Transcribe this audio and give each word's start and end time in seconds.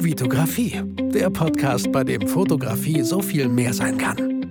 Vitografie, 0.00 0.80
der 1.12 1.28
Podcast, 1.28 1.90
bei 1.90 2.04
dem 2.04 2.28
Fotografie 2.28 3.02
so 3.02 3.20
viel 3.20 3.48
mehr 3.48 3.74
sein 3.74 3.98
kann. 3.98 4.46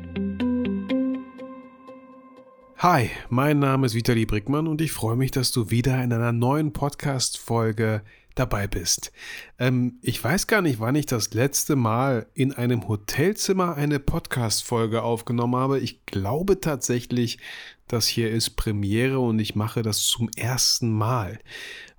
Hi, 2.80 3.10
mein 3.30 3.60
Name 3.60 3.86
ist 3.86 3.96
Vitali 3.96 4.26
Brickmann 4.26 4.68
und 4.68 4.82
ich 4.82 4.92
freue 4.92 5.16
mich, 5.16 5.32
dass 5.32 5.54
du 5.54 5.70
wieder 5.70 6.04
in 6.04 6.12
einer 6.12 6.34
neuen 6.34 6.74
Podcast-Folge 6.74 8.02
dabei 8.36 8.68
bist. 8.68 9.14
Ähm, 9.58 10.00
ich 10.02 10.22
weiß 10.22 10.48
gar 10.48 10.62
nicht, 10.62 10.82
wann 10.82 10.96
ich 10.96 11.06
das 11.06 11.34
letzte 11.34 11.78
Mal 11.78 12.28
in 12.34 12.52
einem 12.52 12.86
Hotelzimmer 12.90 13.76
eine 13.76 14.00
Podcast-Folge 14.00 15.02
aufgenommen 15.02 15.56
habe. 15.56 15.80
Ich 15.80 16.06
glaube 16.06 16.60
tatsächlich, 16.60 17.40
das 17.88 18.06
hier 18.06 18.32
ist 18.32 18.52
Premiere 18.58 19.20
und 19.20 19.40
ich 19.40 19.56
mache 19.56 19.82
das 19.82 20.04
zum 20.04 20.30
ersten 20.36 20.92
Mal. 20.92 21.40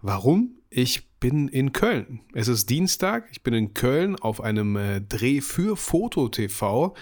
Warum? 0.02 0.57
Ich 0.70 1.08
bin 1.18 1.48
in 1.48 1.72
Köln. 1.72 2.20
Es 2.34 2.46
ist 2.46 2.68
Dienstag. 2.68 3.28
Ich 3.32 3.42
bin 3.42 3.54
in 3.54 3.72
Köln 3.72 4.16
auf 4.16 4.42
einem 4.42 4.76
äh, 4.76 5.00
Dreh 5.00 5.40
für 5.40 5.76
FotoTV. 5.76 6.94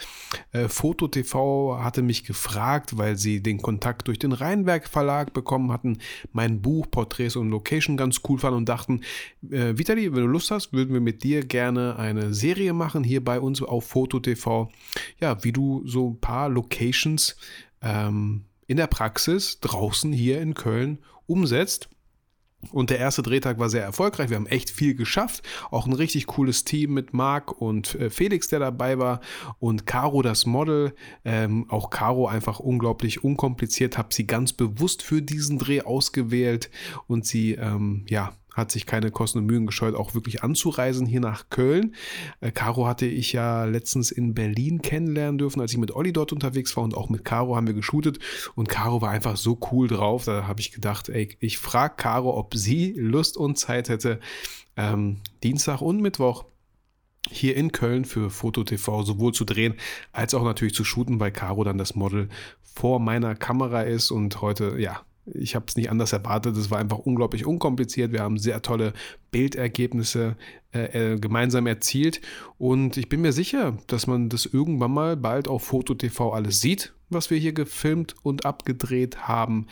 Äh, 0.53 0.69
FotoTV 0.69 1.79
hatte 1.81 2.03
mich 2.03 2.25
gefragt, 2.25 2.97
weil 2.97 3.17
sie 3.17 3.43
den 3.43 3.61
Kontakt 3.61 4.07
durch 4.07 4.21
den 4.21 4.31
Rheinwerk 4.31 4.89
Verlag 4.89 5.33
bekommen 5.33 5.73
hatten, 5.73 5.99
mein 6.33 6.63
Buch 6.63 6.87
Porträts 6.91 7.35
und 7.35 7.51
Location 7.51 7.97
ganz 7.97 8.21
cool 8.29 8.39
fanden 8.39 8.59
und 8.59 8.69
dachten, 8.69 9.01
äh, 9.51 9.77
Vitali, 9.77 10.15
wenn 10.15 10.23
du 10.23 10.29
Lust 10.29 10.53
hast, 10.53 10.73
würden 10.73 10.95
wir 10.95 11.01
mit 11.01 11.25
dir 11.25 11.45
gerne 11.45 11.97
eine 11.97 12.33
Serie 12.33 12.73
machen 12.73 13.03
hier 13.03 13.23
bei 13.23 13.41
uns 13.41 13.63
auf 13.63 13.89
FotoTV. 13.89 14.71
Ja, 15.21 15.43
wie 15.43 15.53
du 15.53 15.83
so 15.85 16.11
ein 16.11 16.21
paar 16.21 16.49
Locations 16.49 17.37
ähm, 17.83 18.45
in 18.69 18.77
der 18.77 18.87
Praxis 18.87 19.59
draußen 19.59 20.13
hier 20.13 20.41
in 20.41 20.55
Köln 20.55 20.99
umsetzt. 21.27 21.89
Und 22.73 22.91
der 22.91 22.99
erste 22.99 23.23
Drehtag 23.23 23.59
war 23.59 23.69
sehr 23.69 23.83
erfolgreich. 23.83 24.31
Wir 24.31 24.37
haben 24.37 24.47
echt 24.47 24.71
viel 24.71 24.95
geschafft. 24.95 25.43
Auch 25.71 25.87
ein 25.87 25.93
richtig 25.93 26.27
cooles 26.27 26.65
Team 26.65 26.95
mit 26.95 27.13
Marc 27.13 27.61
und 27.61 27.95
äh, 27.97 28.11
Felix, 28.11 28.49
der 28.49 28.59
dabei 28.59 28.99
war. 28.99 29.21
Und 29.59 29.87
Caro, 29.87 30.23
das 30.23 30.47
Model. 30.47 30.95
Ähm, 31.25 31.67
auch 31.69 31.91
Caro 31.91 32.27
einfach 32.27 32.61
unglaublich 32.61 33.25
unkompliziert. 33.25 33.99
Habe 33.99 34.13
sie 34.13 34.27
ganz 34.27 34.53
bewusst 34.53 35.03
für 35.03 35.23
diesen 35.23 35.59
Dreh 35.59 35.83
ausgewählt. 35.83 36.71
Und 37.07 37.27
sie, 37.27 37.53
ähm, 37.53 38.05
ja, 38.09 38.33
hat 38.57 38.73
sich 38.73 38.87
keine 38.87 39.11
Kosten 39.11 39.39
und 39.39 39.47
Mühen 39.47 39.67
gescheut, 39.67 39.95
auch 39.95 40.15
wirklich 40.15 40.43
anzureisen 40.43 41.07
hier 41.07 41.21
nach 41.21 41.51
Köln. 41.51 41.95
Äh, 42.41 42.51
Caro 42.51 42.87
hatte 42.87 43.07
ich 43.07 43.33
ja 43.33 43.65
letztens 43.65 44.11
in 44.11 44.35
Berlin 44.35 44.81
kennenlernen 44.81 45.37
dürfen, 45.37 45.61
als 45.61 45.73
ich 45.73 45.79
mit 45.79 45.95
Olli 45.95 46.13
dort 46.13 46.33
unterwegs 46.33 46.75
war. 46.77 46.85
Und 46.85 46.97
auch 46.97 47.11
mit 47.11 47.25
Caro 47.25 47.55
haben 47.55 47.67
wir 47.67 47.75
geshootet. 47.75 48.19
Und 48.55 48.69
Caro 48.69 49.03
war 49.03 49.11
einfach 49.11 49.37
so 49.37 49.59
cool 49.71 49.89
drauf, 49.89 50.25
da 50.25 50.47
habe 50.47 50.61
ich 50.61 50.73
gedacht, 50.73 51.11
ey, 51.11 51.37
ich 51.39 51.59
frage 51.59 51.95
Caro, 51.97 52.37
ob 52.37 52.55
sie 52.55 52.95
Lust 52.97 53.37
und 53.37 53.59
Zeit 53.59 53.91
hätte, 53.91 54.21
ähm, 54.77 55.19
Dienstag 55.43 55.83
und 55.83 56.01
Mittwoch 56.01 56.47
hier 57.29 57.57
in 57.57 57.73
Köln 57.73 58.05
für 58.05 58.31
FotoTV 58.31 59.03
sowohl 59.03 59.33
zu 59.33 59.45
drehen 59.45 59.75
als 60.13 60.33
auch 60.33 60.45
natürlich 60.45 60.75
zu 60.75 60.85
shooten, 60.85 61.21
weil 61.21 61.33
Caro 61.33 61.65
dann 61.65 61.79
das 61.79 61.95
Model 61.95 62.29
vor 62.63 63.01
meiner 63.01 63.35
Kamera 63.35 63.83
ist 63.83 64.11
und 64.11 64.41
heute, 64.41 64.77
ja, 64.79 65.03
ich 65.35 65.55
habe 65.55 65.67
es 65.69 65.77
nicht 65.77 65.91
anders 65.91 66.13
erwartet. 66.13 66.57
Es 66.57 66.71
war 66.71 66.79
einfach 66.79 66.99
unglaublich 66.99 67.47
unkompliziert. 67.47 68.13
Wir 68.13 68.21
haben 68.21 68.39
sehr 68.39 68.63
tolle 68.63 68.93
Bildergebnisse 69.31 70.37
äh, 70.73 71.15
äh, 71.15 71.19
gemeinsam 71.19 71.67
erzielt. 71.67 72.21
Und 72.59 72.97
ich 72.97 73.09
bin 73.09 73.21
mir 73.21 73.33
sicher, 73.33 73.77
dass 73.87 74.07
man 74.07 74.29
das 74.29 74.47
irgendwann 74.47 74.93
mal 74.93 75.17
bald 75.17 75.49
auf 75.49 75.65
FotoTV 75.65 76.33
alles 76.33 76.61
sieht, 76.61 76.95
was 77.11 77.31
wir 77.31 77.39
hier 77.39 77.53
gefilmt 77.53 78.15
und 78.23 78.47
abgedreht 78.47 79.29
haben. 79.29 79.67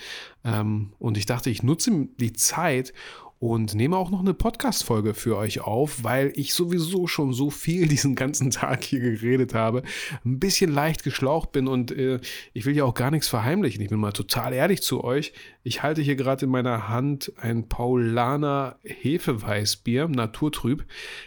Ähm, 0.45 0.93
und 0.99 1.17
ich 1.17 1.27
dachte, 1.27 1.51
ich 1.51 1.63
nutze 1.63 2.09
die 2.19 2.33
Zeit, 2.33 2.93
und 3.39 3.75
nehme 3.75 3.97
auch 3.97 4.11
noch 4.11 4.21
eine 4.21 4.35
Podcast-Folge 4.35 5.15
für 5.15 5.37
euch 5.37 5.61
auf, 5.61 6.03
weil 6.03 6.33
ich 6.35 6.55
sowieso 6.55 7.07
schon 7.07 7.33
so 7.33 7.51
viel 7.51 7.87
diesen 7.89 8.15
ganzen 8.15 8.51
Tag 8.51 8.85
hier 8.85 9.01
geredet 9.01 9.55
habe, 9.55 9.83
ein 10.25 10.39
bisschen 10.39 10.73
leicht 10.73 11.03
geschlaucht 11.03 11.53
bin 11.53 11.69
und 11.69 11.93
äh, 11.93 12.21
ich 12.53 12.65
will 12.65 12.77
ja 12.77 12.85
auch 12.85 12.95
gar 12.95 13.11
nichts 13.11 13.29
verheimlichen. 13.29 13.83
Ich 13.83 13.91
bin 13.91 14.01
mal 14.01 14.13
total 14.13 14.53
ehrlich 14.53 14.83
zu 14.83 15.05
euch. 15.05 15.33
Ich 15.63 15.83
halte 15.83 16.03
hier 16.03 16.17
gerade 16.17 16.47
in 16.47 16.51
meiner 16.51 16.89
Hand 16.89 17.33
ein 17.37 17.69
Paulaner 17.69 18.79
Hefeweißbier, 18.85 20.09
naturtrüb. 20.09 20.85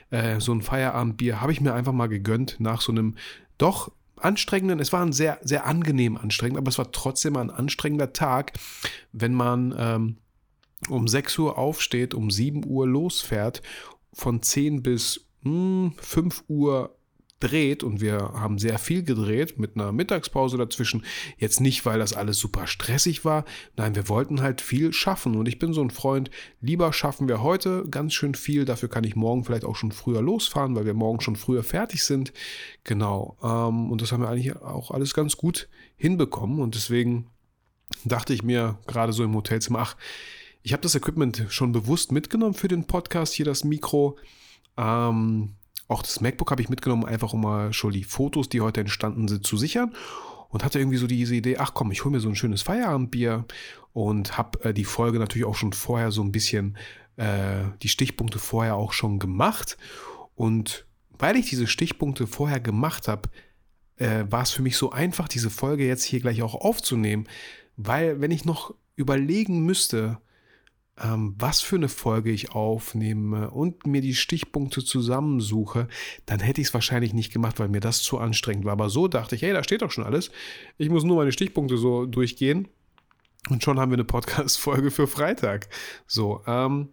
Äh, 0.10 0.40
so 0.40 0.54
ein 0.54 0.62
Feierabendbier 0.62 1.42
habe 1.42 1.52
ich 1.52 1.62
mir 1.62 1.74
einfach 1.74 1.94
mal 1.94 2.08
gegönnt 2.08 2.58
nach 2.60 2.82
so 2.82 2.92
einem 2.92 3.16
doch 3.58 3.92
anstrengenden, 4.20 4.80
es 4.80 4.94
war 4.94 5.04
ein 5.04 5.14
sehr, 5.14 5.40
sehr 5.44 5.66
angenehm 5.66 6.18
anstrengend, 6.18 6.58
aber 6.58 6.70
es 6.70 6.78
war 6.78 6.92
trotzdem 6.92 7.38
ein 7.38 7.50
anstrengender 7.50 8.14
Tag, 8.14 8.54
wenn 9.12 9.34
man 9.34 9.76
ähm, 9.78 10.18
um 10.90 11.08
6 11.08 11.38
Uhr 11.40 11.58
aufsteht, 11.58 12.14
um 12.14 12.32
7 12.32 12.66
Uhr 12.66 12.88
losfährt, 12.88 13.62
von 14.14 14.42
10 14.42 14.84
bis 14.84 15.26
hm, 15.44 15.94
5 15.98 16.44
Uhr 16.48 16.98
dreht 17.40 17.84
und 17.84 18.02
wir 18.02 18.18
haben 18.34 18.58
sehr 18.58 18.80
viel 18.80 19.04
gedreht 19.04 19.60
mit 19.60 19.76
einer 19.76 19.92
Mittagspause 19.92 20.58
dazwischen. 20.58 21.06
Jetzt 21.38 21.62
nicht, 21.62 21.86
weil 21.86 22.00
das 22.00 22.14
alles 22.14 22.40
super 22.40 22.66
stressig 22.68 23.26
war. 23.26 23.46
Nein, 23.76 23.96
wir 23.96 24.10
wollten 24.10 24.42
halt 24.42 24.62
viel 24.62 24.92
schaffen 24.92 25.36
und 25.36 25.48
ich 25.48 25.60
bin 25.60 25.74
so 25.74 25.82
ein 25.82 25.92
Freund, 25.92 26.32
lieber 26.62 26.92
schaffen 26.94 27.28
wir 27.28 27.44
heute 27.44 27.86
ganz 27.90 28.14
schön 28.14 28.34
viel. 28.34 28.66
Dafür 28.66 28.90
kann 28.90 29.04
ich 29.04 29.16
morgen 29.16 29.44
vielleicht 29.44 29.66
auch 29.66 29.76
schon 29.76 29.92
früher 29.92 30.22
losfahren, 30.22 30.76
weil 30.76 30.86
wir 30.86 30.96
morgen 30.96 31.22
schon 31.22 31.36
früher 31.36 31.64
fertig 31.64 32.04
sind. 32.04 32.34
Genau. 32.84 33.38
Ähm, 33.44 33.92
und 33.92 34.02
das 34.02 34.12
haben 34.12 34.22
wir 34.22 34.30
eigentlich 34.30 34.56
auch 34.56 34.92
alles 34.92 35.14
ganz 35.14 35.38
gut 35.38 35.70
hinbekommen 35.96 36.60
und 36.60 36.76
deswegen 36.76 37.28
dachte 38.04 38.34
ich 38.34 38.44
mir 38.44 38.80
gerade 38.88 39.14
so 39.14 39.24
im 39.24 39.36
Hotelzimmer, 39.36 39.80
ach, 39.80 39.96
ich 40.68 40.74
habe 40.74 40.84
das 40.84 40.96
Equipment 40.96 41.46
schon 41.48 41.72
bewusst 41.72 42.12
mitgenommen 42.12 42.54
für 42.54 42.68
den 42.68 42.84
Podcast, 42.84 43.32
hier 43.34 43.46
das 43.46 43.64
Mikro. 43.64 44.18
Ähm, 44.76 45.54
auch 45.88 46.02
das 46.02 46.20
MacBook 46.20 46.52
habe 46.52 46.62
ich 46.62 46.68
mitgenommen, 46.68 47.06
einfach 47.06 47.32
um 47.32 47.40
mal 47.40 47.72
schon 47.72 47.94
die 47.94 48.04
Fotos, 48.04 48.50
die 48.50 48.60
heute 48.60 48.82
entstanden 48.82 49.30
sind, 49.30 49.48
zu 49.48 49.56
sichern. 49.56 49.96
Und 50.50 50.66
hatte 50.66 50.80
irgendwie 50.80 50.98
so 50.98 51.08
diese 51.08 51.36
Idee, 51.36 51.56
ach 51.56 51.74
komm, 51.74 51.94
ich 51.94 52.04
hole 52.04 52.12
mir 52.12 52.20
so 52.20 52.28
ein 52.28 52.36
schönes 52.36 52.64
Feierabendbier 52.64 53.46
und 53.94 54.38
habe 54.38 54.62
äh, 54.66 54.74
die 54.74 54.84
Folge 54.84 55.20
natürlich 55.20 55.48
auch 55.48 55.56
schon 55.56 55.72
vorher 55.72 56.12
so 56.12 56.22
ein 56.22 56.34
bisschen, 56.34 56.78
äh, 57.16 57.64
die 57.82 57.88
Stichpunkte 57.88 58.38
vorher 58.38 58.76
auch 58.76 58.92
schon 58.92 59.20
gemacht. 59.20 59.78
Und 60.36 60.86
weil 61.18 61.38
ich 61.38 61.48
diese 61.50 61.68
Stichpunkte 61.68 62.28
vorher 62.28 62.60
gemacht 62.60 63.08
habe, 63.08 63.30
äh, 63.96 64.26
war 64.30 64.42
es 64.42 64.52
für 64.52 64.64
mich 64.64 64.76
so 64.76 64.92
einfach, 64.92 65.30
diese 65.30 65.50
Folge 65.50 65.88
jetzt 65.88 66.04
hier 66.04 66.20
gleich 66.20 66.42
auch 66.42 66.56
aufzunehmen. 66.56 67.26
Weil 67.78 68.20
wenn 68.20 68.32
ich 68.32 68.44
noch 68.44 68.76
überlegen 68.98 69.62
müsste, 69.62 70.20
was 71.00 71.62
für 71.62 71.76
eine 71.76 71.90
Folge 71.90 72.32
ich 72.32 72.52
aufnehme 72.52 73.52
und 73.52 73.86
mir 73.86 74.02
die 74.02 74.16
Stichpunkte 74.16 74.84
zusammensuche, 74.84 75.88
dann 76.26 76.40
hätte 76.40 76.60
ich 76.60 76.68
es 76.68 76.74
wahrscheinlich 76.74 77.14
nicht 77.14 77.32
gemacht, 77.32 77.60
weil 77.60 77.68
mir 77.68 77.82
das 77.82 78.02
zu 78.02 78.18
anstrengend 78.18 78.66
war. 78.66 78.72
Aber 78.72 78.90
so 78.90 79.08
dachte 79.08 79.36
ich, 79.36 79.44
hey, 79.44 79.54
da 79.54 79.64
steht 79.64 79.84
doch 79.84 79.92
schon 79.92 80.04
alles. 80.04 80.32
Ich 80.78 80.90
muss 80.90 81.04
nur 81.04 81.18
meine 81.18 81.32
Stichpunkte 81.32 81.78
so 81.78 82.06
durchgehen. 82.08 82.68
Und 83.50 83.64
schon 83.64 83.80
haben 83.80 83.92
wir 83.92 83.96
eine 83.96 84.06
Podcast-Folge 84.06 84.90
für 84.90 85.08
Freitag. 85.08 85.70
So, 86.08 86.42
ähm. 86.48 86.90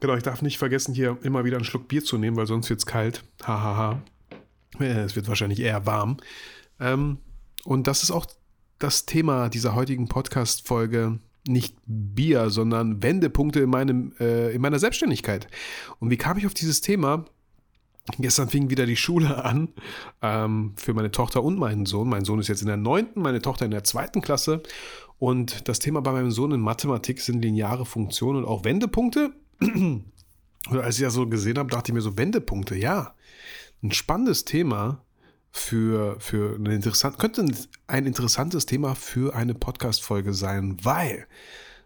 Genau, 0.00 0.16
ich 0.16 0.22
darf 0.22 0.42
nicht 0.42 0.58
vergessen, 0.58 0.94
hier 0.94 1.16
immer 1.22 1.44
wieder 1.44 1.56
einen 1.56 1.64
Schluck 1.64 1.88
Bier 1.88 2.04
zu 2.04 2.18
nehmen, 2.18 2.36
weil 2.36 2.46
sonst 2.46 2.68
wird 2.68 2.80
es 2.80 2.86
kalt. 2.86 3.24
Hahaha. 3.42 4.02
es 4.78 5.16
wird 5.16 5.28
wahrscheinlich 5.28 5.60
eher 5.60 5.86
warm. 5.86 6.18
Ähm, 6.78 7.18
und 7.64 7.86
das 7.86 8.02
ist 8.02 8.10
auch 8.10 8.26
das 8.78 9.06
Thema 9.06 9.48
dieser 9.48 9.74
heutigen 9.74 10.08
Podcast-Folge 10.08 11.18
nicht 11.46 11.76
Bier, 11.86 12.50
sondern 12.50 13.02
Wendepunkte 13.02 13.60
in, 13.60 13.70
meinem, 13.70 14.12
äh, 14.18 14.54
in 14.54 14.62
meiner 14.62 14.78
Selbstständigkeit. 14.78 15.46
Und 16.00 16.10
wie 16.10 16.16
kam 16.16 16.38
ich 16.38 16.46
auf 16.46 16.54
dieses 16.54 16.80
Thema? 16.80 17.24
Gestern 18.18 18.48
fing 18.48 18.68
wieder 18.68 18.84
die 18.84 18.96
Schule 18.96 19.44
an 19.44 19.68
ähm, 20.20 20.74
für 20.76 20.92
meine 20.92 21.10
Tochter 21.10 21.42
und 21.42 21.58
meinen 21.58 21.86
Sohn. 21.86 22.08
Mein 22.08 22.24
Sohn 22.24 22.38
ist 22.38 22.48
jetzt 22.48 22.60
in 22.60 22.68
der 22.68 22.76
neunten, 22.76 23.22
meine 23.22 23.40
Tochter 23.40 23.64
in 23.64 23.70
der 23.70 23.84
zweiten 23.84 24.20
Klasse. 24.20 24.62
Und 25.18 25.68
das 25.68 25.78
Thema 25.78 26.02
bei 26.02 26.12
meinem 26.12 26.30
Sohn 26.30 26.52
in 26.52 26.60
Mathematik 26.60 27.20
sind 27.20 27.42
lineare 27.42 27.86
Funktionen 27.86 28.40
und 28.40 28.44
auch 28.44 28.64
Wendepunkte. 28.64 29.32
Und 29.60 30.78
als 30.78 30.96
ich 30.96 31.04
das 31.04 31.14
so 31.14 31.26
gesehen 31.26 31.58
habe, 31.58 31.70
dachte 31.70 31.92
ich 31.92 31.94
mir 31.94 32.00
so, 32.00 32.16
Wendepunkte, 32.16 32.74
ja, 32.76 33.14
ein 33.82 33.92
spannendes 33.92 34.44
Thema, 34.44 35.03
für, 35.54 36.16
für 36.18 36.56
ein 36.56 36.66
interessant, 36.66 37.18
könnte 37.18 37.46
ein 37.86 38.06
interessantes 38.06 38.66
Thema 38.66 38.96
für 38.96 39.34
eine 39.36 39.54
Podcast-Folge 39.54 40.34
sein, 40.34 40.76
weil 40.82 41.26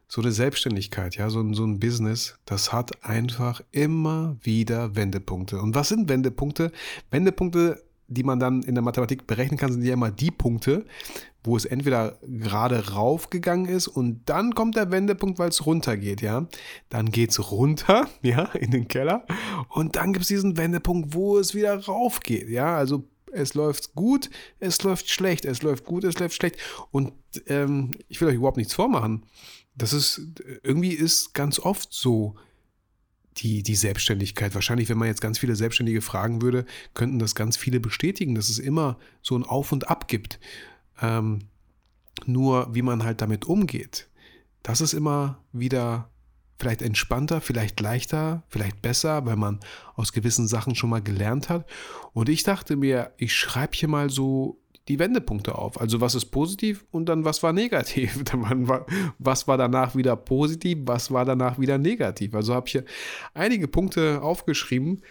so 0.08 0.22
eine 0.22 0.32
Selbstständigkeit, 0.32 1.16
ja, 1.16 1.28
so 1.28 1.40
ein, 1.40 1.52
so 1.52 1.64
ein 1.64 1.78
Business, 1.78 2.38
das 2.46 2.72
hat 2.72 3.04
einfach 3.04 3.60
immer 3.70 4.36
wieder 4.40 4.96
Wendepunkte. 4.96 5.60
Und 5.60 5.74
was 5.74 5.90
sind 5.90 6.08
Wendepunkte? 6.08 6.72
Wendepunkte, 7.10 7.84
die 8.08 8.22
man 8.22 8.40
dann 8.40 8.62
in 8.62 8.74
der 8.74 8.82
Mathematik 8.82 9.26
berechnen 9.26 9.58
kann, 9.58 9.70
sind 9.70 9.84
ja 9.84 9.92
immer 9.92 10.10
die 10.10 10.30
Punkte, 10.30 10.86
wo 11.44 11.54
es 11.54 11.66
entweder 11.66 12.18
gerade 12.22 12.94
raufgegangen 12.94 13.66
ist 13.66 13.86
und 13.86 14.22
dann 14.24 14.54
kommt 14.54 14.76
der 14.76 14.90
Wendepunkt, 14.90 15.38
weil 15.38 15.50
es 15.50 15.66
runtergeht, 15.66 16.22
ja. 16.22 16.46
Dann 16.88 17.10
geht 17.10 17.30
es 17.30 17.50
runter, 17.50 18.08
ja, 18.22 18.44
in 18.54 18.70
den 18.70 18.88
Keller 18.88 19.26
und 19.68 19.96
dann 19.96 20.14
gibt 20.14 20.22
es 20.22 20.28
diesen 20.28 20.56
Wendepunkt, 20.56 21.12
wo 21.12 21.38
es 21.38 21.54
wieder 21.54 21.84
raufgeht, 21.84 22.48
ja. 22.48 22.74
Also 22.74 23.04
es 23.32 23.54
läuft 23.54 23.94
gut, 23.94 24.30
es 24.60 24.82
läuft 24.82 25.08
schlecht, 25.10 25.44
es 25.44 25.62
läuft 25.62 25.84
gut, 25.84 26.04
es 26.04 26.18
läuft 26.18 26.34
schlecht. 26.34 26.56
Und 26.90 27.12
ähm, 27.46 27.92
ich 28.08 28.20
will 28.20 28.28
euch 28.28 28.36
überhaupt 28.36 28.56
nichts 28.56 28.74
vormachen. 28.74 29.24
Das 29.74 29.92
ist, 29.92 30.20
irgendwie 30.62 30.92
ist 30.92 31.34
ganz 31.34 31.58
oft 31.58 31.92
so, 31.92 32.36
die, 33.38 33.62
die 33.62 33.74
Selbstständigkeit. 33.74 34.54
Wahrscheinlich, 34.54 34.88
wenn 34.88 34.98
man 34.98 35.08
jetzt 35.08 35.20
ganz 35.20 35.38
viele 35.38 35.56
Selbstständige 35.56 36.00
fragen 36.00 36.42
würde, 36.42 36.64
könnten 36.94 37.18
das 37.18 37.34
ganz 37.34 37.56
viele 37.56 37.80
bestätigen, 37.80 38.34
dass 38.34 38.48
es 38.48 38.58
immer 38.58 38.98
so 39.22 39.36
ein 39.36 39.44
Auf 39.44 39.72
und 39.72 39.88
Ab 39.88 40.08
gibt. 40.08 40.40
Ähm, 41.00 41.40
nur 42.26 42.74
wie 42.74 42.82
man 42.82 43.04
halt 43.04 43.20
damit 43.20 43.46
umgeht, 43.46 44.08
das 44.62 44.80
ist 44.80 44.92
immer 44.92 45.38
wieder 45.52 46.10
vielleicht 46.58 46.82
entspannter, 46.82 47.40
vielleicht 47.40 47.80
leichter, 47.80 48.42
vielleicht 48.48 48.82
besser, 48.82 49.24
weil 49.26 49.36
man 49.36 49.60
aus 49.94 50.12
gewissen 50.12 50.48
Sachen 50.48 50.74
schon 50.74 50.90
mal 50.90 51.02
gelernt 51.02 51.48
hat. 51.48 51.66
Und 52.12 52.28
ich 52.28 52.42
dachte 52.42 52.76
mir, 52.76 53.12
ich 53.16 53.34
schreibe 53.34 53.76
hier 53.76 53.88
mal 53.88 54.10
so 54.10 54.58
die 54.88 54.98
Wendepunkte 54.98 55.56
auf. 55.56 55.80
Also 55.80 56.00
was 56.00 56.14
ist 56.14 56.26
positiv 56.26 56.84
und 56.90 57.08
dann 57.08 57.24
was 57.24 57.42
war 57.42 57.52
negativ. 57.52 58.24
Was 59.18 59.46
war 59.46 59.58
danach 59.58 59.94
wieder 59.94 60.16
positiv, 60.16 60.78
was 60.82 61.10
war 61.10 61.24
danach 61.24 61.58
wieder 61.58 61.78
negativ. 61.78 62.34
Also 62.34 62.54
habe 62.54 62.66
ich 62.66 62.72
hier 62.72 62.84
einige 63.34 63.68
Punkte 63.68 64.22
aufgeschrieben, 64.22 65.02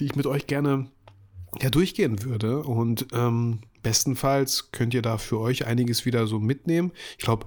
die 0.00 0.06
ich 0.06 0.16
mit 0.16 0.26
euch 0.26 0.46
gerne 0.46 0.90
ja, 1.60 1.70
durchgehen 1.70 2.24
würde. 2.24 2.62
Und 2.62 3.06
ähm, 3.12 3.60
bestenfalls 3.82 4.72
könnt 4.72 4.94
ihr 4.94 5.02
da 5.02 5.18
für 5.18 5.38
euch 5.38 5.66
einiges 5.66 6.04
wieder 6.04 6.26
so 6.26 6.40
mitnehmen. 6.40 6.92
Ich 7.18 7.24
glaube, 7.24 7.46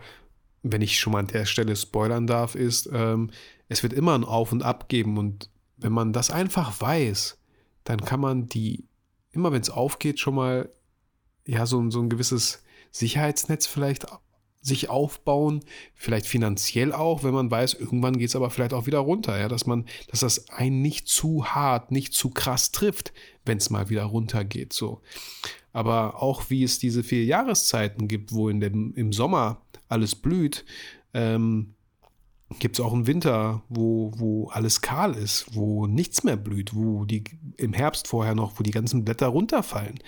wenn 0.64 0.82
ich 0.82 1.00
schon 1.00 1.14
mal 1.14 1.20
an 1.20 1.28
der 1.28 1.46
Stelle 1.46 1.76
spoilern 1.76 2.28
darf, 2.28 2.56
ist, 2.56 2.90
ähm, 2.92 3.32
es 3.70 3.84
wird 3.84 3.94
immer 3.94 4.16
ein 4.16 4.24
Auf 4.24 4.52
und 4.52 4.64
Ab 4.64 4.90
geben. 4.90 5.18
Und 5.18 5.50
wenn 5.78 5.92
man 5.92 6.14
das 6.14 6.32
einfach 6.32 6.80
weiß, 6.80 7.38
dann 7.84 8.02
kann 8.02 8.20
man 8.20 8.48
die, 8.48 8.86
immer 9.32 9.52
wenn 9.52 9.62
es 9.62 9.70
aufgeht, 9.70 10.20
schon 10.20 10.36
mal 10.36 10.70
ja, 11.46 11.66
so, 11.66 11.90
so 11.90 12.02
ein 12.02 12.10
gewisses 12.10 12.64
Sicherheitsnetz 12.92 13.66
vielleicht 13.66 14.06
sich 14.62 14.90
aufbauen, 14.90 15.64
vielleicht 15.96 16.26
finanziell 16.26 16.92
auch, 16.92 17.24
wenn 17.24 17.34
man 17.34 17.50
weiß, 17.50 17.76
irgendwann 17.76 18.18
geht 18.18 18.30
es 18.30 18.36
aber 18.36 18.50
vielleicht 18.50 18.74
auch 18.74 18.86
wieder 18.86 19.00
runter, 19.00 19.40
ja, 19.40 19.48
dass 19.48 19.66
man, 19.66 19.86
dass 20.10 20.20
das 20.20 20.50
einen 20.50 20.82
nicht 20.82 21.08
zu 21.08 21.46
hart, 21.46 21.92
nicht 21.92 22.14
zu 22.14 22.30
krass 22.30 22.72
trifft, 22.72 23.14
wenn 23.46 23.60
es 23.60 23.70
mal 23.70 23.90
wieder 23.90 24.04
runter 24.04 24.44
geht, 24.44 24.74
so. 24.74 25.02
Aber 25.72 26.22
auch 26.22 26.50
wie 26.50 26.64
es 26.64 26.80
diese 26.80 27.04
vier 27.04 27.24
Jahreszeiten 27.24 28.08
gibt, 28.08 28.34
wo 28.34 28.50
in 28.50 28.60
dem, 28.60 28.94
im 28.96 29.14
Sommer 29.14 29.62
alles 29.90 30.16
blüht, 30.16 30.66
ähm, 31.14 31.76
gibt 32.60 32.80
es 32.80 32.86
auch 32.86 32.94
einen 32.94 33.08
Winter, 33.08 33.64
wo, 33.68 34.14
wo 34.16 34.48
alles 34.50 34.82
kahl 34.82 35.16
ist, 35.16 35.54
wo 35.54 35.86
nichts 35.86 36.24
mehr 36.24 36.38
blüht, 36.38 36.76
wo 36.76 37.06
die 37.06 37.24
im 37.58 37.74
Herbst 37.74 38.08
vorher 38.08 38.36
noch, 38.36 38.60
wo 38.60 38.64
die 38.64 38.72
ganzen 38.72 39.04
Blätter 39.04 39.28
runterfallen, 39.28 40.00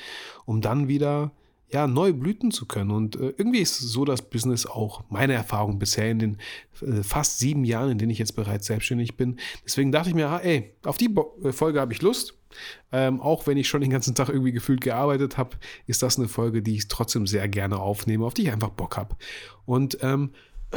um 0.46 0.62
dann 0.62 0.88
wieder 0.88 1.32
ja, 1.72 1.88
neu 1.88 2.14
blüten 2.14 2.52
zu 2.52 2.66
können. 2.66 2.92
Und 2.92 3.16
äh, 3.16 3.34
irgendwie 3.38 3.60
ist 3.60 3.78
so 3.80 4.06
das 4.06 4.22
Business 4.22 4.66
auch 4.66 5.04
meine 5.10 5.34
Erfahrung 5.34 5.80
bisher 5.80 6.10
in 6.10 6.20
den 6.20 6.38
äh, 6.82 7.04
fast 7.04 7.40
sieben 7.40 7.64
Jahren, 7.64 7.92
in 7.92 7.98
denen 7.98 8.12
ich 8.12 8.20
jetzt 8.20 8.36
bereits 8.36 8.68
selbstständig 8.68 9.18
bin. 9.18 9.40
Deswegen 9.66 9.92
dachte 9.92 10.10
ich 10.10 10.16
mir, 10.16 10.30
ah, 10.30 10.40
ey, 10.40 10.74
auf 10.84 10.98
die 10.98 11.10
Bo 11.10 11.38
äh, 11.44 11.52
Folge 11.52 11.80
habe 11.80 11.94
ich 11.94 12.02
Lust. 12.02 12.36
Ähm, 12.92 13.22
auch 13.22 13.46
wenn 13.46 13.58
ich 13.58 13.68
schon 13.68 13.82
den 13.82 13.92
ganzen 13.92 14.16
Tag 14.16 14.30
irgendwie 14.30 14.52
gefühlt 14.52 14.82
gearbeitet 14.82 15.38
habe, 15.38 15.58
ist 15.86 16.02
das 16.02 16.18
eine 16.18 16.28
Folge, 16.28 16.64
die 16.64 16.76
ich 16.76 16.88
trotzdem 16.88 17.28
sehr 17.28 17.48
gerne 17.48 17.78
aufnehme, 17.78 18.26
auf 18.26 18.34
die 18.34 18.44
ich 18.44 18.52
einfach 18.52 18.70
Bock 18.70 18.98
habe. 18.98 19.16
Und 19.66 20.00
ähm, 20.02 20.32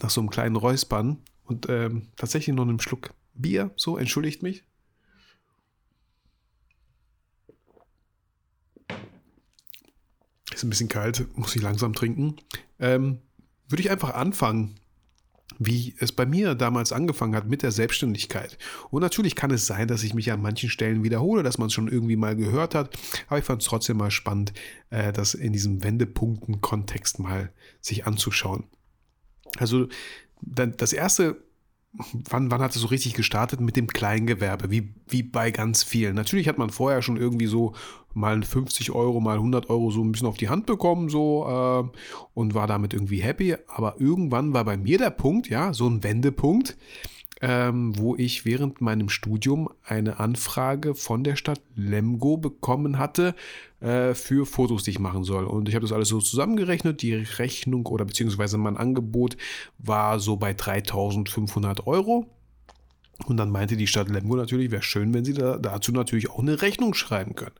nach 0.00 0.10
so 0.10 0.20
einem 0.20 0.30
kleinen 0.30 0.54
Räuspern 0.54 1.18
und 1.44 1.68
ähm, 1.68 2.08
tatsächlich 2.16 2.54
noch 2.54 2.62
einem 2.62 2.78
Schluck 2.78 3.14
Bier, 3.34 3.70
so, 3.76 3.96
entschuldigt 3.96 4.42
mich. 4.42 4.64
Ist 10.58 10.64
ein 10.64 10.70
bisschen 10.70 10.88
kalt, 10.88 11.24
muss 11.38 11.54
ich 11.54 11.62
langsam 11.62 11.92
trinken. 11.92 12.34
Ähm, 12.80 13.18
würde 13.68 13.80
ich 13.80 13.92
einfach 13.92 14.14
anfangen, 14.14 14.74
wie 15.60 15.94
es 16.00 16.10
bei 16.10 16.26
mir 16.26 16.56
damals 16.56 16.90
angefangen 16.90 17.36
hat 17.36 17.46
mit 17.46 17.62
der 17.62 17.70
Selbstständigkeit. 17.70 18.58
Und 18.90 19.02
natürlich 19.02 19.36
kann 19.36 19.52
es 19.52 19.68
sein, 19.68 19.86
dass 19.86 20.02
ich 20.02 20.14
mich 20.14 20.32
an 20.32 20.42
manchen 20.42 20.68
Stellen 20.68 21.04
wiederhole, 21.04 21.44
dass 21.44 21.58
man 21.58 21.68
es 21.68 21.74
schon 21.74 21.86
irgendwie 21.86 22.16
mal 22.16 22.34
gehört 22.34 22.74
hat. 22.74 22.90
Aber 23.28 23.38
ich 23.38 23.44
fand 23.44 23.62
es 23.62 23.68
trotzdem 23.68 23.98
mal 23.98 24.10
spannend, 24.10 24.52
äh, 24.90 25.12
das 25.12 25.34
in 25.34 25.52
diesem 25.52 25.84
Wendepunkten-Kontext 25.84 27.20
mal 27.20 27.52
sich 27.80 28.04
anzuschauen. 28.04 28.64
Also 29.58 29.86
das 30.42 30.92
erste, 30.92 31.36
wann, 31.92 32.50
wann 32.50 32.60
hat 32.60 32.74
es 32.74 32.80
so 32.80 32.88
richtig 32.88 33.14
gestartet 33.14 33.60
mit 33.60 33.76
dem 33.76 33.86
Kleingewerbe, 33.86 34.70
wie, 34.70 34.94
wie 35.08 35.22
bei 35.22 35.50
ganz 35.50 35.82
vielen. 35.82 36.14
Natürlich 36.14 36.48
hat 36.48 36.58
man 36.58 36.70
vorher 36.70 37.02
schon 37.02 37.16
irgendwie 37.16 37.46
so 37.46 37.74
mal 38.14 38.42
50 38.42 38.90
Euro, 38.92 39.20
mal 39.20 39.36
100 39.36 39.70
Euro 39.70 39.90
so 39.90 40.02
ein 40.02 40.12
bisschen 40.12 40.28
auf 40.28 40.36
die 40.36 40.48
Hand 40.48 40.66
bekommen 40.66 41.08
so 41.08 41.46
äh, 41.48 41.98
und 42.34 42.54
war 42.54 42.66
damit 42.66 42.92
irgendwie 42.92 43.20
happy. 43.20 43.56
Aber 43.66 44.00
irgendwann 44.00 44.52
war 44.52 44.64
bei 44.64 44.76
mir 44.76 44.98
der 44.98 45.10
Punkt, 45.10 45.48
ja, 45.48 45.72
so 45.72 45.88
ein 45.88 46.02
Wendepunkt, 46.02 46.76
ähm, 47.40 47.96
wo 47.96 48.16
ich 48.16 48.44
während 48.44 48.80
meinem 48.80 49.08
Studium 49.08 49.68
eine 49.84 50.18
Anfrage 50.18 50.94
von 50.94 51.22
der 51.24 51.36
Stadt 51.36 51.60
Lemgo 51.76 52.36
bekommen 52.36 52.98
hatte 52.98 53.34
äh, 53.80 54.14
für 54.14 54.46
Fotos, 54.46 54.82
die 54.82 54.90
ich 54.90 54.98
machen 54.98 55.24
soll. 55.24 55.44
Und 55.44 55.68
ich 55.68 55.74
habe 55.74 55.84
das 55.84 55.92
alles 55.92 56.08
so 56.08 56.20
zusammengerechnet. 56.20 57.02
Die 57.02 57.14
Rechnung 57.14 57.86
oder 57.86 58.04
beziehungsweise 58.04 58.58
mein 58.58 58.76
Angebot 58.76 59.36
war 59.78 60.18
so 60.18 60.36
bei 60.36 60.52
3500 60.52 61.86
Euro. 61.86 62.26
Und 63.26 63.36
dann 63.36 63.50
meinte 63.50 63.76
die 63.76 63.86
Stadt 63.86 64.08
Lemgo 64.08 64.36
natürlich, 64.36 64.70
wäre 64.70 64.82
schön, 64.82 65.12
wenn 65.12 65.24
sie 65.24 65.34
da, 65.34 65.58
dazu 65.58 65.92
natürlich 65.92 66.30
auch 66.30 66.38
eine 66.38 66.62
Rechnung 66.62 66.94
schreiben 66.94 67.34
können. 67.34 67.54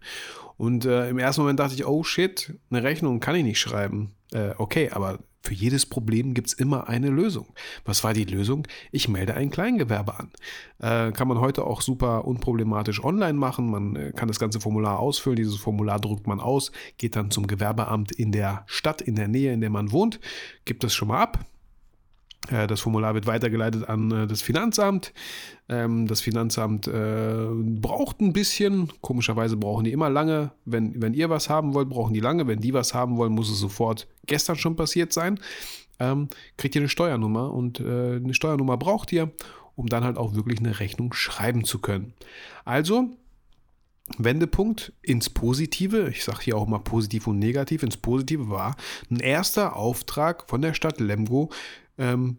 Und 0.57 0.85
äh, 0.85 1.09
im 1.09 1.19
ersten 1.19 1.43
Moment 1.43 1.61
dachte 1.61 1.75
ich, 1.75 1.87
oh 1.87 2.03
shit, 2.03 2.55
eine 2.71 2.83
Rechnung 2.83 3.21
kann 3.21 3.37
ich 3.37 3.45
nicht 3.45 3.61
schreiben. 3.61 4.13
Äh, 4.33 4.51
okay, 4.59 4.91
aber 4.91 5.21
für 5.43 5.55
jedes 5.55 5.87
Problem 5.87 6.35
gibt 6.35 6.49
es 6.49 6.53
immer 6.53 6.89
eine 6.89 7.09
Lösung. 7.09 7.47
Was 7.85 8.05
war 8.05 8.13
die 8.13 8.25
Lösung? 8.25 8.67
Ich 8.91 9.09
melde 9.09 9.35
ein 9.35 9.51
Kleingewerbe 9.51 10.19
an. 10.19 10.31
Äh, 10.79 11.13
kann 11.13 11.29
man 11.29 11.41
heute 11.41 11.65
auch 11.65 11.81
super 11.81 12.27
unproblematisch 12.27 13.03
online 13.03 13.35
machen. 13.35 13.71
Man 13.71 13.97
äh, 13.97 14.13
kann 14.15 14.29
das 14.29 14.39
ganze 14.39 14.61
Formular 14.61 14.99
ausfüllen. 14.99 15.37
Dieses 15.37 15.57
Formular 15.57 16.01
druckt 16.01 16.27
man 16.27 16.41
aus, 16.41 16.73
geht 16.99 17.17
dann 17.17 17.31
zum 17.31 17.47
Gewerbeamt 17.47 18.13
in 18.13 18.33
der 18.33 18.65
Stadt, 18.67 19.01
in 19.01 19.15
der 19.15 19.29
Nähe, 19.29 19.53
in 19.53 19.61
der 19.61 19.71
man 19.71 19.93
wohnt, 19.93 20.21
gibt 20.65 20.85
es 20.85 20.93
schon 20.95 21.09
mal 21.09 21.23
ab. 21.23 21.47
Äh, 22.51 22.67
das 22.67 22.81
Formular 22.81 23.15
wird 23.15 23.27
weitergeleitet 23.27 23.89
an 23.89 24.11
äh, 24.11 24.27
das 24.27 24.43
Finanzamt. 24.43 25.13
Ähm, 25.69 26.07
das 26.07 26.21
Finanzamt 26.21 26.87
äh, 26.87 27.47
braucht 27.51 28.21
ein 28.21 28.33
bisschen. 28.33 28.93
Komischerweise 29.01 29.57
brauchen 29.57 29.85
die 29.85 29.93
immer 29.93 30.11
lange. 30.11 30.53
Wenn, 30.65 31.01
wenn 31.01 31.15
ihr 31.15 31.31
was 31.31 31.49
haben 31.49 31.75
wollt, 31.75 31.89
brauchen 31.89 32.15
die 32.15 32.21
lange. 32.21 32.47
Wenn 32.47 32.61
die 32.61 32.75
was 32.75 32.95
haben 32.95 33.17
wollen, 33.17 33.33
muss 33.33 33.51
es 33.51 33.59
sofort 33.59 34.09
gestern 34.27 34.57
schon 34.57 34.77
passiert 34.77 35.13
sein. 35.13 35.41
Ähm, 36.01 36.29
kriegt 36.57 36.75
ihr 36.75 36.81
eine 36.81 36.89
Steuernummer 36.89 37.53
und 37.53 37.81
eine 37.81 38.33
Steuernummer 38.33 38.77
braucht 38.77 39.13
ihr, 39.13 39.33
um 39.75 39.87
dann 39.87 40.05
halt 40.05 40.17
auch 40.17 40.35
wirklich 40.35 40.61
eine 40.61 40.79
Rechnung 40.79 41.13
schreiben 41.13 41.65
zu 41.65 41.81
können. 41.81 42.15
Also 42.65 43.11
Wendepunkt 44.17 44.93
ins 45.03 45.29
Positive, 45.29 46.09
ich 46.09 46.25
sage 46.25 46.39
hier 46.43 46.57
auch 46.57 46.67
mal 46.67 46.79
positiv 46.79 47.27
und 47.27 47.39
negativ, 47.39 47.83
ins 47.83 47.97
Positive 47.97 48.49
war 48.49 48.77
ein 49.11 49.21
erster 49.21 49.77
Auftrag 49.77 50.49
von 50.49 50.63
der 50.63 50.73
Stadt 50.73 51.01
Lemgo, 51.01 51.51
ähm, 51.99 52.39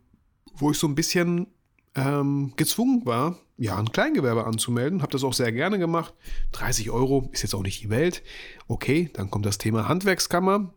wo 0.55 0.71
ich 0.71 0.77
so 0.77 0.87
ein 0.87 0.95
bisschen 0.95 1.47
ähm, 1.95 2.53
gezwungen 2.55 3.05
war, 3.05 3.37
ja, 3.57 3.77
ein 3.77 3.91
Kleingewerbe 3.91 4.45
anzumelden. 4.45 5.01
Habe 5.01 5.11
das 5.11 5.23
auch 5.23 5.33
sehr 5.33 5.51
gerne 5.51 5.79
gemacht. 5.79 6.13
30 6.53 6.89
Euro 6.91 7.29
ist 7.33 7.41
jetzt 7.43 7.53
auch 7.53 7.63
nicht 7.63 7.83
die 7.83 7.89
Welt. 7.89 8.23
Okay, 8.67 9.09
dann 9.13 9.29
kommt 9.29 9.45
das 9.45 9.57
Thema 9.57 9.87
Handwerkskammer. 9.87 10.73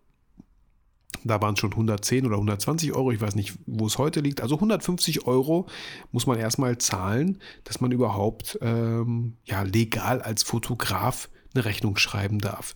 Da 1.25 1.41
waren 1.41 1.55
es 1.55 1.61
schon 1.61 1.73
110 1.73 2.27
oder 2.27 2.37
120 2.37 2.93
Euro. 2.93 3.13
Ich 3.13 3.21
weiß 3.21 3.37
nicht, 3.37 3.57
wo 3.67 3.87
es 3.87 3.99
heute 3.99 4.21
liegt. 4.21 4.41
Also 4.41 4.57
150 4.57 5.27
Euro 5.27 5.69
muss 6.11 6.27
man 6.27 6.39
erstmal 6.39 6.79
zahlen, 6.79 7.39
dass 7.65 7.81
man 7.81 7.93
überhaupt 7.93 8.59
ähm, 8.61 9.37
ja, 9.45 9.63
legal 9.63 10.21
als 10.21 10.43
Fotograf 10.43 11.29
eine 11.55 11.65
Rechnung 11.65 11.97
schreiben 11.97 12.41
darf. 12.41 12.75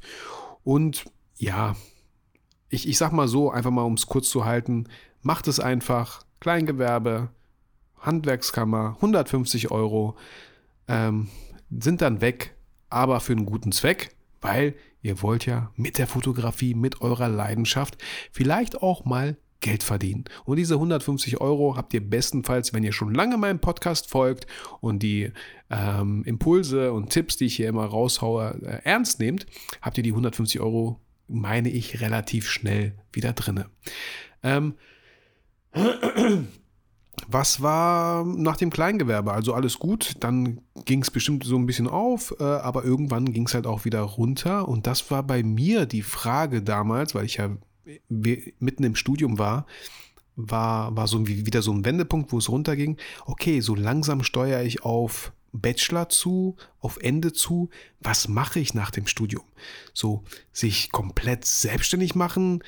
Und 0.63 1.07
ja, 1.37 1.75
ich, 2.69 2.89
ich 2.89 2.99
sag 2.99 3.13
mal 3.13 3.27
so, 3.27 3.51
einfach 3.51 3.71
mal 3.71 3.83
um 3.83 3.95
es 3.95 4.07
kurz 4.07 4.29
zu 4.29 4.45
halten, 4.45 4.85
macht 5.27 5.49
es 5.49 5.59
einfach. 5.59 6.23
Kleingewerbe, 6.39 7.31
Handwerkskammer, 7.99 8.95
150 8.97 9.73
Euro 9.73 10.17
ähm, 10.87 11.29
sind 11.77 12.01
dann 12.01 12.21
weg, 12.21 12.55
aber 12.91 13.19
für 13.19 13.33
einen 13.33 13.45
guten 13.45 13.73
Zweck, 13.73 14.15
weil 14.41 14.75
ihr 15.03 15.23
wollt 15.23 15.45
ja 15.45 15.73
mit 15.75 15.99
der 15.99 16.07
Fotografie, 16.07 16.75
mit 16.75 17.01
eurer 17.01 17.29
Leidenschaft 17.29 17.99
vielleicht 18.31 18.83
auch 18.83 19.05
mal 19.05 19.37
Geld 19.61 19.83
verdienen. 19.83 20.27
Und 20.45 20.59
diese 20.59 20.75
150 20.75 21.41
Euro 21.41 21.77
habt 21.77 21.93
ihr 21.93 22.09
bestenfalls, 22.09 22.73
wenn 22.73 22.85
ihr 22.85 22.93
schon 22.93 23.13
lange 23.13 23.37
meinem 23.37 23.59
Podcast 23.59 24.09
folgt 24.09 24.47
und 24.81 25.03
die 25.03 25.33
ähm, 25.71 26.23
Impulse 26.25 26.93
und 26.93 27.11
Tipps, 27.11 27.37
die 27.37 27.47
ich 27.47 27.57
hier 27.57 27.69
immer 27.69 27.87
raushaue, 27.87 28.61
äh, 28.63 28.85
ernst 28.85 29.19
nehmt, 29.19 29.47
habt 29.83 29.97
ihr 29.97 30.05
die 30.05 30.13
150 30.13 30.61
Euro, 30.61 31.01
meine 31.27 31.71
ich, 31.71 32.01
relativ 32.01 32.49
schnell 32.49 32.95
wieder 33.13 33.33
drinne. 33.33 33.67
Ähm, 34.45 34.75
was 37.29 37.63
war 37.63 38.25
nach 38.25 38.57
dem 38.57 38.71
Kleingewerbe? 38.71 39.33
Also 39.33 39.55
alles 39.55 39.79
gut, 39.79 40.15
dann 40.21 40.61
ging 40.85 41.03
es 41.03 41.11
bestimmt 41.11 41.45
so 41.45 41.57
ein 41.57 41.67
bisschen 41.67 41.89
auf, 41.89 42.35
äh, 42.39 42.45
aber 42.45 42.85
irgendwann 42.85 43.33
ging 43.33 43.47
es 43.47 43.55
halt 43.55 43.67
auch 43.67 43.85
wieder 43.85 44.01
runter. 44.01 44.69
Und 44.69 44.87
das 44.87 45.11
war 45.11 45.23
bei 45.23 45.43
mir 45.43 45.87
die 45.87 46.03
Frage 46.03 46.63
damals, 46.63 47.15
weil 47.15 47.25
ich 47.25 47.37
ja 47.37 47.57
mitten 48.09 48.85
im 48.85 48.97
Studium 48.97 49.39
war, 49.39 49.67
war, 50.37 50.95
war 50.97 51.07
so 51.07 51.27
wieder 51.27 51.63
so 51.63 51.73
ein 51.73 51.85
Wendepunkt, 51.85 52.33
wo 52.33 52.39
es 52.39 52.49
runterging. 52.49 52.97
Okay, 53.25 53.61
so 53.61 53.75
langsam 53.75 54.23
steuere 54.23 54.63
ich 54.63 54.85
auf 54.85 55.33
Bachelor 55.53 56.09
zu, 56.09 56.57
auf 56.81 56.99
Ende 57.01 57.33
zu. 57.33 57.71
Was 58.01 58.29
mache 58.29 58.61
ich 58.61 58.75
nach 58.75 58.91
dem 58.91 59.07
Studium? 59.07 59.45
So, 59.95 60.25
sich 60.53 60.93
komplett 60.93 61.45
selbstständig 61.45 62.15
machen, 62.15 62.63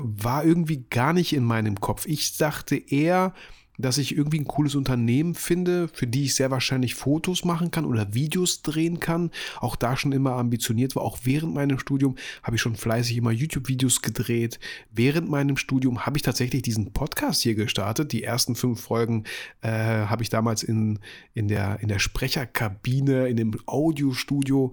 war 0.00 0.44
irgendwie 0.44 0.84
gar 0.90 1.12
nicht 1.12 1.32
in 1.32 1.44
meinem 1.44 1.80
Kopf. 1.80 2.06
Ich 2.06 2.36
dachte 2.36 2.76
eher, 2.76 3.32
dass 3.78 3.98
ich 3.98 4.16
irgendwie 4.16 4.38
ein 4.38 4.46
cooles 4.46 4.74
Unternehmen 4.74 5.34
finde, 5.34 5.88
für 5.88 6.06
die 6.06 6.24
ich 6.24 6.34
sehr 6.34 6.50
wahrscheinlich 6.50 6.94
Fotos 6.94 7.44
machen 7.44 7.70
kann 7.70 7.84
oder 7.84 8.14
Videos 8.14 8.62
drehen 8.62 9.00
kann. 9.00 9.30
Auch 9.58 9.76
da 9.76 9.96
schon 9.96 10.12
immer 10.12 10.32
ambitioniert 10.34 10.94
war. 10.94 11.02
Auch 11.02 11.18
während 11.24 11.54
meinem 11.54 11.78
Studium 11.78 12.16
habe 12.42 12.56
ich 12.56 12.62
schon 12.62 12.76
fleißig 12.76 13.16
immer 13.16 13.32
YouTube-Videos 13.32 14.02
gedreht. 14.02 14.60
Während 14.92 15.28
meinem 15.28 15.56
Studium 15.56 16.06
habe 16.06 16.16
ich 16.16 16.22
tatsächlich 16.22 16.62
diesen 16.62 16.92
Podcast 16.92 17.42
hier 17.42 17.54
gestartet. 17.54 18.12
Die 18.12 18.22
ersten 18.22 18.54
fünf 18.54 18.80
Folgen 18.80 19.24
äh, 19.62 19.68
habe 19.70 20.22
ich 20.22 20.28
damals 20.28 20.62
in, 20.62 21.00
in, 21.34 21.48
der, 21.48 21.80
in 21.80 21.88
der 21.88 21.98
Sprecherkabine, 21.98 23.28
in 23.28 23.36
dem 23.36 23.56
Audiostudio 23.66 24.72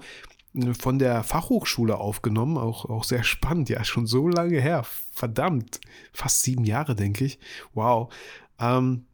von 0.77 0.99
der 0.99 1.23
Fachhochschule 1.23 1.97
aufgenommen, 1.97 2.57
auch, 2.57 2.85
auch 2.85 3.03
sehr 3.03 3.23
spannend, 3.23 3.69
ja, 3.69 3.83
schon 3.83 4.05
so 4.05 4.27
lange 4.27 4.59
her, 4.59 4.85
verdammt, 5.11 5.79
fast 6.11 6.41
sieben 6.41 6.65
Jahre, 6.65 6.95
denke 6.95 7.25
ich. 7.25 7.39
Wow. 7.73 8.13
Ähm, 8.59 9.05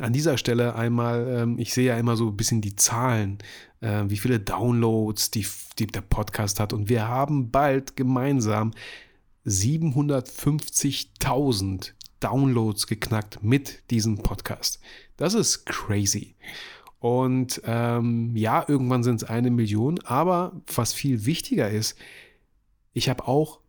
an 0.00 0.12
dieser 0.12 0.36
Stelle 0.38 0.74
einmal, 0.74 1.28
ähm, 1.28 1.58
ich 1.58 1.72
sehe 1.72 1.86
ja 1.86 1.96
immer 1.96 2.16
so 2.16 2.28
ein 2.28 2.36
bisschen 2.36 2.60
die 2.60 2.76
Zahlen, 2.76 3.38
äh, 3.80 4.04
wie 4.08 4.18
viele 4.18 4.40
Downloads 4.40 5.30
die, 5.30 5.46
die 5.78 5.86
der 5.86 6.02
Podcast 6.02 6.60
hat. 6.60 6.72
Und 6.72 6.88
wir 6.88 7.08
haben 7.08 7.50
bald 7.50 7.96
gemeinsam 7.96 8.72
750.000 9.46 11.92
Downloads 12.20 12.86
geknackt 12.86 13.42
mit 13.42 13.82
diesem 13.90 14.18
Podcast. 14.18 14.78
Das 15.16 15.34
ist 15.34 15.66
crazy. 15.66 16.36
Und 17.06 17.62
ähm, 17.64 18.34
ja, 18.34 18.64
irgendwann 18.66 19.04
sind 19.04 19.22
es 19.22 19.28
eine 19.28 19.52
Million, 19.52 20.00
aber 20.06 20.60
was 20.74 20.92
viel 20.92 21.24
wichtiger 21.24 21.70
ist, 21.70 21.96
ich 22.94 23.08
habe 23.08 23.28
auch 23.28 23.60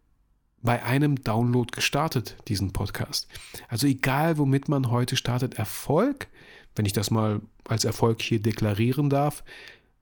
bei 0.63 0.82
einem 0.82 1.22
Download 1.22 1.70
gestartet, 1.72 2.36
diesen 2.48 2.74
Podcast. 2.74 3.27
Also 3.67 3.86
egal, 3.86 4.39
womit 4.39 4.70
man 4.70 4.89
heute 4.89 5.15
startet, 5.15 5.53
Erfolg, 5.53 6.29
wenn 6.75 6.88
ich 6.88 6.94
das 6.94 7.12
mal 7.12 7.41
als 7.65 7.86
Erfolg 7.86 8.24
hier 8.24 8.41
deklarieren 8.41 9.12
darf, 9.12 9.44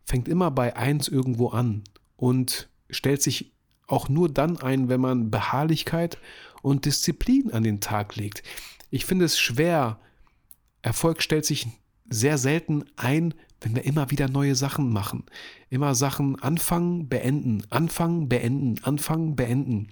fängt 0.06 0.30
immer 0.30 0.50
bei 0.50 0.78
1 0.78 1.10
irgendwo 1.10 1.50
an 1.50 1.84
und 2.16 2.70
stellt 2.90 3.22
sich 3.22 3.52
auch 3.86 4.08
nur 4.08 4.30
dann 4.30 4.60
ein, 4.60 4.88
wenn 4.88 5.02
man 5.02 5.30
Beharrlichkeit 5.30 6.20
und 6.62 6.86
Disziplin 6.86 7.52
an 7.52 7.64
den 7.64 7.82
Tag 7.82 8.16
legt. 8.16 8.44
Ich 8.92 9.04
finde 9.04 9.26
es 9.26 9.38
schwer. 9.38 10.00
Erfolg 10.82 11.22
stellt 11.22 11.46
sich 11.46 11.68
sehr 12.10 12.38
selten 12.38 12.86
ein, 12.96 13.34
wenn 13.62 13.76
wir 13.76 13.86
immer 13.86 14.12
wieder 14.12 14.30
neue 14.30 14.56
Sachen 14.56 14.92
machen. 14.92 15.24
Immer 15.70 15.96
Sachen 15.96 16.40
anfangen, 16.40 17.10
beenden, 17.10 17.64
anfangen, 17.70 18.30
beenden, 18.30 18.76
anfangen, 18.84 19.36
beenden. 19.36 19.90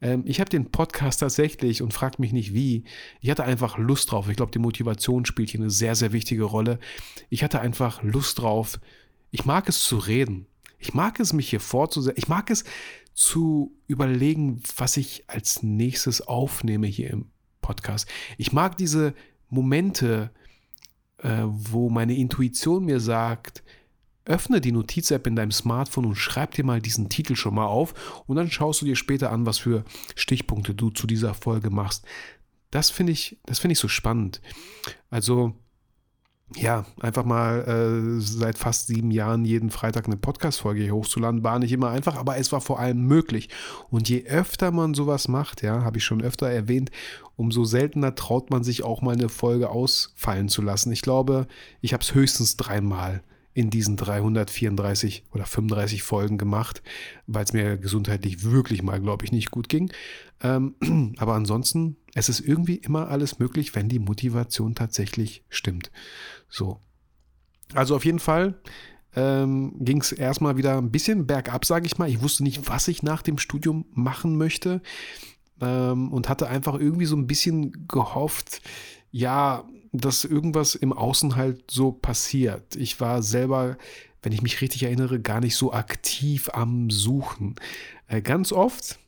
Ähm, 0.00 0.22
ich 0.24 0.40
habe 0.40 0.48
den 0.48 0.70
Podcast 0.70 1.20
tatsächlich 1.20 1.82
und 1.82 1.92
fragt 1.92 2.18
mich 2.18 2.32
nicht 2.32 2.54
wie. 2.54 2.84
Ich 3.20 3.30
hatte 3.30 3.44
einfach 3.44 3.76
Lust 3.76 4.10
drauf. 4.10 4.28
Ich 4.28 4.36
glaube, 4.36 4.52
die 4.52 4.58
Motivation 4.58 5.26
spielt 5.26 5.50
hier 5.50 5.60
eine 5.60 5.70
sehr, 5.70 5.94
sehr 5.94 6.12
wichtige 6.12 6.44
Rolle. 6.44 6.78
Ich 7.28 7.44
hatte 7.44 7.60
einfach 7.60 8.02
Lust 8.02 8.38
drauf. 8.38 8.80
Ich 9.30 9.44
mag 9.44 9.68
es 9.68 9.82
zu 9.82 9.98
reden. 9.98 10.46
Ich 10.78 10.94
mag 10.94 11.20
es, 11.20 11.32
mich 11.32 11.50
hier 11.50 11.60
vorzusetzen. 11.60 12.18
Ich 12.18 12.28
mag 12.28 12.50
es 12.50 12.64
zu 13.14 13.76
überlegen, 13.86 14.62
was 14.76 14.96
ich 14.96 15.24
als 15.28 15.62
nächstes 15.62 16.22
aufnehme 16.22 16.86
hier 16.86 17.10
im 17.10 17.26
Podcast. 17.60 18.08
Ich 18.38 18.52
mag 18.52 18.76
diese 18.76 19.14
Momente, 19.48 20.30
äh, 21.22 21.42
wo 21.44 21.88
meine 21.88 22.16
Intuition 22.16 22.84
mir 22.84 23.00
sagt, 23.00 23.62
öffne 24.24 24.60
die 24.60 24.72
Notiz-App 24.72 25.26
in 25.26 25.36
deinem 25.36 25.50
Smartphone 25.50 26.06
und 26.06 26.14
schreib 26.14 26.52
dir 26.52 26.64
mal 26.64 26.80
diesen 26.80 27.08
Titel 27.08 27.34
schon 27.34 27.54
mal 27.54 27.66
auf 27.66 28.22
und 28.26 28.36
dann 28.36 28.50
schaust 28.50 28.80
du 28.80 28.86
dir 28.86 28.96
später 28.96 29.32
an, 29.32 29.46
was 29.46 29.58
für 29.58 29.84
Stichpunkte 30.14 30.74
du 30.74 30.90
zu 30.90 31.06
dieser 31.06 31.34
Folge 31.34 31.70
machst. 31.70 32.04
Das 32.70 32.90
finde 32.90 33.12
ich, 33.12 33.38
das 33.44 33.58
finde 33.58 33.72
ich 33.72 33.78
so 33.78 33.88
spannend. 33.88 34.40
Also 35.10 35.54
ja, 36.56 36.84
einfach 37.00 37.24
mal 37.24 37.60
äh, 37.62 38.20
seit 38.20 38.58
fast 38.58 38.86
sieben 38.86 39.10
Jahren 39.10 39.44
jeden 39.44 39.70
Freitag 39.70 40.06
eine 40.06 40.16
Podcast-Folge 40.16 40.82
hier 40.82 40.94
hochzuladen, 40.94 41.44
war 41.44 41.58
nicht 41.58 41.72
immer 41.72 41.90
einfach, 41.90 42.16
aber 42.16 42.36
es 42.36 42.52
war 42.52 42.60
vor 42.60 42.78
allem 42.78 43.06
möglich. 43.06 43.48
Und 43.90 44.08
je 44.08 44.24
öfter 44.26 44.70
man 44.70 44.94
sowas 44.94 45.28
macht, 45.28 45.62
ja, 45.62 45.82
habe 45.82 45.98
ich 45.98 46.04
schon 46.04 46.22
öfter 46.22 46.48
erwähnt, 46.48 46.90
umso 47.36 47.64
seltener 47.64 48.14
traut 48.14 48.50
man 48.50 48.64
sich 48.64 48.82
auch 48.82 49.02
mal 49.02 49.14
eine 49.14 49.28
Folge 49.28 49.70
ausfallen 49.70 50.48
zu 50.48 50.62
lassen. 50.62 50.92
Ich 50.92 51.02
glaube, 51.02 51.46
ich 51.80 51.92
habe 51.92 52.02
es 52.02 52.14
höchstens 52.14 52.56
dreimal 52.56 53.22
in 53.54 53.70
diesen 53.70 53.96
334 53.96 55.24
oder 55.32 55.44
35 55.44 56.02
Folgen 56.02 56.38
gemacht, 56.38 56.82
weil 57.26 57.44
es 57.44 57.52
mir 57.52 57.76
gesundheitlich 57.76 58.44
wirklich 58.44 58.82
mal, 58.82 59.00
glaube 59.00 59.24
ich, 59.24 59.32
nicht 59.32 59.50
gut 59.50 59.68
ging. 59.68 59.92
Ähm, 60.42 60.74
aber 61.18 61.34
ansonsten, 61.34 61.96
es 62.14 62.28
ist 62.28 62.40
irgendwie 62.40 62.76
immer 62.76 63.08
alles 63.08 63.38
möglich, 63.38 63.74
wenn 63.74 63.88
die 63.88 63.98
Motivation 63.98 64.74
tatsächlich 64.74 65.44
stimmt. 65.48 65.90
So. 66.48 66.80
Also 67.74 67.96
auf 67.96 68.04
jeden 68.04 68.18
Fall 68.18 68.60
ähm, 69.16 69.74
ging 69.78 70.00
es 70.00 70.12
erstmal 70.12 70.56
wieder 70.56 70.78
ein 70.78 70.90
bisschen 70.90 71.26
bergab, 71.26 71.64
sage 71.64 71.86
ich 71.86 71.98
mal. 71.98 72.08
Ich 72.08 72.22
wusste 72.22 72.42
nicht, 72.42 72.68
was 72.68 72.88
ich 72.88 73.02
nach 73.02 73.22
dem 73.22 73.38
Studium 73.38 73.86
machen 73.92 74.36
möchte 74.36 74.82
ähm, 75.60 76.12
und 76.12 76.28
hatte 76.28 76.48
einfach 76.48 76.78
irgendwie 76.78 77.06
so 77.06 77.16
ein 77.16 77.26
bisschen 77.26 77.86
gehofft, 77.88 78.62
ja, 79.10 79.64
dass 79.92 80.24
irgendwas 80.24 80.74
im 80.74 80.92
Außen 80.92 81.36
halt 81.36 81.70
so 81.70 81.92
passiert. 81.92 82.76
Ich 82.76 83.00
war 83.00 83.22
selber, 83.22 83.76
wenn 84.22 84.32
ich 84.32 84.42
mich 84.42 84.60
richtig 84.60 84.82
erinnere, 84.84 85.20
gar 85.20 85.40
nicht 85.40 85.56
so 85.56 85.72
aktiv 85.72 86.50
am 86.52 86.88
Suchen. 86.90 87.56
Äh, 88.08 88.22
ganz 88.22 88.52
oft, 88.52 88.98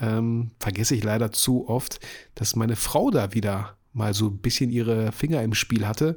ähm, 0.00 0.50
vergesse 0.58 0.94
ich 0.94 1.04
leider 1.04 1.32
zu 1.32 1.68
oft, 1.68 2.00
dass 2.34 2.56
meine 2.56 2.76
Frau 2.76 3.10
da 3.10 3.34
wieder 3.34 3.76
mal 3.92 4.14
so 4.14 4.26
ein 4.26 4.38
bisschen 4.38 4.70
ihre 4.70 5.12
Finger 5.12 5.42
im 5.42 5.54
Spiel 5.54 5.86
hatte 5.86 6.16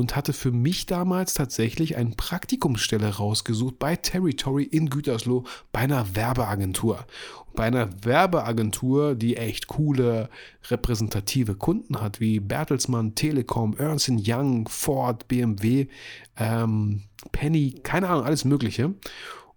und 0.00 0.16
hatte 0.16 0.32
für 0.32 0.50
mich 0.50 0.86
damals 0.86 1.34
tatsächlich 1.34 1.96
eine 1.96 2.10
Praktikumsstelle 2.10 3.16
rausgesucht 3.16 3.78
bei 3.78 3.96
Territory 3.96 4.64
in 4.64 4.88
Gütersloh 4.88 5.44
bei 5.72 5.80
einer 5.80 6.14
Werbeagentur. 6.16 7.06
bei 7.54 7.64
einer 7.64 7.90
Werbeagentur, 8.04 9.16
die 9.16 9.36
echt 9.36 9.66
coole 9.66 10.30
repräsentative 10.70 11.56
Kunden 11.56 12.00
hat, 12.00 12.20
wie 12.20 12.38
Bertelsmann, 12.38 13.16
Telekom, 13.16 13.76
Ernst 13.76 14.08
Young, 14.08 14.68
Ford, 14.68 15.26
BMW, 15.26 15.88
ähm, 16.36 17.02
Penny, 17.32 17.74
keine 17.82 18.08
Ahnung, 18.08 18.24
alles 18.24 18.44
Mögliche. 18.44 18.94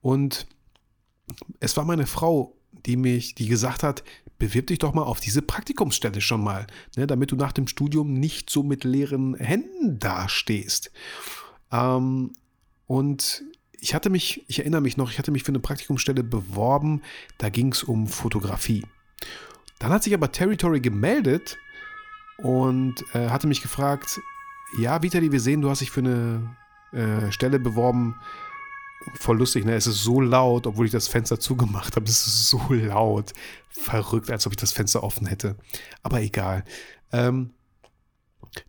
Und 0.01 0.47
es 1.59 1.77
war 1.77 1.85
meine 1.85 2.07
Frau, 2.07 2.55
die 2.85 2.97
mich, 2.97 3.35
die 3.35 3.47
gesagt 3.47 3.83
hat, 3.83 4.03
bewirb 4.37 4.67
dich 4.67 4.79
doch 4.79 4.93
mal 4.93 5.03
auf 5.03 5.19
diese 5.19 5.41
Praktikumsstelle 5.41 6.21
schon 6.21 6.43
mal, 6.43 6.67
ne, 6.95 7.07
damit 7.07 7.31
du 7.31 7.35
nach 7.35 7.51
dem 7.51 7.67
Studium 7.67 8.13
nicht 8.13 8.49
so 8.49 8.63
mit 8.63 8.83
leeren 8.83 9.35
Händen 9.35 9.99
dastehst. 9.99 10.91
Ähm, 11.71 12.33
und 12.87 13.43
ich 13.79 13.93
hatte 13.93 14.09
mich, 14.09 14.43
ich 14.47 14.59
erinnere 14.59 14.81
mich 14.81 14.97
noch, 14.97 15.11
ich 15.11 15.19
hatte 15.19 15.31
mich 15.31 15.43
für 15.43 15.51
eine 15.51 15.59
Praktikumsstelle 15.59 16.23
beworben, 16.23 17.01
da 17.37 17.49
ging 17.49 17.71
es 17.71 17.83
um 17.83 18.07
Fotografie. 18.07 18.85
Dann 19.79 19.91
hat 19.91 20.03
sich 20.03 20.13
aber 20.13 20.31
Territory 20.31 20.79
gemeldet 20.79 21.57
und 22.37 23.03
äh, 23.13 23.29
hatte 23.29 23.47
mich 23.47 23.61
gefragt, 23.61 24.21
ja, 24.79 25.03
Vitali, 25.03 25.31
wir 25.31 25.39
sehen, 25.39 25.61
du 25.61 25.69
hast 25.69 25.81
dich 25.81 25.91
für 25.91 25.99
eine 25.99 26.55
äh, 26.91 27.31
Stelle 27.31 27.59
beworben, 27.59 28.15
voll 29.19 29.37
lustig, 29.37 29.65
ne? 29.65 29.75
Es 29.75 29.87
ist 29.87 30.03
so 30.03 30.21
laut, 30.21 30.67
obwohl 30.67 30.85
ich 30.85 30.91
das 30.91 31.07
Fenster 31.07 31.39
zugemacht 31.39 31.95
habe. 31.95 32.05
Es 32.05 32.27
ist 32.27 32.49
so 32.49 32.61
laut. 32.69 33.33
Verrückt, 33.69 34.29
als 34.29 34.45
ob 34.45 34.53
ich 34.53 34.57
das 34.57 34.71
Fenster 34.71 35.03
offen 35.03 35.27
hätte. 35.27 35.55
Aber 36.03 36.21
egal. 36.21 36.63
Ähm, 37.11 37.51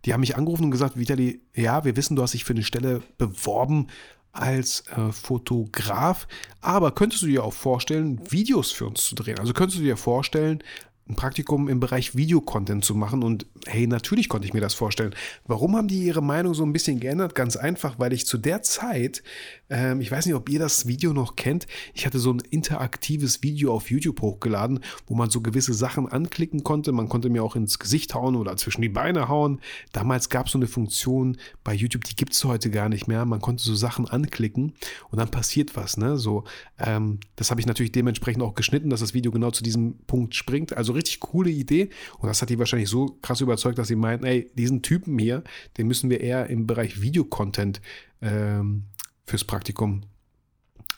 die 0.03 0.13
haben 0.13 0.21
mich 0.21 0.35
angerufen 0.35 0.65
und 0.65 0.71
gesagt, 0.71 0.97
Vitali, 0.97 1.41
ja, 1.53 1.83
wir 1.85 1.95
wissen, 1.95 2.15
du 2.15 2.23
hast 2.23 2.33
dich 2.33 2.43
für 2.43 2.53
eine 2.53 2.63
Stelle 2.63 3.01
beworben 3.17 3.87
als 4.31 4.83
äh, 4.87 5.11
Fotograf, 5.11 6.27
aber 6.59 6.91
könntest 6.91 7.21
du 7.21 7.27
dir 7.27 7.43
auch 7.43 7.53
vorstellen, 7.53 8.19
Videos 8.29 8.71
für 8.71 8.85
uns 8.85 9.05
zu 9.05 9.15
drehen? 9.15 9.39
Also 9.39 9.53
könntest 9.53 9.79
du 9.79 9.83
dir 9.83 9.95
vorstellen, 9.95 10.63
ein 11.07 11.15
Praktikum 11.15 11.67
im 11.67 11.79
Bereich 11.79 12.15
Videocontent 12.15 12.83
zu 12.83 12.95
machen. 12.95 13.21
Und 13.21 13.45
hey, 13.67 13.85
natürlich 13.85 14.27
konnte 14.27 14.47
ich 14.47 14.53
mir 14.53 14.61
das 14.61 14.73
vorstellen. 14.73 15.13
Warum 15.45 15.75
haben 15.75 15.87
die 15.87 16.03
ihre 16.03 16.23
Meinung 16.23 16.55
so 16.55 16.63
ein 16.63 16.73
bisschen 16.73 16.99
geändert? 16.99 17.35
Ganz 17.35 17.55
einfach, 17.55 17.99
weil 17.99 18.11
ich 18.11 18.25
zu 18.25 18.39
der 18.39 18.63
Zeit, 18.63 19.21
ähm, 19.69 20.01
ich 20.01 20.11
weiß 20.11 20.25
nicht, 20.25 20.33
ob 20.33 20.49
ihr 20.49 20.57
das 20.57 20.87
Video 20.87 21.13
noch 21.13 21.35
kennt, 21.35 21.67
ich 21.93 22.07
hatte 22.07 22.17
so 22.17 22.31
ein 22.31 22.39
interaktives 22.49 23.43
Video 23.43 23.71
auf 23.73 23.91
YouTube 23.91 24.21
hochgeladen, 24.21 24.79
wo 25.05 25.13
man 25.13 25.29
so 25.29 25.41
gewisse 25.41 25.75
Sachen 25.75 26.07
anklicken 26.07 26.63
konnte. 26.63 26.91
Man 26.91 27.07
konnte 27.07 27.29
mir 27.29 27.43
auch 27.43 27.55
ins 27.55 27.77
Gesicht 27.77 28.15
hauen 28.15 28.35
oder 28.35 28.57
zwischen 28.57 28.81
die 28.81 28.89
Beine 28.89 29.27
hauen. 29.27 29.59
Damals 29.93 30.29
gab 30.29 30.47
es 30.47 30.53
so 30.53 30.57
eine 30.57 30.67
Funktion 30.67 31.37
bei 31.63 31.75
YouTube, 31.75 32.05
die 32.05 32.15
gibt 32.15 32.33
es 32.33 32.43
heute 32.43 32.71
gar 32.71 32.89
nicht 32.89 33.07
mehr. 33.07 33.25
Man 33.25 33.41
konnte 33.41 33.63
so 33.63 33.75
Sachen 33.75 34.07
anklicken 34.07 34.73
und 35.11 35.19
dann 35.19 35.29
passiert 35.29 35.75
was. 35.75 35.97
Ne? 35.97 36.17
So, 36.17 36.45
ähm, 36.79 37.19
das 37.35 37.51
habe 37.51 37.61
ich 37.61 37.67
natürlich 37.67 37.91
dementsprechend 37.91 38.41
auch 38.41 38.55
geschnitten, 38.55 38.89
dass 38.89 39.01
das 39.01 39.13
Video 39.13 39.31
genau 39.31 39.51
zu 39.51 39.63
diesem 39.63 39.99
Punkt 40.07 40.33
springt. 40.33 40.75
Also 40.75 40.94
richtig 40.95 41.19
coole 41.19 41.49
Idee. 41.49 41.89
Und 42.19 42.27
das 42.27 42.41
hat 42.41 42.49
die 42.49 42.59
wahrscheinlich 42.59 42.89
so 42.89 43.17
krass 43.21 43.41
überzeugt, 43.41 43.77
dass 43.77 43.87
sie 43.87 43.95
meinten, 43.95 44.25
ey, 44.25 44.49
diesen 44.55 44.81
Typen 44.81 45.17
hier, 45.19 45.43
den 45.77 45.87
müssen 45.87 46.09
wir 46.09 46.21
eher 46.21 46.49
im 46.49 46.67
Bereich 46.67 47.01
Videocontent 47.01 47.81
ähm, 48.21 48.85
fürs 49.25 49.43
Praktikum 49.43 50.03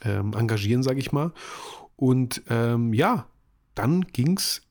ähm, 0.04 0.34
engagieren, 0.34 0.84
sage 0.84 1.00
ich 1.00 1.12
mal. 1.12 1.34
Und 1.96 2.44
ähm, 2.50 2.94
ja, 2.94 3.28
dann 3.76 4.02
ging 4.02 4.38
es 4.38 4.67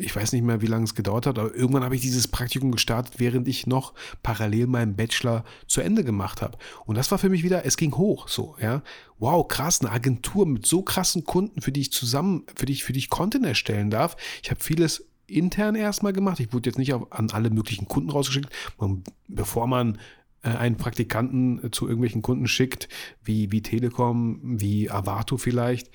ich 0.00 0.16
weiß 0.16 0.32
nicht 0.32 0.42
mehr, 0.42 0.62
wie 0.62 0.66
lange 0.66 0.84
es 0.84 0.94
gedauert 0.94 1.26
hat, 1.26 1.38
aber 1.38 1.54
irgendwann 1.54 1.84
habe 1.84 1.94
ich 1.94 2.00
dieses 2.00 2.28
Praktikum 2.28 2.72
gestartet, 2.72 3.14
während 3.18 3.46
ich 3.46 3.66
noch 3.66 3.94
parallel 4.22 4.66
meinen 4.66 4.96
Bachelor 4.96 5.44
zu 5.66 5.80
Ende 5.80 6.04
gemacht 6.04 6.42
habe. 6.42 6.58
Und 6.86 6.96
das 6.96 7.10
war 7.10 7.18
für 7.18 7.28
mich 7.28 7.42
wieder, 7.42 7.64
es 7.66 7.76
ging 7.76 7.94
hoch, 7.96 8.28
so, 8.28 8.56
ja. 8.60 8.82
Wow, 9.18 9.46
krass, 9.46 9.80
eine 9.80 9.90
Agentur 9.90 10.46
mit 10.46 10.66
so 10.66 10.82
krassen 10.82 11.24
Kunden, 11.24 11.60
für 11.60 11.72
die 11.72 11.82
ich 11.82 11.92
zusammen, 11.92 12.44
für 12.56 12.64
die 12.64 12.72
ich, 12.72 12.84
für 12.84 12.94
die 12.94 13.00
ich 13.00 13.10
Content 13.10 13.44
erstellen 13.44 13.90
darf. 13.90 14.16
Ich 14.42 14.50
habe 14.50 14.60
vieles 14.62 15.06
intern 15.26 15.74
erstmal 15.74 16.12
gemacht. 16.12 16.40
Ich 16.40 16.52
wurde 16.52 16.70
jetzt 16.70 16.78
nicht 16.78 16.94
auf, 16.94 17.12
an 17.12 17.30
alle 17.30 17.50
möglichen 17.50 17.86
Kunden 17.86 18.10
rausgeschickt. 18.10 18.50
bevor 19.28 19.66
man 19.66 19.98
äh, 20.42 20.48
einen 20.48 20.76
Praktikanten 20.76 21.70
zu 21.72 21.86
irgendwelchen 21.86 22.22
Kunden 22.22 22.48
schickt, 22.48 22.88
wie, 23.22 23.52
wie 23.52 23.62
Telekom, 23.62 24.40
wie 24.42 24.90
Avato 24.90 25.36
vielleicht, 25.36 25.90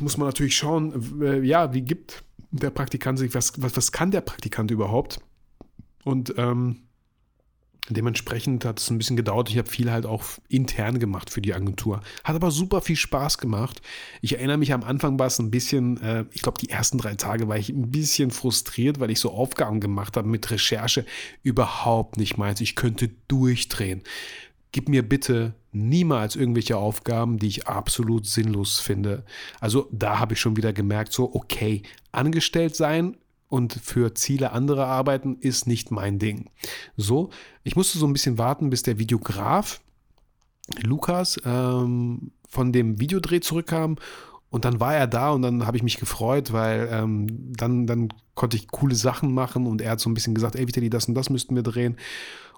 muss 0.00 0.16
man 0.16 0.28
natürlich 0.28 0.56
schauen, 0.56 1.22
äh, 1.22 1.40
ja, 1.40 1.72
wie 1.72 1.82
gibt 1.82 2.24
der 2.50 2.70
Praktikant 2.70 3.18
sich, 3.18 3.34
was, 3.34 3.60
was, 3.62 3.76
was 3.76 3.92
kann 3.92 4.10
der 4.10 4.20
Praktikant 4.20 4.70
überhaupt? 4.70 5.20
Und 6.04 6.34
ähm, 6.36 6.82
dementsprechend 7.88 8.64
hat 8.64 8.78
es 8.78 8.90
ein 8.90 8.98
bisschen 8.98 9.16
gedauert. 9.16 9.50
Ich 9.50 9.58
habe 9.58 9.68
viel 9.68 9.90
halt 9.90 10.06
auch 10.06 10.24
intern 10.48 10.98
gemacht 10.98 11.30
für 11.30 11.40
die 11.40 11.54
Agentur. 11.54 12.00
Hat 12.24 12.36
aber 12.36 12.50
super 12.50 12.80
viel 12.80 12.96
Spaß 12.96 13.38
gemacht. 13.38 13.82
Ich 14.20 14.34
erinnere 14.34 14.58
mich, 14.58 14.72
am 14.72 14.84
Anfang 14.84 15.18
war 15.18 15.26
es 15.26 15.38
ein 15.38 15.50
bisschen, 15.50 16.00
äh, 16.00 16.24
ich 16.32 16.42
glaube, 16.42 16.58
die 16.58 16.68
ersten 16.68 16.98
drei 16.98 17.14
Tage 17.14 17.48
war 17.48 17.56
ich 17.56 17.70
ein 17.70 17.90
bisschen 17.90 18.30
frustriert, 18.30 19.00
weil 19.00 19.10
ich 19.10 19.20
so 19.20 19.32
Aufgaben 19.32 19.80
gemacht 19.80 20.16
habe 20.16 20.28
mit 20.28 20.50
Recherche. 20.50 21.04
Überhaupt 21.42 22.18
nicht 22.18 22.36
meins. 22.36 22.60
Ich 22.60 22.76
könnte 22.76 23.10
durchdrehen. 23.28 24.02
Gib 24.72 24.88
mir 24.88 25.06
bitte 25.06 25.54
niemals 25.72 26.36
irgendwelche 26.36 26.76
Aufgaben, 26.76 27.38
die 27.38 27.48
ich 27.48 27.66
absolut 27.66 28.26
sinnlos 28.26 28.80
finde. 28.80 29.24
Also 29.60 29.88
da 29.90 30.18
habe 30.18 30.34
ich 30.34 30.40
schon 30.40 30.56
wieder 30.56 30.72
gemerkt, 30.72 31.12
so, 31.12 31.34
okay, 31.34 31.82
angestellt 32.10 32.74
sein 32.76 33.16
und 33.48 33.74
für 33.74 34.14
Ziele 34.14 34.52
anderer 34.52 34.86
arbeiten 34.86 35.36
ist 35.40 35.66
nicht 35.66 35.90
mein 35.90 36.18
Ding. 36.18 36.50
So, 36.96 37.30
ich 37.64 37.76
musste 37.76 37.98
so 37.98 38.06
ein 38.06 38.12
bisschen 38.12 38.38
warten, 38.38 38.70
bis 38.70 38.82
der 38.82 38.98
Videograf 38.98 39.80
Lukas 40.82 41.40
ähm, 41.44 42.32
von 42.48 42.72
dem 42.72 43.00
Videodreh 43.00 43.40
zurückkam 43.40 43.96
und 44.50 44.64
dann 44.64 44.80
war 44.80 44.94
er 44.94 45.06
da 45.06 45.30
und 45.30 45.42
dann 45.42 45.66
habe 45.66 45.78
ich 45.78 45.82
mich 45.82 45.98
gefreut, 45.98 46.52
weil 46.52 46.88
ähm, 46.92 47.26
dann, 47.56 47.86
dann 47.86 48.08
konnte 48.34 48.56
ich 48.56 48.68
coole 48.68 48.94
Sachen 48.94 49.32
machen 49.32 49.66
und 49.66 49.80
er 49.80 49.92
hat 49.92 50.00
so 50.00 50.10
ein 50.10 50.14
bisschen 50.14 50.34
gesagt, 50.34 50.56
ey 50.56 50.68
Vitali, 50.68 50.90
das 50.90 51.06
und 51.06 51.14
das 51.14 51.30
müssten 51.30 51.54
wir 51.54 51.62
drehen. 51.62 51.96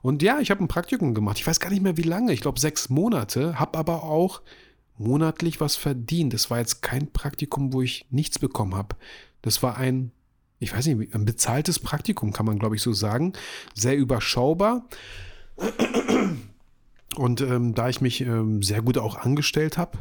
Und 0.05 0.23
ja, 0.23 0.39
ich 0.39 0.51
habe 0.51 0.63
ein 0.63 0.69
Praktikum 0.69 1.15
gemacht. 1.15 1.39
Ich 1.39 1.47
weiß 1.47 1.61
gar 1.61 1.71
nicht 1.71 1.83
mehr 1.83 1.97
wie 1.97 2.03
lange. 2.03 2.35
Ich 2.35 2.43
glaube 2.43 2.61
sechs 2.61 2.91
Monate. 2.91 3.59
Habe 3.59 3.79
aber 3.79 4.03
auch 4.03 4.43
monatlich 4.99 5.63
was 5.63 5.77
verdient. 5.77 6.35
Das 6.35 6.51
war 6.51 6.59
jetzt 6.59 6.83
kein 6.83 7.11
Praktikum, 7.11 7.73
wo 7.73 7.81
ich 7.81 8.05
nichts 8.11 8.39
bekommen 8.39 8.75
habe. 8.75 8.97
Das 9.41 9.63
war 9.63 9.79
ein, 9.79 10.13
ich 10.59 10.77
weiß 10.77 10.89
nicht, 10.89 11.15
ein 11.15 11.25
bezahltes 11.25 11.79
Praktikum, 11.79 12.35
kann 12.35 12.45
man 12.45 12.59
glaube 12.59 12.77
ich 12.77 12.83
so 12.83 12.93
sagen. 12.93 13.33
Sehr 13.73 13.97
überschaubar. 13.97 14.85
Und 17.17 17.41
ähm, 17.41 17.75
da 17.75 17.89
ich 17.89 18.03
mich 18.03 18.21
ähm, 18.21 18.63
sehr 18.63 18.83
gut 18.83 18.99
auch 18.99 19.17
angestellt 19.17 19.79
habe 19.79 19.97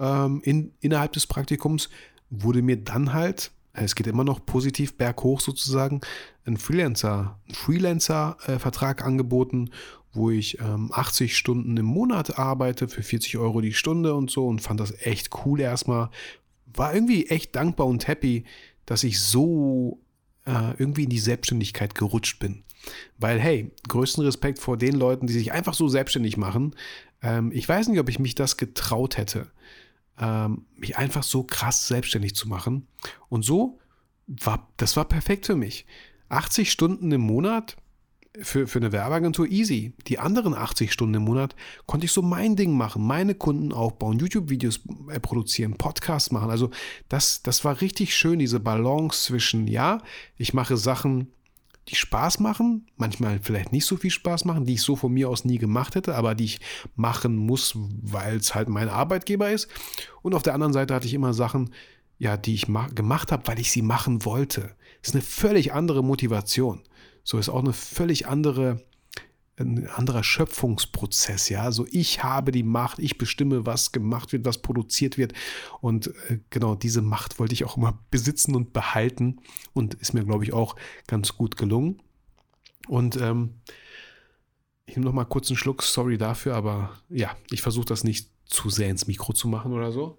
ähm, 0.00 0.40
in, 0.44 0.72
innerhalb 0.80 1.12
des 1.12 1.26
Praktikums, 1.26 1.90
wurde 2.30 2.62
mir 2.62 2.82
dann 2.82 3.12
halt 3.12 3.50
es 3.72 3.94
geht 3.94 4.06
immer 4.06 4.24
noch 4.24 4.44
positiv 4.44 4.96
berghoch 4.96 5.40
sozusagen, 5.40 6.00
ein 6.44 6.56
Freelancer, 6.56 7.38
ein 7.48 7.54
Freelancer-Vertrag 7.54 9.00
äh, 9.00 9.04
angeboten, 9.04 9.70
wo 10.12 10.30
ich 10.30 10.60
ähm, 10.60 10.90
80 10.92 11.36
Stunden 11.36 11.76
im 11.76 11.86
Monat 11.86 12.38
arbeite 12.38 12.88
für 12.88 13.02
40 13.02 13.38
Euro 13.38 13.60
die 13.60 13.72
Stunde 13.72 14.14
und 14.14 14.30
so 14.30 14.46
und 14.46 14.60
fand 14.60 14.78
das 14.80 14.94
echt 15.00 15.30
cool 15.44 15.60
erstmal. 15.60 16.10
War 16.74 16.94
irgendwie 16.94 17.28
echt 17.28 17.56
dankbar 17.56 17.86
und 17.86 18.06
happy, 18.08 18.44
dass 18.84 19.04
ich 19.04 19.20
so 19.20 20.00
äh, 20.44 20.74
irgendwie 20.76 21.04
in 21.04 21.10
die 21.10 21.18
Selbstständigkeit 21.18 21.94
gerutscht 21.94 22.40
bin. 22.40 22.64
Weil, 23.18 23.38
hey, 23.40 23.70
größten 23.88 24.24
Respekt 24.24 24.58
vor 24.58 24.76
den 24.76 24.96
Leuten, 24.96 25.26
die 25.26 25.32
sich 25.32 25.52
einfach 25.52 25.74
so 25.74 25.88
selbstständig 25.88 26.36
machen. 26.36 26.74
Ähm, 27.22 27.50
ich 27.54 27.66
weiß 27.66 27.88
nicht, 27.88 28.00
ob 28.00 28.08
ich 28.08 28.18
mich 28.18 28.34
das 28.34 28.56
getraut 28.56 29.16
hätte 29.16 29.50
ähm, 30.22 30.66
mich 30.76 30.96
einfach 30.96 31.24
so 31.24 31.42
krass 31.42 31.88
selbstständig 31.88 32.36
zu 32.36 32.48
machen. 32.48 32.86
Und 33.28 33.44
so 33.44 33.80
war, 34.26 34.72
das 34.76 34.96
war 34.96 35.04
perfekt 35.04 35.46
für 35.46 35.56
mich. 35.56 35.84
80 36.28 36.70
Stunden 36.70 37.10
im 37.10 37.22
Monat 37.22 37.76
für, 38.40 38.66
für 38.66 38.78
eine 38.78 38.92
Werbeagentur 38.92 39.46
easy. 39.48 39.94
Die 40.06 40.18
anderen 40.18 40.54
80 40.54 40.92
Stunden 40.92 41.14
im 41.14 41.24
Monat 41.24 41.56
konnte 41.86 42.06
ich 42.06 42.12
so 42.12 42.22
mein 42.22 42.56
Ding 42.56 42.72
machen, 42.76 43.04
meine 43.04 43.34
Kunden 43.34 43.72
aufbauen, 43.72 44.18
YouTube-Videos 44.18 44.80
äh, 45.10 45.20
produzieren, 45.20 45.74
Podcasts 45.74 46.30
machen. 46.30 46.50
Also 46.50 46.70
das, 47.08 47.42
das 47.42 47.64
war 47.64 47.80
richtig 47.80 48.16
schön, 48.16 48.38
diese 48.38 48.60
Balance 48.60 49.24
zwischen, 49.24 49.66
ja, 49.66 49.98
ich 50.38 50.54
mache 50.54 50.76
Sachen, 50.76 51.32
die 51.88 51.96
Spaß 51.96 52.38
machen, 52.40 52.86
manchmal 52.96 53.40
vielleicht 53.42 53.72
nicht 53.72 53.86
so 53.86 53.96
viel 53.96 54.10
Spaß 54.10 54.44
machen, 54.44 54.64
die 54.64 54.74
ich 54.74 54.82
so 54.82 54.94
von 54.94 55.12
mir 55.12 55.28
aus 55.28 55.44
nie 55.44 55.58
gemacht 55.58 55.94
hätte, 55.94 56.14
aber 56.14 56.34
die 56.34 56.44
ich 56.44 56.60
machen 56.94 57.36
muss, 57.36 57.76
weil 57.76 58.36
es 58.36 58.54
halt 58.54 58.68
mein 58.68 58.88
Arbeitgeber 58.88 59.50
ist. 59.50 59.68
Und 60.22 60.34
auf 60.34 60.42
der 60.42 60.54
anderen 60.54 60.72
Seite 60.72 60.94
hatte 60.94 61.06
ich 61.06 61.14
immer 61.14 61.34
Sachen, 61.34 61.70
ja, 62.18 62.36
die 62.36 62.54
ich 62.54 62.66
gemacht 62.66 63.32
habe, 63.32 63.46
weil 63.46 63.58
ich 63.58 63.72
sie 63.72 63.82
machen 63.82 64.24
wollte. 64.24 64.76
Das 65.00 65.08
ist 65.08 65.14
eine 65.14 65.22
völlig 65.22 65.72
andere 65.72 66.04
Motivation. 66.04 66.82
So 67.24 67.38
ist 67.38 67.48
auch 67.48 67.62
eine 67.62 67.72
völlig 67.72 68.28
andere 68.28 68.84
ein 69.58 69.86
anderer 69.88 70.24
Schöpfungsprozess, 70.24 71.48
ja. 71.48 71.62
Also 71.62 71.86
ich 71.90 72.22
habe 72.22 72.52
die 72.52 72.62
Macht, 72.62 72.98
ich 72.98 73.18
bestimme, 73.18 73.66
was 73.66 73.92
gemacht 73.92 74.32
wird, 74.32 74.44
was 74.44 74.62
produziert 74.62 75.18
wird. 75.18 75.34
Und 75.80 76.08
äh, 76.28 76.40
genau 76.50 76.74
diese 76.74 77.02
Macht 77.02 77.38
wollte 77.38 77.54
ich 77.54 77.64
auch 77.64 77.76
immer 77.76 77.98
besitzen 78.10 78.54
und 78.54 78.72
behalten. 78.72 79.40
Und 79.74 79.94
ist 79.94 80.14
mir, 80.14 80.24
glaube 80.24 80.44
ich, 80.44 80.52
auch 80.52 80.76
ganz 81.06 81.36
gut 81.36 81.56
gelungen. 81.56 82.00
Und 82.88 83.16
ähm, 83.20 83.60
ich 84.86 84.96
nehme 84.96 85.06
noch 85.06 85.14
mal 85.14 85.24
kurz 85.24 85.48
einen 85.48 85.56
Schluck, 85.56 85.82
sorry 85.82 86.18
dafür, 86.18 86.54
aber 86.54 86.98
ja, 87.08 87.36
ich 87.50 87.62
versuche 87.62 87.86
das 87.86 88.04
nicht 88.04 88.30
zu 88.46 88.68
sehr 88.70 88.90
ins 88.90 89.06
Mikro 89.06 89.32
zu 89.32 89.48
machen 89.48 89.72
oder 89.72 89.92
so. 89.92 90.18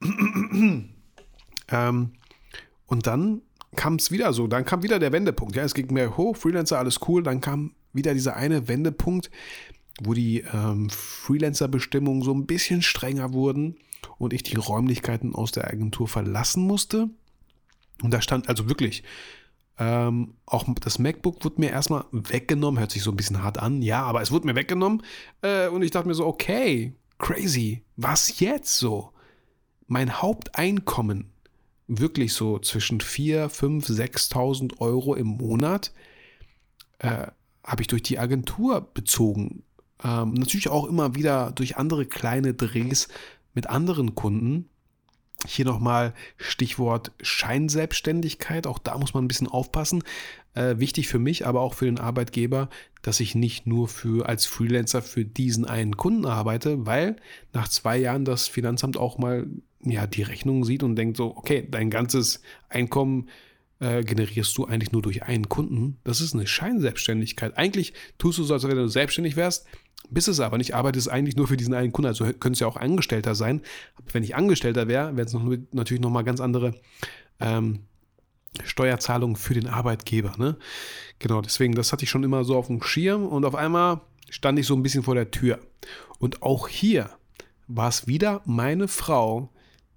ähm, 1.68 2.12
und 2.86 3.06
dann 3.06 3.42
kam 3.76 3.96
es 3.96 4.10
wieder 4.10 4.32
so, 4.32 4.46
dann 4.46 4.64
kam 4.64 4.82
wieder 4.82 4.98
der 4.98 5.12
Wendepunkt. 5.12 5.56
Ja, 5.56 5.64
es 5.64 5.74
ging 5.74 5.92
mehr 5.92 6.16
hoch, 6.16 6.36
Freelancer, 6.36 6.78
alles 6.78 7.00
cool. 7.08 7.22
Dann 7.22 7.40
kam 7.40 7.74
wieder 7.92 8.14
dieser 8.14 8.36
eine 8.36 8.68
Wendepunkt, 8.68 9.30
wo 10.02 10.14
die 10.14 10.40
ähm, 10.52 10.90
Freelancer-Bestimmungen 10.90 12.22
so 12.22 12.32
ein 12.32 12.46
bisschen 12.46 12.82
strenger 12.82 13.32
wurden 13.32 13.76
und 14.18 14.32
ich 14.32 14.42
die 14.42 14.56
Räumlichkeiten 14.56 15.34
aus 15.34 15.52
der 15.52 15.68
Agentur 15.68 16.08
verlassen 16.08 16.66
musste. 16.66 17.08
Und 18.02 18.12
da 18.12 18.20
stand 18.20 18.48
also 18.48 18.68
wirklich, 18.68 19.04
ähm, 19.78 20.34
auch 20.44 20.64
das 20.80 20.98
MacBook 20.98 21.44
wurde 21.44 21.60
mir 21.60 21.70
erstmal 21.70 22.04
weggenommen, 22.12 22.78
hört 22.78 22.92
sich 22.92 23.02
so 23.02 23.10
ein 23.10 23.16
bisschen 23.16 23.42
hart 23.42 23.58
an, 23.58 23.80
ja, 23.80 24.02
aber 24.02 24.22
es 24.22 24.30
wurde 24.30 24.46
mir 24.46 24.54
weggenommen. 24.54 25.02
Äh, 25.40 25.68
und 25.68 25.82
ich 25.82 25.90
dachte 25.90 26.08
mir 26.08 26.14
so, 26.14 26.26
okay, 26.26 26.94
crazy, 27.18 27.84
was 27.96 28.38
jetzt 28.40 28.76
so? 28.76 29.12
Mein 29.86 30.20
Haupteinkommen 30.20 31.31
wirklich 31.98 32.32
so 32.32 32.58
zwischen 32.58 33.00
4, 33.00 33.48
5, 33.48 33.88
6.000 33.88 34.80
Euro 34.80 35.14
im 35.14 35.26
Monat 35.26 35.92
äh, 36.98 37.26
habe 37.64 37.82
ich 37.82 37.88
durch 37.88 38.02
die 38.02 38.18
Agentur 38.18 38.80
bezogen. 38.94 39.62
Ähm, 40.02 40.34
natürlich 40.34 40.68
auch 40.68 40.86
immer 40.86 41.14
wieder 41.14 41.52
durch 41.52 41.76
andere 41.76 42.06
kleine 42.06 42.54
Drehs 42.54 43.08
mit 43.54 43.68
anderen 43.68 44.14
Kunden. 44.14 44.68
Hier 45.46 45.64
nochmal 45.64 46.14
Stichwort 46.36 47.12
Scheinselbstständigkeit. 47.20 48.66
Auch 48.66 48.78
da 48.78 48.96
muss 48.96 49.14
man 49.14 49.24
ein 49.24 49.28
bisschen 49.28 49.48
aufpassen. 49.48 50.04
Äh, 50.54 50.78
wichtig 50.78 51.08
für 51.08 51.18
mich, 51.18 51.46
aber 51.46 51.60
auch 51.60 51.74
für 51.74 51.86
den 51.86 51.98
Arbeitgeber, 51.98 52.68
dass 53.02 53.20
ich 53.20 53.34
nicht 53.34 53.66
nur 53.66 53.88
für 53.88 54.28
als 54.28 54.46
Freelancer 54.46 55.02
für 55.02 55.24
diesen 55.24 55.64
einen 55.64 55.96
Kunden 55.96 56.26
arbeite, 56.26 56.86
weil 56.86 57.16
nach 57.52 57.68
zwei 57.68 57.96
Jahren 57.96 58.24
das 58.24 58.48
Finanzamt 58.48 58.96
auch 58.96 59.18
mal 59.18 59.46
ja, 59.84 60.06
die 60.06 60.22
Rechnung 60.22 60.64
sieht 60.64 60.82
und 60.82 60.96
denkt 60.96 61.16
so, 61.16 61.36
okay, 61.36 61.66
dein 61.68 61.90
ganzes 61.90 62.40
Einkommen 62.68 63.28
äh, 63.80 64.04
generierst 64.04 64.56
du 64.56 64.64
eigentlich 64.64 64.92
nur 64.92 65.02
durch 65.02 65.24
einen 65.24 65.48
Kunden. 65.48 65.98
Das 66.04 66.20
ist 66.20 66.34
eine 66.34 66.46
Scheinselbstständigkeit. 66.46 67.58
Eigentlich 67.58 67.92
tust 68.18 68.38
du 68.38 68.44
so, 68.44 68.54
als 68.54 68.66
wenn 68.66 68.76
du 68.76 68.88
selbstständig 68.88 69.36
wärst, 69.36 69.66
bist 70.08 70.28
es 70.28 70.40
aber 70.40 70.58
nicht, 70.58 70.74
arbeitest 70.74 71.10
eigentlich 71.10 71.36
nur 71.36 71.48
für 71.48 71.56
diesen 71.56 71.74
einen 71.74 71.92
Kunden. 71.92 72.08
Also 72.08 72.24
könntest 72.24 72.60
ja 72.60 72.66
auch 72.66 72.76
Angestellter 72.76 73.34
sein. 73.34 73.62
Wenn 74.12 74.22
ich 74.22 74.36
Angestellter 74.36 74.88
wäre, 74.88 75.16
wäre 75.16 75.26
es 75.26 75.32
noch, 75.32 75.44
natürlich 75.72 76.00
nochmal 76.00 76.24
ganz 76.24 76.40
andere 76.40 76.74
ähm, 77.40 77.80
Steuerzahlungen 78.64 79.36
für 79.36 79.54
den 79.54 79.66
Arbeitgeber. 79.66 80.34
Ne? 80.38 80.56
Genau, 81.18 81.40
deswegen, 81.40 81.74
das 81.74 81.92
hatte 81.92 82.04
ich 82.04 82.10
schon 82.10 82.24
immer 82.24 82.44
so 82.44 82.56
auf 82.56 82.66
dem 82.66 82.82
Schirm 82.82 83.26
und 83.26 83.44
auf 83.44 83.54
einmal 83.54 84.00
stand 84.28 84.58
ich 84.58 84.66
so 84.66 84.74
ein 84.74 84.82
bisschen 84.82 85.02
vor 85.02 85.14
der 85.14 85.30
Tür. 85.30 85.58
Und 86.18 86.42
auch 86.42 86.68
hier 86.68 87.10
war 87.66 87.88
es 87.88 88.06
wieder 88.06 88.42
meine 88.44 88.88
Frau, 88.88 89.50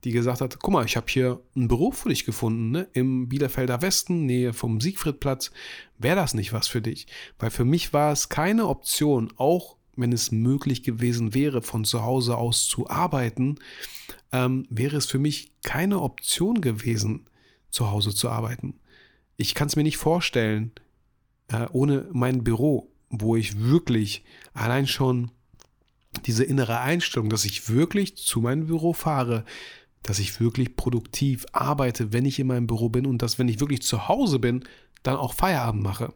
die 0.06 0.12
gesagt 0.12 0.40
hat, 0.40 0.60
guck 0.60 0.72
mal, 0.72 0.86
ich 0.86 0.96
habe 0.96 1.08
hier 1.10 1.42
ein 1.56 1.68
Büro 1.68 1.90
für 1.92 2.10
dich 2.10 2.26
gefunden, 2.26 2.70
ne? 2.70 2.88
im 2.94 3.28
Bielefelder 3.28 3.82
Westen, 3.82 4.28
Nähe 4.28 4.54
vom 4.54 4.80
Siegfriedplatz. 4.80 5.50
Wäre 5.98 6.16
das 6.16 6.36
nicht 6.36 6.54
was 6.54 6.68
für 6.68 6.82
dich? 6.82 7.08
Weil 7.40 7.50
für 7.50 7.66
mich 7.66 7.92
war 7.92 8.12
es 8.12 8.30
keine 8.30 8.68
Option, 8.68 9.34
auch 9.38 9.78
wenn 9.96 10.14
es 10.14 10.32
möglich 10.32 10.84
gewesen 10.84 11.34
wäre, 11.34 11.64
von 11.64 11.86
zu 11.86 12.04
Hause 12.04 12.38
aus 12.38 12.68
zu 12.68 12.88
arbeiten, 12.88 13.56
ähm, 14.32 14.68
wäre 14.70 14.96
es 14.98 15.08
für 15.08 15.18
mich 15.18 15.54
keine 15.64 16.02
Option 16.02 16.62
gewesen, 16.62 17.26
zu 17.72 17.90
Hause 17.90 18.14
zu 18.14 18.30
arbeiten. 18.30 18.76
Ich 19.38 19.56
kann 19.56 19.68
es 19.68 19.76
mir 19.76 19.84
nicht 19.84 19.98
vorstellen, 19.98 20.72
äh, 21.48 21.66
ohne 21.72 22.08
mein 22.12 22.44
Büro, 22.44 22.92
wo 23.10 23.36
ich 23.36 23.60
wirklich 23.60 24.24
allein 24.54 24.86
schon 24.86 25.32
diese 26.26 26.44
innere 26.44 26.80
Einstellung, 26.80 27.30
dass 27.30 27.46
ich 27.46 27.70
wirklich 27.70 28.18
zu 28.18 28.40
meinem 28.40 28.68
Büro 28.68 28.94
fahre, 28.94 29.46
dass 30.06 30.20
ich 30.20 30.40
wirklich 30.40 30.76
produktiv 30.76 31.48
arbeite, 31.52 32.14
wenn 32.14 32.26
ich 32.26 32.38
in 32.38 32.46
meinem 32.46 32.68
Büro 32.68 32.90
bin 32.90 33.08
und 33.08 33.24
dass, 33.24 33.40
wenn 33.40 33.48
ich 33.48 33.60
wirklich 33.60 33.82
zu 33.82 34.08
Hause 34.08 34.38
bin, 34.38 34.64
dann 35.02 35.16
auch 35.18 35.34
Feierabend 35.34 35.82
mache. 35.82 36.14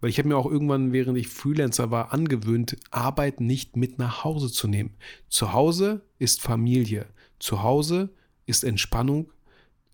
Weil 0.00 0.10
ich 0.10 0.18
habe 0.18 0.28
mir 0.28 0.36
auch 0.36 0.46
irgendwann, 0.46 0.92
während 0.92 1.18
ich 1.18 1.26
Freelancer 1.26 1.90
war, 1.90 2.12
angewöhnt, 2.12 2.76
Arbeit 2.92 3.40
nicht 3.40 3.76
mit 3.76 3.98
nach 3.98 4.22
Hause 4.22 4.52
zu 4.52 4.68
nehmen. 4.68 4.94
Zu 5.28 5.52
Hause 5.52 6.02
ist 6.20 6.40
Familie. 6.40 7.06
Zu 7.40 7.64
Hause 7.64 8.10
ist 8.44 8.62
Entspannung. 8.62 9.32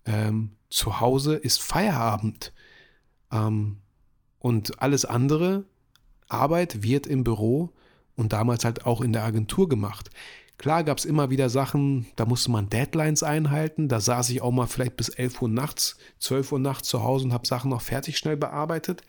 Ähm, 0.05 0.51
zu 0.69 0.99
Hause 0.99 1.35
ist 1.35 1.59
Feierabend. 1.59 2.53
Ähm, 3.31 3.77
und 4.37 4.79
alles 4.79 5.05
andere, 5.05 5.65
Arbeit 6.27 6.83
wird 6.83 7.07
im 7.07 7.23
Büro 7.23 7.71
und 8.15 8.33
damals 8.33 8.63
halt 8.63 8.85
auch 8.85 9.01
in 9.01 9.11
der 9.11 9.23
Agentur 9.23 9.67
gemacht. 9.67 10.11
Klar 10.57 10.83
gab 10.83 10.97
es 10.97 11.05
immer 11.05 11.29
wieder 11.29 11.49
Sachen, 11.49 12.05
da 12.15 12.25
musste 12.25 12.51
man 12.51 12.69
Deadlines 12.69 13.23
einhalten. 13.23 13.87
Da 13.87 13.99
saß 13.99 14.29
ich 14.29 14.41
auch 14.41 14.51
mal 14.51 14.67
vielleicht 14.67 14.95
bis 14.95 15.09
11 15.09 15.41
Uhr 15.41 15.49
nachts, 15.49 15.97
12 16.19 16.51
Uhr 16.53 16.59
nachts 16.59 16.87
zu 16.87 17.03
Hause 17.03 17.25
und 17.25 17.33
habe 17.33 17.47
Sachen 17.47 17.69
noch 17.69 17.81
fertig 17.81 18.17
schnell 18.17 18.37
bearbeitet. 18.37 19.03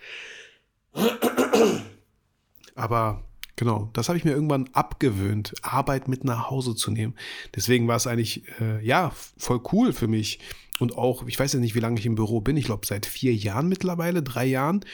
Aber 2.75 3.23
genau, 3.57 3.91
das 3.93 4.09
habe 4.09 4.19
ich 4.19 4.25
mir 4.25 4.33
irgendwann 4.33 4.69
abgewöhnt, 4.73 5.55
Arbeit 5.63 6.09
mit 6.09 6.25
nach 6.25 6.51
Hause 6.51 6.75
zu 6.75 6.91
nehmen. 6.91 7.15
Deswegen 7.55 7.87
war 7.89 7.97
es 7.97 8.07
eigentlich, 8.07 8.45
äh, 8.61 8.85
ja, 8.85 9.13
voll 9.37 9.61
cool 9.73 9.93
für 9.93 10.09
mich. 10.09 10.41
Und 10.81 10.99
auch, 10.99 11.27
ich 11.27 11.39
weiß 11.39 11.53
ja 11.53 11.61
nicht, 11.61 11.77
wie 11.77 11.81
lange 11.81 12.01
ich 12.01 12.07
im 12.07 12.17
Büro 12.17 12.41
bin. 12.41 12.57
Ich 12.57 12.65
glaube, 12.65 12.87
seit 12.87 13.07
vier 13.07 13.33
Jahren 13.35 13.69
mittlerweile, 13.69 14.23
drei 14.23 14.47
Jahren 14.47 14.85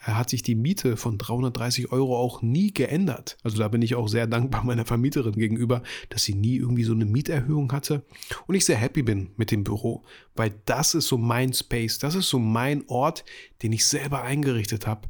hat 0.00 0.30
sich 0.30 0.42
die 0.42 0.54
Miete 0.54 0.96
von 0.96 1.18
330 1.18 1.90
Euro 1.90 2.16
auch 2.16 2.42
nie 2.42 2.72
geändert. 2.72 3.38
Also 3.42 3.58
da 3.58 3.68
bin 3.68 3.82
ich 3.82 3.94
auch 3.94 4.08
sehr 4.08 4.26
dankbar 4.26 4.64
meiner 4.64 4.84
Vermieterin 4.84 5.32
gegenüber, 5.32 5.82
dass 6.10 6.24
sie 6.24 6.34
nie 6.34 6.56
irgendwie 6.56 6.84
so 6.84 6.92
eine 6.92 7.06
Mieterhöhung 7.06 7.72
hatte 7.72 8.04
und 8.46 8.54
ich 8.54 8.64
sehr 8.64 8.76
happy 8.76 9.02
bin 9.02 9.30
mit 9.36 9.50
dem 9.50 9.64
Büro, 9.64 10.04
weil 10.34 10.54
das 10.66 10.94
ist 10.94 11.08
so 11.08 11.18
mein 11.18 11.52
Space, 11.52 11.98
das 11.98 12.14
ist 12.14 12.28
so 12.28 12.38
mein 12.38 12.84
Ort, 12.88 13.24
den 13.62 13.72
ich 13.72 13.86
selber 13.86 14.22
eingerichtet 14.22 14.86
habe. 14.86 15.08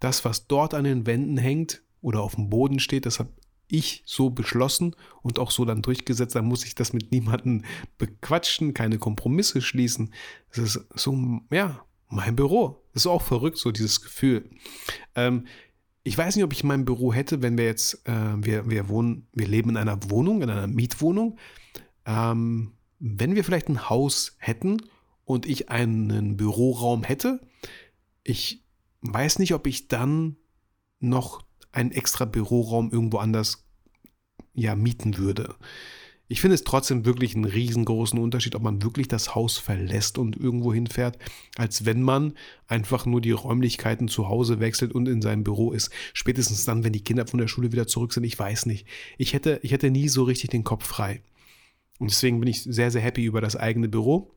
Das, 0.00 0.24
was 0.24 0.46
dort 0.46 0.74
an 0.74 0.84
den 0.84 1.06
Wänden 1.06 1.38
hängt 1.38 1.82
oder 2.00 2.20
auf 2.20 2.34
dem 2.34 2.50
Boden 2.50 2.80
steht, 2.80 3.06
das 3.06 3.18
habe 3.18 3.30
ich 3.68 4.02
so 4.06 4.30
beschlossen 4.30 4.94
und 5.22 5.38
auch 5.38 5.50
so 5.50 5.64
dann 5.64 5.82
durchgesetzt, 5.82 6.34
dann 6.34 6.44
muss 6.44 6.64
ich 6.64 6.74
das 6.74 6.92
mit 6.92 7.10
niemandem 7.10 7.64
bequatschen, 7.98 8.74
keine 8.74 8.98
Kompromisse 8.98 9.60
schließen. 9.60 10.12
Es 10.50 10.58
ist 10.58 10.86
so, 10.94 11.40
ja, 11.50 11.84
mein 12.08 12.36
Büro. 12.36 12.82
Das 12.92 13.02
ist 13.02 13.06
auch 13.06 13.22
verrückt, 13.22 13.58
so 13.58 13.72
dieses 13.72 14.00
Gefühl. 14.02 14.48
Ähm, 15.14 15.46
ich 16.02 16.16
weiß 16.16 16.36
nicht, 16.36 16.44
ob 16.44 16.52
ich 16.52 16.62
mein 16.62 16.84
Büro 16.84 17.12
hätte, 17.12 17.42
wenn 17.42 17.58
wir 17.58 17.64
jetzt, 17.64 18.06
äh, 18.06 18.34
wir, 18.36 18.70
wir 18.70 18.88
wohnen, 18.88 19.26
wir 19.32 19.48
leben 19.48 19.70
in 19.70 19.76
einer 19.76 19.98
Wohnung, 20.10 20.42
in 20.42 20.50
einer 20.50 20.68
Mietwohnung. 20.68 21.38
Ähm, 22.04 22.72
wenn 22.98 23.34
wir 23.34 23.44
vielleicht 23.44 23.68
ein 23.68 23.90
Haus 23.90 24.36
hätten 24.38 24.82
und 25.24 25.46
ich 25.46 25.68
einen 25.68 26.36
Büroraum 26.36 27.02
hätte, 27.02 27.40
ich 28.22 28.64
weiß 29.00 29.38
nicht, 29.38 29.52
ob 29.54 29.66
ich 29.66 29.88
dann 29.88 30.36
noch 31.00 31.44
einen 31.72 31.90
extra 31.90 32.24
Büroraum 32.24 32.90
irgendwo 32.90 33.18
anders 33.18 33.66
ja 34.54 34.74
mieten 34.74 35.18
würde. 35.18 35.56
Ich 36.28 36.40
finde 36.40 36.54
es 36.56 36.64
trotzdem 36.64 37.04
wirklich 37.04 37.34
einen 37.34 37.44
riesengroßen 37.44 38.18
Unterschied, 38.18 38.56
ob 38.56 38.62
man 38.62 38.82
wirklich 38.82 39.06
das 39.06 39.34
Haus 39.34 39.58
verlässt 39.58 40.18
und 40.18 40.36
irgendwo 40.36 40.74
hinfährt, 40.74 41.18
als 41.56 41.84
wenn 41.84 42.02
man 42.02 42.34
einfach 42.66 43.06
nur 43.06 43.20
die 43.20 43.30
Räumlichkeiten 43.30 44.08
zu 44.08 44.28
Hause 44.28 44.58
wechselt 44.58 44.92
und 44.92 45.06
in 45.06 45.22
seinem 45.22 45.44
Büro 45.44 45.72
ist. 45.72 45.90
Spätestens 46.14 46.64
dann, 46.64 46.82
wenn 46.82 46.92
die 46.92 47.04
Kinder 47.04 47.26
von 47.26 47.38
der 47.38 47.48
Schule 47.48 47.70
wieder 47.70 47.86
zurück 47.86 48.12
sind, 48.12 48.24
ich 48.24 48.38
weiß 48.38 48.66
nicht. 48.66 48.86
Ich 49.18 49.34
hätte, 49.34 49.60
ich 49.62 49.70
hätte 49.70 49.90
nie 49.90 50.08
so 50.08 50.24
richtig 50.24 50.50
den 50.50 50.64
Kopf 50.64 50.84
frei. 50.84 51.22
Und 51.98 52.10
deswegen 52.10 52.40
bin 52.40 52.48
ich 52.48 52.62
sehr, 52.62 52.90
sehr 52.90 53.02
happy 53.02 53.24
über 53.24 53.40
das 53.40 53.56
eigene 53.56 53.88
Büro. 53.88 54.32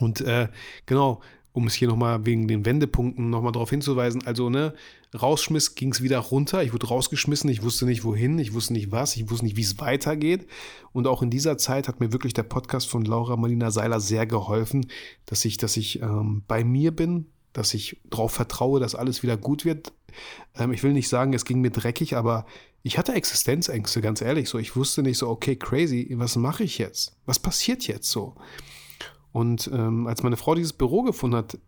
Und 0.00 0.20
äh, 0.22 0.48
genau, 0.86 1.22
um 1.52 1.66
es 1.66 1.74
hier 1.74 1.88
nochmal 1.88 2.24
wegen 2.24 2.48
den 2.48 2.64
Wendepunkten 2.64 3.28
nochmal 3.30 3.52
darauf 3.52 3.70
hinzuweisen, 3.70 4.26
also 4.26 4.48
ne, 4.48 4.74
rausschmiss, 5.20 5.74
ging 5.74 5.92
es 5.92 6.02
wieder 6.02 6.18
runter, 6.18 6.62
ich 6.62 6.72
wurde 6.72 6.86
rausgeschmissen, 6.86 7.50
ich 7.50 7.62
wusste 7.62 7.84
nicht 7.84 8.04
wohin, 8.04 8.38
ich 8.38 8.54
wusste 8.54 8.72
nicht 8.72 8.90
was, 8.90 9.16
ich 9.16 9.30
wusste 9.30 9.44
nicht, 9.44 9.56
wie 9.56 9.62
es 9.62 9.78
weitergeht. 9.78 10.46
Und 10.92 11.06
auch 11.06 11.22
in 11.22 11.30
dieser 11.30 11.58
Zeit 11.58 11.88
hat 11.88 12.00
mir 12.00 12.12
wirklich 12.12 12.32
der 12.32 12.44
Podcast 12.44 12.88
von 12.88 13.04
Laura 13.04 13.36
Marlina 13.36 13.70
Seiler 13.70 14.00
sehr 14.00 14.26
geholfen, 14.26 14.86
dass 15.26 15.44
ich, 15.44 15.58
dass 15.58 15.76
ich 15.76 16.00
ähm, 16.00 16.42
bei 16.48 16.64
mir 16.64 16.90
bin, 16.90 17.26
dass 17.52 17.74
ich 17.74 18.00
darauf 18.08 18.32
vertraue, 18.32 18.80
dass 18.80 18.94
alles 18.94 19.22
wieder 19.22 19.36
gut 19.36 19.66
wird. 19.66 19.92
Ähm, 20.56 20.72
ich 20.72 20.82
will 20.82 20.94
nicht 20.94 21.08
sagen, 21.08 21.34
es 21.34 21.44
ging 21.44 21.60
mir 21.60 21.70
dreckig, 21.70 22.16
aber 22.16 22.46
ich 22.82 22.98
hatte 22.98 23.12
Existenzängste, 23.12 24.00
ganz 24.00 24.22
ehrlich. 24.22 24.48
So, 24.48 24.58
ich 24.58 24.74
wusste 24.74 25.02
nicht 25.02 25.18
so, 25.18 25.28
okay, 25.28 25.56
crazy, 25.56 26.08
was 26.16 26.36
mache 26.36 26.64
ich 26.64 26.78
jetzt? 26.78 27.14
Was 27.26 27.38
passiert 27.38 27.86
jetzt 27.86 28.10
so? 28.10 28.34
Und 29.32 29.70
ähm, 29.72 30.06
als 30.06 30.22
meine 30.22 30.36
Frau 30.36 30.54
dieses 30.54 30.72
Büro 30.72 31.02
gefunden 31.02 31.36
hat, 31.36 31.58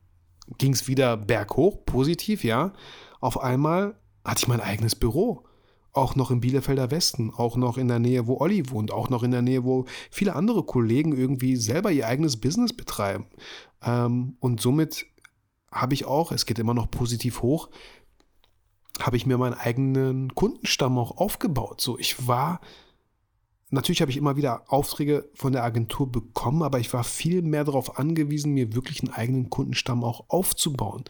ging 0.59 0.73
es 0.73 0.87
wieder 0.87 1.17
berghoch, 1.17 1.85
positiv, 1.87 2.45
ja. 2.45 2.73
Auf 3.21 3.41
einmal 3.41 3.99
hatte 4.25 4.41
ich 4.41 4.49
mein 4.49 4.61
eigenes 4.61 4.95
Büro. 4.95 5.45
Auch 5.93 6.17
noch 6.17 6.31
im 6.31 6.41
Bielefelder 6.41 6.91
Westen, 6.91 7.33
auch 7.33 7.57
noch 7.57 7.79
in 7.79 7.87
der 7.89 8.01
Nähe, 8.01 8.27
wo 8.27 8.39
Olli 8.39 8.69
wohnt, 8.71 8.93
auch 8.93 9.11
noch 9.11 9.23
in 9.23 9.31
der 9.31 9.43
Nähe, 9.43 9.65
wo 9.65 9.85
viele 10.11 10.35
andere 10.35 10.65
Kollegen 10.65 11.17
irgendwie 11.17 11.55
selber 11.57 11.93
ihr 11.93 12.09
eigenes 12.09 12.41
Business 12.41 12.73
betreiben. 12.73 13.27
Ähm, 13.81 14.37
und 14.41 14.61
somit 14.61 15.07
habe 15.71 15.95
ich 15.95 16.05
auch, 16.05 16.33
es 16.33 16.47
geht 16.47 16.59
immer 16.59 16.75
noch 16.75 16.91
positiv 16.91 17.43
hoch, 17.43 17.71
habe 19.01 19.17
ich 19.17 19.27
mir 19.27 19.39
meinen 19.39 19.55
eigenen 19.55 20.35
Kundenstamm 20.35 20.99
auch 20.99 21.17
aufgebaut. 21.17 21.81
So, 21.81 21.99
ich 21.99 22.27
war 22.27 22.61
Natürlich 23.75 24.01
habe 24.01 24.11
ich 24.13 24.17
immer 24.17 24.37
wieder 24.37 24.63
Aufträge 24.73 25.29
von 25.35 25.53
der 25.53 25.65
Agentur 25.65 26.11
bekommen, 26.11 26.63
aber 26.63 26.79
ich 26.79 26.93
war 26.93 27.03
viel 27.03 27.43
mehr 27.43 27.65
darauf 27.65 27.99
angewiesen, 27.99 28.53
mir 28.53 28.73
wirklich 28.73 29.03
einen 29.03 29.13
eigenen 29.13 29.51
Kundenstamm 29.51 30.05
auch 30.05 30.27
aufzubauen. 30.29 31.03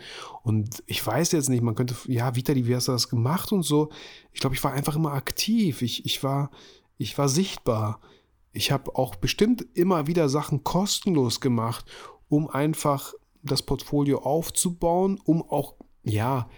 Und 0.43 0.83
ich 0.87 1.07
weiß 1.07 1.33
jetzt 1.33 1.51
nicht, 1.51 1.63
man 1.63 1.75
könnte, 1.75 1.95
ja, 2.07 2.35
Vitali, 2.35 2.67
wie 2.67 2.75
hast 2.75 2.89
du 2.89 2.93
das 2.93 3.11
gemacht 3.11 3.53
und 3.53 3.65
so. 3.65 3.91
Ich 4.33 4.41
glaube, 4.41 4.57
ich 4.57 4.65
war 4.65 4.73
einfach 4.73 4.97
immer 4.97 5.13
aktiv. 5.13 5.83
Ich, 5.83 6.07
ich, 6.07 6.25
war, 6.25 6.51
ich 6.97 7.19
war 7.19 7.29
sichtbar. 7.29 8.01
Ich 8.53 8.73
habe 8.73 8.97
auch 8.97 9.15
bestimmt 9.17 9.67
immer 9.75 10.07
wieder 10.07 10.31
Sachen 10.31 10.65
kostenlos 10.65 11.43
gemacht, 11.43 11.85
um 12.31 12.49
einfach 12.49 13.13
das 13.43 13.61
Portfolio 13.61 14.21
aufzubauen, 14.23 15.21
um 15.23 15.43
auch, 15.43 15.75
ja, 16.03 16.49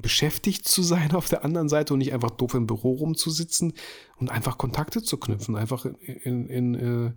beschäftigt 0.00 0.66
zu 0.66 0.82
sein 0.82 1.12
auf 1.12 1.28
der 1.28 1.44
anderen 1.44 1.68
Seite 1.68 1.92
und 1.92 1.98
nicht 1.98 2.12
einfach 2.12 2.30
doof 2.30 2.54
im 2.54 2.66
Büro 2.66 2.92
rumzusitzen 2.92 3.74
und 4.16 4.30
einfach 4.30 4.56
Kontakte 4.56 5.02
zu 5.02 5.18
knüpfen, 5.18 5.56
einfach 5.56 5.84
in, 5.84 6.46
in, 6.46 6.48
in 6.48 6.74
äh, 6.74 7.12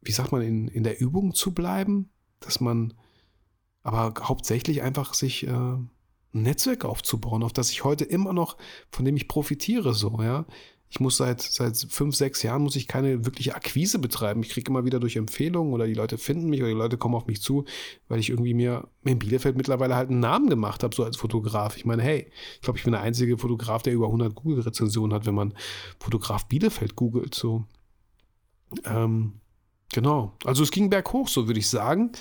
wie 0.00 0.12
sagt 0.12 0.32
man, 0.32 0.42
in, 0.42 0.68
in 0.68 0.84
der 0.84 1.00
Übung 1.00 1.34
zu 1.34 1.52
bleiben, 1.52 2.10
dass 2.38 2.60
man 2.60 2.94
aber 3.82 4.14
hauptsächlich 4.22 4.82
einfach 4.82 5.14
sich 5.14 5.46
äh, 5.46 5.50
ein 5.50 5.90
Netzwerk 6.32 6.84
aufzubauen, 6.84 7.42
auf 7.42 7.52
das 7.52 7.70
ich 7.70 7.82
heute 7.84 8.04
immer 8.04 8.32
noch, 8.32 8.56
von 8.90 9.04
dem 9.04 9.16
ich 9.16 9.28
profitiere, 9.28 9.92
so, 9.94 10.22
ja. 10.22 10.46
Ich 10.92 10.98
muss 10.98 11.16
seit, 11.16 11.40
seit 11.40 11.76
fünf, 11.76 12.16
sechs 12.16 12.42
Jahren 12.42 12.62
muss 12.62 12.74
ich 12.74 12.88
keine 12.88 13.24
wirkliche 13.24 13.54
Akquise 13.54 14.00
betreiben. 14.00 14.42
Ich 14.42 14.48
kriege 14.48 14.68
immer 14.68 14.84
wieder 14.84 14.98
durch 14.98 15.14
Empfehlungen 15.14 15.72
oder 15.72 15.86
die 15.86 15.94
Leute 15.94 16.18
finden 16.18 16.50
mich 16.50 16.60
oder 16.60 16.70
die 16.70 16.76
Leute 16.76 16.98
kommen 16.98 17.14
auf 17.14 17.28
mich 17.28 17.40
zu, 17.40 17.64
weil 18.08 18.18
ich 18.18 18.30
irgendwie 18.30 18.54
mir 18.54 18.88
in 19.04 19.20
Bielefeld 19.20 19.56
mittlerweile 19.56 19.94
halt 19.94 20.10
einen 20.10 20.18
Namen 20.18 20.50
gemacht 20.50 20.82
habe, 20.82 20.94
so 20.94 21.04
als 21.04 21.16
Fotograf. 21.16 21.76
Ich 21.76 21.84
meine, 21.84 22.02
hey, 22.02 22.32
ich 22.56 22.62
glaube, 22.62 22.78
ich 22.78 22.84
bin 22.84 22.92
der 22.92 23.02
einzige 23.02 23.38
Fotograf, 23.38 23.82
der 23.82 23.92
über 23.92 24.06
100 24.06 24.34
Google-Rezensionen 24.34 25.14
hat, 25.14 25.26
wenn 25.26 25.34
man 25.34 25.54
Fotograf 26.00 26.46
Bielefeld 26.46 26.96
googelt, 26.96 27.36
so. 27.36 27.64
Ähm, 28.84 29.40
genau. 29.92 30.36
Also 30.44 30.64
es 30.64 30.72
ging 30.72 30.90
berghoch, 30.90 31.28
so 31.28 31.46
würde 31.46 31.60
ich 31.60 31.68
sagen 31.68 32.12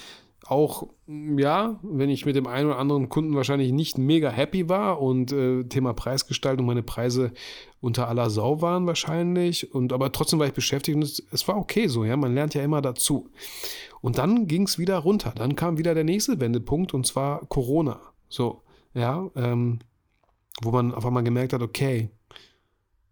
auch, 0.49 0.87
ja, 1.09 1.79
wenn 1.81 2.09
ich 2.09 2.27
mit 2.27 2.35
dem 2.35 2.45
einen 2.45 2.67
oder 2.67 2.77
anderen 2.77 3.09
Kunden 3.09 3.35
wahrscheinlich 3.35 3.71
nicht 3.71 3.97
mega 3.97 4.29
happy 4.29 4.69
war 4.69 5.01
und 5.01 5.31
äh, 5.31 5.63
Thema 5.63 5.93
Preisgestaltung, 5.93 6.67
meine 6.67 6.83
Preise 6.83 7.31
unter 7.81 8.07
aller 8.07 8.29
Sau 8.29 8.61
waren 8.61 8.85
wahrscheinlich. 8.85 9.73
Und 9.73 9.91
aber 9.91 10.11
trotzdem 10.11 10.37
war 10.37 10.45
ich 10.45 10.53
beschäftigt 10.53 10.95
und 10.95 11.01
es, 11.01 11.23
es 11.31 11.47
war 11.47 11.57
okay 11.57 11.87
so, 11.87 12.05
ja. 12.05 12.15
Man 12.15 12.35
lernt 12.35 12.53
ja 12.53 12.61
immer 12.61 12.81
dazu. 12.81 13.31
Und 14.01 14.19
dann 14.19 14.45
ging 14.45 14.63
es 14.63 14.77
wieder 14.77 14.99
runter. 14.99 15.33
Dann 15.35 15.55
kam 15.55 15.79
wieder 15.79 15.95
der 15.95 16.03
nächste 16.03 16.39
Wendepunkt 16.39 16.93
und 16.93 17.07
zwar 17.07 17.43
Corona. 17.47 17.99
So, 18.27 18.61
ja, 18.93 19.31
ähm, 19.35 19.79
wo 20.61 20.69
man 20.69 20.93
auf 20.93 21.07
einmal 21.07 21.23
gemerkt 21.23 21.53
hat, 21.53 21.63
okay, 21.63 22.11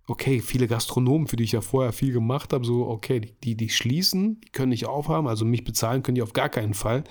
okay, 0.05 0.39
viele 0.39 0.67
Gastronomen, 0.67 1.27
für 1.27 1.35
die 1.35 1.45
ich 1.45 1.51
ja 1.53 1.61
vorher 1.61 1.93
viel 1.93 2.13
gemacht 2.13 2.53
habe, 2.53 2.63
so, 2.63 2.87
okay, 2.87 3.21
die, 3.43 3.55
die 3.55 3.69
schließen, 3.69 4.39
die 4.41 4.49
können 4.49 4.69
nicht 4.69 4.85
aufhaben, 4.85 5.27
also 5.27 5.45
mich 5.45 5.63
bezahlen 5.63 6.03
können 6.03 6.15
die 6.15 6.21
auf 6.21 6.33
gar 6.33 6.49
keinen 6.49 6.75
Fall. 6.75 7.03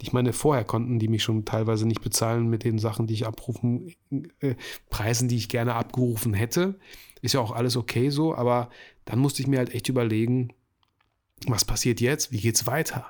Ich 0.00 0.12
meine, 0.12 0.32
vorher 0.32 0.64
konnten 0.64 0.98
die 0.98 1.08
mich 1.08 1.22
schon 1.22 1.44
teilweise 1.44 1.86
nicht 1.86 2.00
bezahlen 2.00 2.48
mit 2.48 2.64
den 2.64 2.78
Sachen, 2.78 3.06
die 3.06 3.14
ich 3.14 3.26
abrufen, 3.26 3.94
äh, 4.40 4.54
Preisen, 4.90 5.28
die 5.28 5.36
ich 5.36 5.48
gerne 5.48 5.74
abgerufen 5.74 6.34
hätte. 6.34 6.78
Ist 7.20 7.34
ja 7.34 7.40
auch 7.40 7.52
alles 7.52 7.76
okay 7.76 8.10
so, 8.10 8.34
aber 8.34 8.68
dann 9.04 9.20
musste 9.20 9.42
ich 9.42 9.48
mir 9.48 9.58
halt 9.58 9.74
echt 9.74 9.88
überlegen, 9.88 10.52
was 11.46 11.64
passiert 11.64 12.00
jetzt? 12.00 12.32
Wie 12.32 12.40
geht's 12.40 12.66
weiter? 12.66 13.06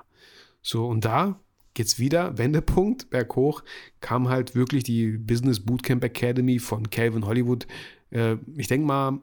So, 0.60 0.86
und 0.86 1.04
da 1.04 1.40
geht's 1.74 1.98
wieder, 1.98 2.36
Wendepunkt, 2.38 3.10
berghoch, 3.10 3.62
kam 4.00 4.28
halt 4.28 4.54
wirklich 4.54 4.84
die 4.84 5.16
Business 5.18 5.60
Bootcamp 5.60 6.04
Academy 6.04 6.58
von 6.58 6.90
Calvin 6.90 7.26
Hollywood. 7.26 7.66
Äh, 8.10 8.36
ich 8.56 8.68
denke 8.68 8.86
mal, 8.86 9.20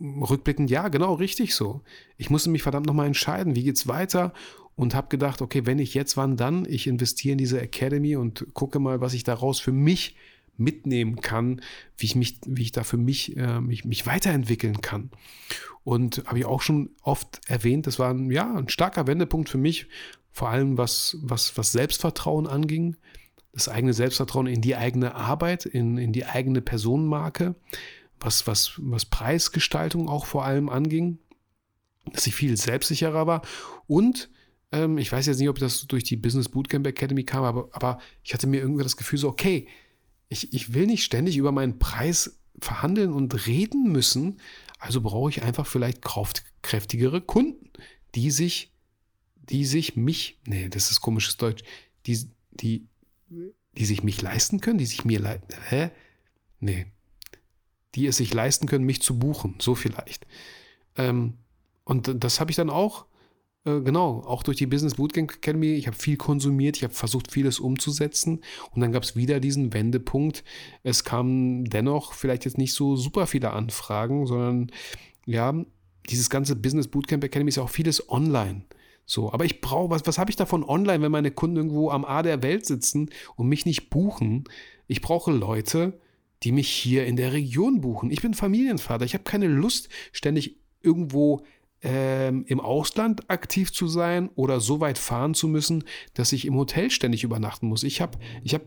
rückblickend, 0.00 0.70
ja, 0.70 0.88
genau, 0.88 1.14
richtig 1.14 1.54
so. 1.54 1.82
Ich 2.16 2.30
musste 2.30 2.50
mich 2.50 2.62
verdammt 2.62 2.86
nochmal 2.86 3.06
entscheiden, 3.06 3.54
wie 3.54 3.64
geht's 3.64 3.86
weiter? 3.86 4.32
Und 4.74 4.94
habe 4.94 5.08
gedacht, 5.08 5.42
okay, 5.42 5.66
wenn 5.66 5.78
ich 5.78 5.94
jetzt, 5.94 6.16
wann 6.16 6.36
dann? 6.36 6.64
Ich 6.64 6.86
investiere 6.86 7.32
in 7.32 7.38
diese 7.38 7.60
Academy 7.60 8.16
und 8.16 8.46
gucke 8.54 8.78
mal, 8.78 9.00
was 9.00 9.12
ich 9.12 9.22
daraus 9.22 9.60
für 9.60 9.72
mich 9.72 10.16
mitnehmen 10.56 11.20
kann, 11.20 11.60
wie 11.96 12.06
ich 12.06 12.14
mich, 12.14 12.38
wie 12.46 12.62
ich 12.62 12.72
da 12.72 12.84
für 12.84 12.96
mich, 12.96 13.36
äh, 13.36 13.60
mich, 13.60 13.84
mich 13.84 14.06
weiterentwickeln 14.06 14.80
kann. 14.80 15.10
Und 15.84 16.22
habe 16.26 16.38
ich 16.38 16.44
auch 16.44 16.62
schon 16.62 16.90
oft 17.02 17.40
erwähnt, 17.46 17.86
das 17.86 17.98
war 17.98 18.12
ein, 18.12 18.30
ja, 18.30 18.54
ein 18.54 18.68
starker 18.68 19.06
Wendepunkt 19.06 19.48
für 19.48 19.58
mich, 19.58 19.88
vor 20.30 20.48
allem 20.48 20.78
was, 20.78 21.16
was, 21.20 21.56
was 21.58 21.72
Selbstvertrauen 21.72 22.46
anging, 22.46 22.96
das 23.52 23.68
eigene 23.68 23.92
Selbstvertrauen 23.92 24.46
in 24.46 24.62
die 24.62 24.76
eigene 24.76 25.14
Arbeit, 25.14 25.66
in, 25.66 25.98
in 25.98 26.12
die 26.12 26.24
eigene 26.24 26.62
Personenmarke, 26.62 27.54
was, 28.20 28.46
was, 28.46 28.74
was 28.78 29.04
Preisgestaltung 29.04 30.08
auch 30.08 30.26
vor 30.26 30.44
allem 30.44 30.68
anging, 30.68 31.18
dass 32.12 32.26
ich 32.26 32.34
viel 32.34 32.56
selbstsicherer 32.56 33.26
war 33.26 33.42
und 33.86 34.30
ähm, 34.72 34.98
ich 34.98 35.10
weiß 35.12 35.26
jetzt 35.26 35.38
nicht, 35.38 35.48
ob 35.48 35.58
das 35.58 35.86
durch 35.86 36.04
die 36.04 36.16
Business 36.16 36.48
Bootcamp 36.48 36.86
Academy 36.86 37.24
kam, 37.24 37.44
aber, 37.44 37.68
aber 37.72 37.98
ich 38.22 38.34
hatte 38.34 38.46
mir 38.46 38.60
irgendwie 38.60 38.82
das 38.82 38.96
Gefühl 38.96 39.18
so, 39.18 39.28
okay, 39.28 39.68
ich, 40.28 40.52
ich 40.52 40.74
will 40.74 40.86
nicht 40.86 41.04
ständig 41.04 41.36
über 41.36 41.52
meinen 41.52 41.78
Preis 41.78 42.40
verhandeln 42.58 43.12
und 43.12 43.46
reden 43.46 43.92
müssen, 43.92 44.40
also 44.78 45.00
brauche 45.00 45.30
ich 45.30 45.42
einfach 45.42 45.66
vielleicht 45.66 46.02
kräftigere 46.62 47.20
Kunden, 47.20 47.70
die 48.14 48.30
sich 48.30 48.72
die 49.42 49.64
sich 49.64 49.96
mich, 49.96 50.38
nee, 50.46 50.68
das 50.68 50.90
ist 50.90 51.00
komisches 51.00 51.36
Deutsch, 51.36 51.62
die, 52.06 52.28
die, 52.50 52.86
die 53.28 53.84
sich 53.84 54.02
mich 54.02 54.20
leisten 54.22 54.60
können, 54.60 54.78
die 54.78 54.86
sich 54.86 55.04
mir 55.04 55.20
leisten, 55.20 55.54
hä? 55.68 55.90
Nee. 56.60 56.86
Die 57.94 58.06
es 58.06 58.16
sich 58.16 58.32
leisten 58.32 58.66
können, 58.66 58.84
mich 58.84 59.02
zu 59.02 59.18
buchen, 59.18 59.56
so 59.60 59.74
vielleicht. 59.74 60.26
Ähm, 60.96 61.38
und 61.84 62.24
das 62.24 62.40
habe 62.40 62.50
ich 62.50 62.56
dann 62.56 62.70
auch, 62.70 63.06
äh, 63.64 63.80
genau, 63.80 64.22
auch 64.26 64.42
durch 64.42 64.56
die 64.56 64.66
Business 64.66 64.94
Bootcamp 64.96 65.32
Academy, 65.32 65.74
ich 65.74 65.86
habe 65.86 65.96
viel 65.96 66.16
konsumiert, 66.16 66.76
ich 66.76 66.84
habe 66.84 66.94
versucht, 66.94 67.30
vieles 67.30 67.60
umzusetzen 67.60 68.40
und 68.72 68.80
dann 68.80 68.92
gab 68.92 69.04
es 69.04 69.14
wieder 69.14 69.40
diesen 69.40 69.72
Wendepunkt. 69.72 70.42
Es 70.82 71.04
kamen 71.04 71.64
dennoch 71.66 72.12
vielleicht 72.12 72.44
jetzt 72.44 72.58
nicht 72.58 72.74
so 72.74 72.96
super 72.96 73.26
viele 73.26 73.52
Anfragen, 73.52 74.26
sondern 74.26 74.70
ja, 75.26 75.54
dieses 76.10 76.30
ganze 76.30 76.56
Business 76.56 76.88
Bootcamp 76.88 77.22
Academy 77.24 77.50
ist 77.50 77.56
ja 77.56 77.62
auch 77.62 77.70
vieles 77.70 78.08
online. 78.10 78.64
So, 79.04 79.32
aber 79.32 79.44
ich 79.44 79.60
brauche, 79.60 79.90
was, 79.90 80.02
was 80.06 80.18
habe 80.18 80.30
ich 80.30 80.36
davon 80.36 80.64
online, 80.64 81.02
wenn 81.02 81.12
meine 81.12 81.30
Kunden 81.30 81.56
irgendwo 81.56 81.90
am 81.90 82.04
A 82.04 82.22
der 82.22 82.42
Welt 82.42 82.66
sitzen 82.66 83.10
und 83.36 83.48
mich 83.48 83.66
nicht 83.66 83.90
buchen? 83.90 84.44
Ich 84.86 85.00
brauche 85.00 85.32
Leute, 85.32 86.00
die 86.42 86.52
mich 86.52 86.68
hier 86.68 87.06
in 87.06 87.16
der 87.16 87.32
Region 87.32 87.80
buchen. 87.80 88.10
Ich 88.10 88.22
bin 88.22 88.34
Familienvater. 88.34 89.04
Ich 89.04 89.14
habe 89.14 89.24
keine 89.24 89.46
Lust, 89.46 89.88
ständig 90.12 90.56
irgendwo 90.82 91.42
ähm, 91.82 92.44
im 92.46 92.60
Ausland 92.60 93.28
aktiv 93.30 93.72
zu 93.72 93.88
sein 93.88 94.30
oder 94.34 94.60
so 94.60 94.80
weit 94.80 94.98
fahren 94.98 95.34
zu 95.34 95.48
müssen, 95.48 95.84
dass 96.14 96.32
ich 96.32 96.46
im 96.46 96.56
Hotel 96.56 96.90
ständig 96.90 97.24
übernachten 97.24 97.66
muss. 97.66 97.82
Ich 97.82 98.00
habe 98.00 98.18
ich 98.44 98.54
hab 98.54 98.62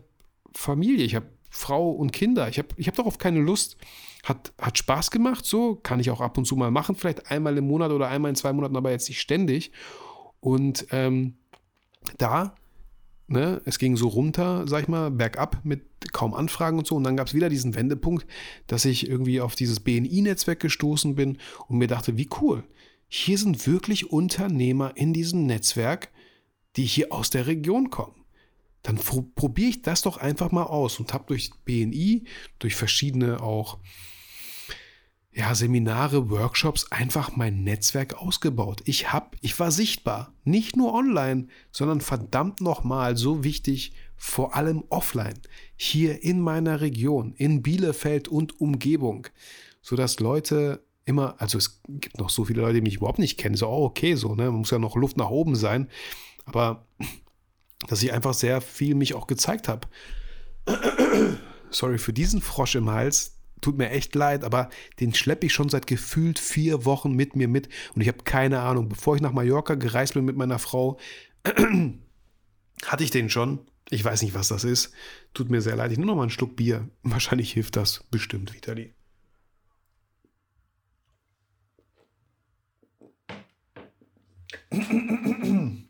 Familie, 0.52 1.04
ich 1.04 1.14
habe 1.14 1.26
Frau 1.50 1.90
und 1.90 2.12
Kinder. 2.12 2.48
Ich 2.48 2.58
habe 2.58 2.68
ich 2.76 2.86
hab 2.86 2.96
darauf 2.96 3.18
keine 3.18 3.40
Lust. 3.40 3.76
Hat, 4.24 4.52
hat 4.60 4.76
Spaß 4.76 5.12
gemacht, 5.12 5.44
so 5.44 5.76
kann 5.76 6.00
ich 6.00 6.10
auch 6.10 6.20
ab 6.20 6.36
und 6.36 6.46
zu 6.46 6.56
mal 6.56 6.72
machen, 6.72 6.96
vielleicht 6.96 7.30
einmal 7.30 7.56
im 7.56 7.68
Monat 7.68 7.92
oder 7.92 8.08
einmal 8.08 8.30
in 8.30 8.34
zwei 8.34 8.52
Monaten, 8.52 8.76
aber 8.76 8.90
jetzt 8.90 9.08
nicht 9.08 9.20
ständig. 9.20 9.70
Und 10.40 10.88
ähm, 10.90 11.34
da, 12.18 12.56
ne, 13.28 13.62
es 13.64 13.78
ging 13.78 13.96
so 13.96 14.08
runter, 14.08 14.66
sag 14.66 14.82
ich 14.82 14.88
mal, 14.88 15.12
bergab 15.12 15.60
mit 15.62 15.82
kaum 16.12 16.34
Anfragen 16.34 16.78
und 16.78 16.88
so. 16.88 16.96
Und 16.96 17.04
dann 17.04 17.16
gab 17.16 17.28
es 17.28 17.34
wieder 17.34 17.48
diesen 17.48 17.76
Wendepunkt, 17.76 18.26
dass 18.66 18.84
ich 18.84 19.08
irgendwie 19.08 19.40
auf 19.40 19.54
dieses 19.54 19.78
BNI-Netzwerk 19.80 20.58
gestoßen 20.58 21.14
bin 21.14 21.38
und 21.68 21.78
mir 21.78 21.88
dachte, 21.88 22.16
wie 22.16 22.28
cool. 22.40 22.64
Hier 23.08 23.38
sind 23.38 23.66
wirklich 23.66 24.10
Unternehmer 24.10 24.96
in 24.96 25.12
diesem 25.12 25.46
Netzwerk, 25.46 26.10
die 26.76 26.84
hier 26.84 27.12
aus 27.12 27.30
der 27.30 27.46
Region 27.46 27.90
kommen. 27.90 28.24
Dann 28.82 28.96
probiere 28.96 29.70
ich 29.70 29.82
das 29.82 30.02
doch 30.02 30.16
einfach 30.16 30.52
mal 30.52 30.64
aus 30.64 31.00
und 31.00 31.12
habe 31.12 31.24
durch 31.26 31.50
BNI, 31.64 32.24
durch 32.58 32.76
verschiedene 32.76 33.40
auch 33.40 33.78
ja, 35.36 35.54
Seminare, 35.54 36.30
Workshops, 36.30 36.90
einfach 36.90 37.36
mein 37.36 37.62
Netzwerk 37.62 38.14
ausgebaut. 38.14 38.80
Ich 38.86 39.12
hab, 39.12 39.36
ich 39.42 39.58
war 39.60 39.70
sichtbar, 39.70 40.32
nicht 40.44 40.76
nur 40.76 40.94
online, 40.94 41.48
sondern 41.70 42.00
verdammt 42.00 42.62
nochmal 42.62 43.18
so 43.18 43.44
wichtig, 43.44 43.92
vor 44.16 44.54
allem 44.54 44.84
offline, 44.88 45.38
hier 45.76 46.22
in 46.22 46.40
meiner 46.40 46.80
Region, 46.80 47.34
in 47.34 47.60
Bielefeld 47.60 48.28
und 48.28 48.58
Umgebung, 48.62 49.26
sodass 49.82 50.20
Leute 50.20 50.85
immer, 51.06 51.36
also 51.38 51.56
es 51.56 51.80
gibt 51.88 52.18
noch 52.18 52.28
so 52.28 52.44
viele 52.44 52.60
Leute, 52.60 52.74
die 52.74 52.80
mich 52.82 52.96
überhaupt 52.96 53.18
nicht 53.18 53.38
kennen, 53.38 53.54
ist 53.54 53.62
auch 53.62 53.84
okay 53.84 54.14
so, 54.16 54.34
ne? 54.34 54.50
Muss 54.50 54.70
ja 54.70 54.78
noch 54.78 54.96
Luft 54.96 55.16
nach 55.16 55.30
oben 55.30 55.56
sein, 55.56 55.88
aber 56.44 56.86
dass 57.88 58.02
ich 58.02 58.12
einfach 58.12 58.34
sehr 58.34 58.60
viel 58.60 58.94
mich 58.94 59.14
auch 59.14 59.26
gezeigt 59.26 59.68
habe. 59.68 59.88
Sorry 61.70 61.98
für 61.98 62.12
diesen 62.12 62.42
Frosch 62.42 62.74
im 62.74 62.90
Hals, 62.90 63.38
tut 63.60 63.78
mir 63.78 63.90
echt 63.90 64.14
leid, 64.14 64.44
aber 64.44 64.68
den 65.00 65.14
schleppe 65.14 65.46
ich 65.46 65.54
schon 65.54 65.68
seit 65.68 65.86
gefühlt 65.86 66.38
vier 66.38 66.84
Wochen 66.84 67.12
mit 67.12 67.36
mir 67.36 67.48
mit 67.48 67.68
und 67.94 68.00
ich 68.00 68.08
habe 68.08 68.24
keine 68.24 68.60
Ahnung. 68.60 68.88
Bevor 68.88 69.14
ich 69.14 69.22
nach 69.22 69.32
Mallorca 69.32 69.76
gereist 69.76 70.14
bin 70.14 70.24
mit 70.24 70.36
meiner 70.36 70.58
Frau, 70.58 70.98
hatte 72.84 73.04
ich 73.04 73.10
den 73.10 73.30
schon. 73.30 73.60
Ich 73.88 74.04
weiß 74.04 74.22
nicht, 74.22 74.34
was 74.34 74.48
das 74.48 74.64
ist. 74.64 74.92
Tut 75.32 75.50
mir 75.50 75.62
sehr 75.62 75.76
leid. 75.76 75.92
Ich 75.92 75.98
nehme 75.98 76.08
noch 76.08 76.16
mal 76.16 76.22
einen 76.22 76.30
Schluck 76.30 76.56
Bier. 76.56 76.88
Wahrscheinlich 77.04 77.52
hilft 77.52 77.76
das 77.76 78.04
bestimmt, 78.10 78.52
Vitali. 78.52 78.92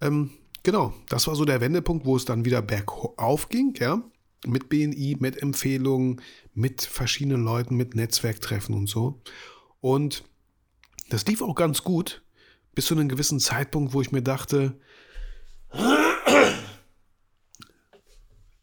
ähm, 0.00 0.30
genau, 0.62 0.94
das 1.08 1.26
war 1.26 1.34
so 1.34 1.44
der 1.44 1.60
Wendepunkt, 1.60 2.06
wo 2.06 2.16
es 2.16 2.24
dann 2.24 2.44
wieder 2.44 2.62
bergauf 2.62 3.48
ging, 3.48 3.74
ja 3.78 4.02
mit 4.46 4.68
BNI, 4.68 5.16
mit 5.20 5.42
Empfehlungen, 5.42 6.20
mit 6.54 6.82
verschiedenen 6.82 7.44
Leuten, 7.44 7.76
mit 7.76 7.94
Netzwerktreffen 7.94 8.74
und 8.74 8.88
so. 8.88 9.20
Und 9.80 10.24
das 11.08 11.26
lief 11.26 11.42
auch 11.42 11.54
ganz 11.54 11.82
gut, 11.82 12.22
bis 12.74 12.86
zu 12.86 12.94
einem 12.94 13.08
gewissen 13.08 13.40
Zeitpunkt, 13.40 13.92
wo 13.92 14.00
ich 14.00 14.12
mir 14.12 14.22
dachte, 14.22 14.78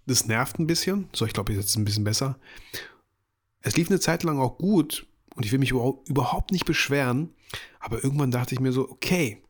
das 0.06 0.26
nervt 0.26 0.60
ein 0.60 0.68
bisschen. 0.68 1.10
So, 1.14 1.26
ich 1.26 1.34
glaube, 1.34 1.54
jetzt 1.54 1.66
ist 1.66 1.70
es 1.72 1.78
ein 1.78 1.86
bisschen 1.86 2.04
besser. 2.04 2.40
Es 3.62 3.76
lief 3.76 3.90
eine 3.90 4.00
Zeit 4.00 4.24
lang 4.24 4.40
auch 4.40 4.58
gut 4.58 5.08
und 5.36 5.46
ich 5.46 5.52
will 5.52 5.60
mich 5.60 5.72
überhaupt 5.72 6.52
nicht 6.52 6.66
beschweren. 6.66 7.34
Aber 7.80 8.04
irgendwann 8.04 8.32
dachte 8.32 8.54
ich 8.54 8.62
mir 8.62 8.72
so, 8.72 8.90
okay, 8.90 9.44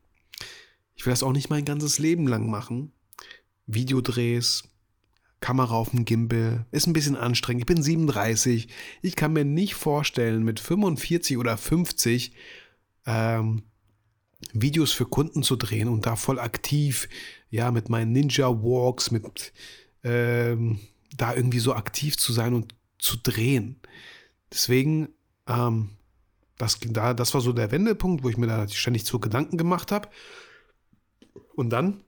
ich 0.94 1.06
will 1.06 1.12
das 1.12 1.22
auch 1.22 1.32
nicht 1.32 1.50
mein 1.50 1.64
ganzes 1.64 1.98
Leben 1.98 2.26
lang 2.26 2.48
machen. 2.48 2.92
Videodrehs, 3.66 4.64
Kamera 5.40 5.74
auf 5.74 5.90
dem 5.90 6.04
Gimbal, 6.04 6.66
ist 6.70 6.86
ein 6.86 6.92
bisschen 6.92 7.16
anstrengend. 7.16 7.62
Ich 7.62 7.66
bin 7.66 7.82
37. 7.82 8.68
Ich 9.02 9.16
kann 9.16 9.32
mir 9.32 9.44
nicht 9.44 9.74
vorstellen, 9.74 10.42
mit 10.44 10.60
45 10.60 11.38
oder 11.38 11.56
50 11.56 12.32
ähm, 13.06 13.64
Videos 14.52 14.92
für 14.92 15.06
Kunden 15.06 15.42
zu 15.42 15.56
drehen 15.56 15.88
und 15.88 16.06
da 16.06 16.16
voll 16.16 16.38
aktiv, 16.38 17.08
ja, 17.50 17.70
mit 17.70 17.88
meinen 17.88 18.12
Ninja 18.12 18.48
Walks, 18.48 19.10
mit 19.10 19.52
ähm, 20.02 20.80
da 21.16 21.34
irgendwie 21.34 21.60
so 21.60 21.74
aktiv 21.74 22.16
zu 22.16 22.32
sein 22.32 22.54
und 22.54 22.74
zu 22.98 23.16
drehen. 23.22 23.80
Deswegen, 24.52 25.08
ähm, 25.46 25.90
das, 26.58 26.78
da, 26.80 27.14
das 27.14 27.34
war 27.34 27.40
so 27.40 27.52
der 27.52 27.70
Wendepunkt, 27.70 28.22
wo 28.22 28.28
ich 28.28 28.36
mir 28.36 28.46
da 28.46 28.68
ständig 28.68 29.04
zu 29.04 29.18
Gedanken 29.18 29.58
gemacht 29.58 29.92
habe. 29.92 30.08
Und 31.54 31.70
dann, 31.70 32.02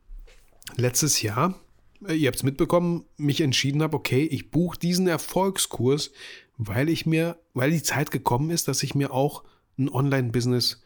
letztes 0.77 1.23
Jahr, 1.23 1.59
äh, 2.07 2.15
ihr 2.15 2.29
habt 2.29 2.37
es 2.37 2.43
mitbekommen, 2.43 3.05
mich 3.17 3.41
entschieden 3.41 3.83
habe, 3.83 3.97
okay, 3.97 4.25
ich 4.25 4.51
buche 4.51 4.79
diesen 4.79 5.09
Erfolgskurs, 5.09 6.13
weil 6.57 6.89
ich 6.89 7.07
mir, 7.07 7.39
weil 7.55 7.71
die 7.71 7.83
Zeit 7.83 8.11
gekommen 8.11 8.51
ist, 8.51 8.69
dass 8.69 8.83
ich 8.83 8.95
mir 8.95 9.13
auch 9.13 9.45
ein 9.79 9.89
Online-Business 9.89 10.83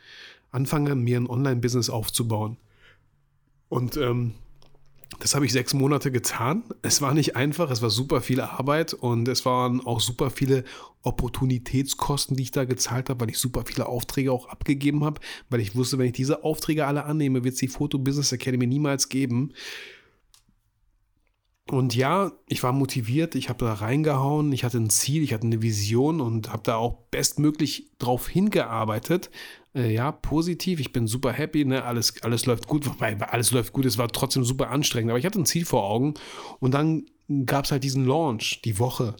anfange, 0.51 0.95
mir 0.95 1.19
ein 1.19 1.29
Online-Business 1.29 1.91
aufzubauen. 1.91 2.57
Und 3.69 3.97
ähm, 3.97 4.35
Das 5.19 5.35
habe 5.35 5.45
ich 5.45 5.53
sechs 5.53 5.75
Monate 5.75 6.13
getan. 6.13 6.63
Es 6.83 7.03
war 7.03 7.13
nicht 7.13 7.37
einfach, 7.37 7.71
es 7.71 7.83
war 7.83 7.91
super 7.91 8.21
viel 8.21 8.41
Arbeit 8.41 8.95
und 8.95 9.27
es 9.29 9.45
waren 9.45 9.81
auch 9.85 10.01
super 10.01 10.31
viele 10.31 10.65
Opportunitätskosten, 11.03 12.37
die 12.37 12.45
ich 12.45 12.53
da 12.53 12.65
gezahlt 12.65 13.11
habe, 13.11 13.21
weil 13.21 13.31
ich 13.31 13.39
super 13.39 13.65
viele 13.67 13.87
Aufträge 13.87 14.33
auch 14.33 14.49
abgegeben 14.49 15.05
habe, 15.05 15.21
weil 15.51 15.61
ich 15.61 15.75
wusste, 15.75 15.99
wenn 15.99 16.07
ich 16.07 16.13
diese 16.13 16.45
Aufträge 16.45 16.87
alle 16.87 17.05
annehme, 17.05 17.45
wird 17.45 17.55
es 17.55 17.61
die 17.61 17.69
Photo 17.69 17.99
Business 17.99 18.33
Academy 18.33 18.67
niemals 18.67 19.09
geben. 19.09 19.53
Und 21.71 21.95
ja, 21.95 22.33
ich 22.49 22.65
war 22.65 22.73
motiviert, 22.73 23.37
ich 23.37 23.49
habe 23.49 23.65
da 23.65 23.75
reingehauen, 23.75 24.51
ich 24.51 24.65
hatte 24.65 24.79
ein 24.79 24.91
Ziel, 24.91 25.23
ich 25.23 25.33
hatte 25.33 25.47
eine 25.47 25.63
Vision 25.63 26.21
und 26.21 26.53
habe 26.53 26.65
da 26.65 26.75
auch 26.75 26.97
bestmöglich 27.13 27.93
drauf 28.01 28.27
hingearbeitet. 28.27 29.31
Äh, 29.73 29.95
ja, 29.95 30.11
positiv, 30.11 30.81
ich 30.81 30.93
bin 30.93 31.07
super 31.07 31.33
happy, 31.33 31.65
ne? 31.65 31.85
alles, 31.85 32.21
alles 32.25 32.45
läuft 32.47 32.67
gut, 32.67 32.89
wobei 32.89 33.17
alles 33.21 33.53
läuft 33.53 33.73
gut, 33.73 33.85
es 33.85 33.99
war 33.99 34.09
trotzdem 34.09 34.43
super 34.43 34.71
anstrengend, 34.71 35.11
aber 35.11 35.21
ich 35.21 35.25
hatte 35.25 35.39
ein 35.39 35.47
Ziel 35.47 35.65
vor 35.65 35.85
Augen 35.85 36.15
und 36.59 36.75
dann 36.75 37.07
gab 37.47 37.67
es 37.67 37.71
halt 37.71 37.85
diesen 37.85 38.05
Launch, 38.05 38.63
die 38.65 38.81
Woche. 38.81 39.15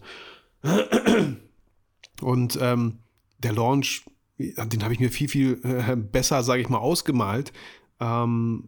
Und 2.21 2.59
ähm, 2.61 2.99
der 3.37 3.53
Launch, 3.53 4.03
den 4.37 4.83
habe 4.83 4.93
ich 4.93 4.99
mir 4.99 5.09
viel, 5.09 5.29
viel 5.29 5.61
äh, 5.63 5.95
besser, 5.95 6.43
sage 6.43 6.61
ich 6.61 6.67
mal, 6.67 6.79
ausgemalt. 6.79 7.53
Ähm, 8.01 8.67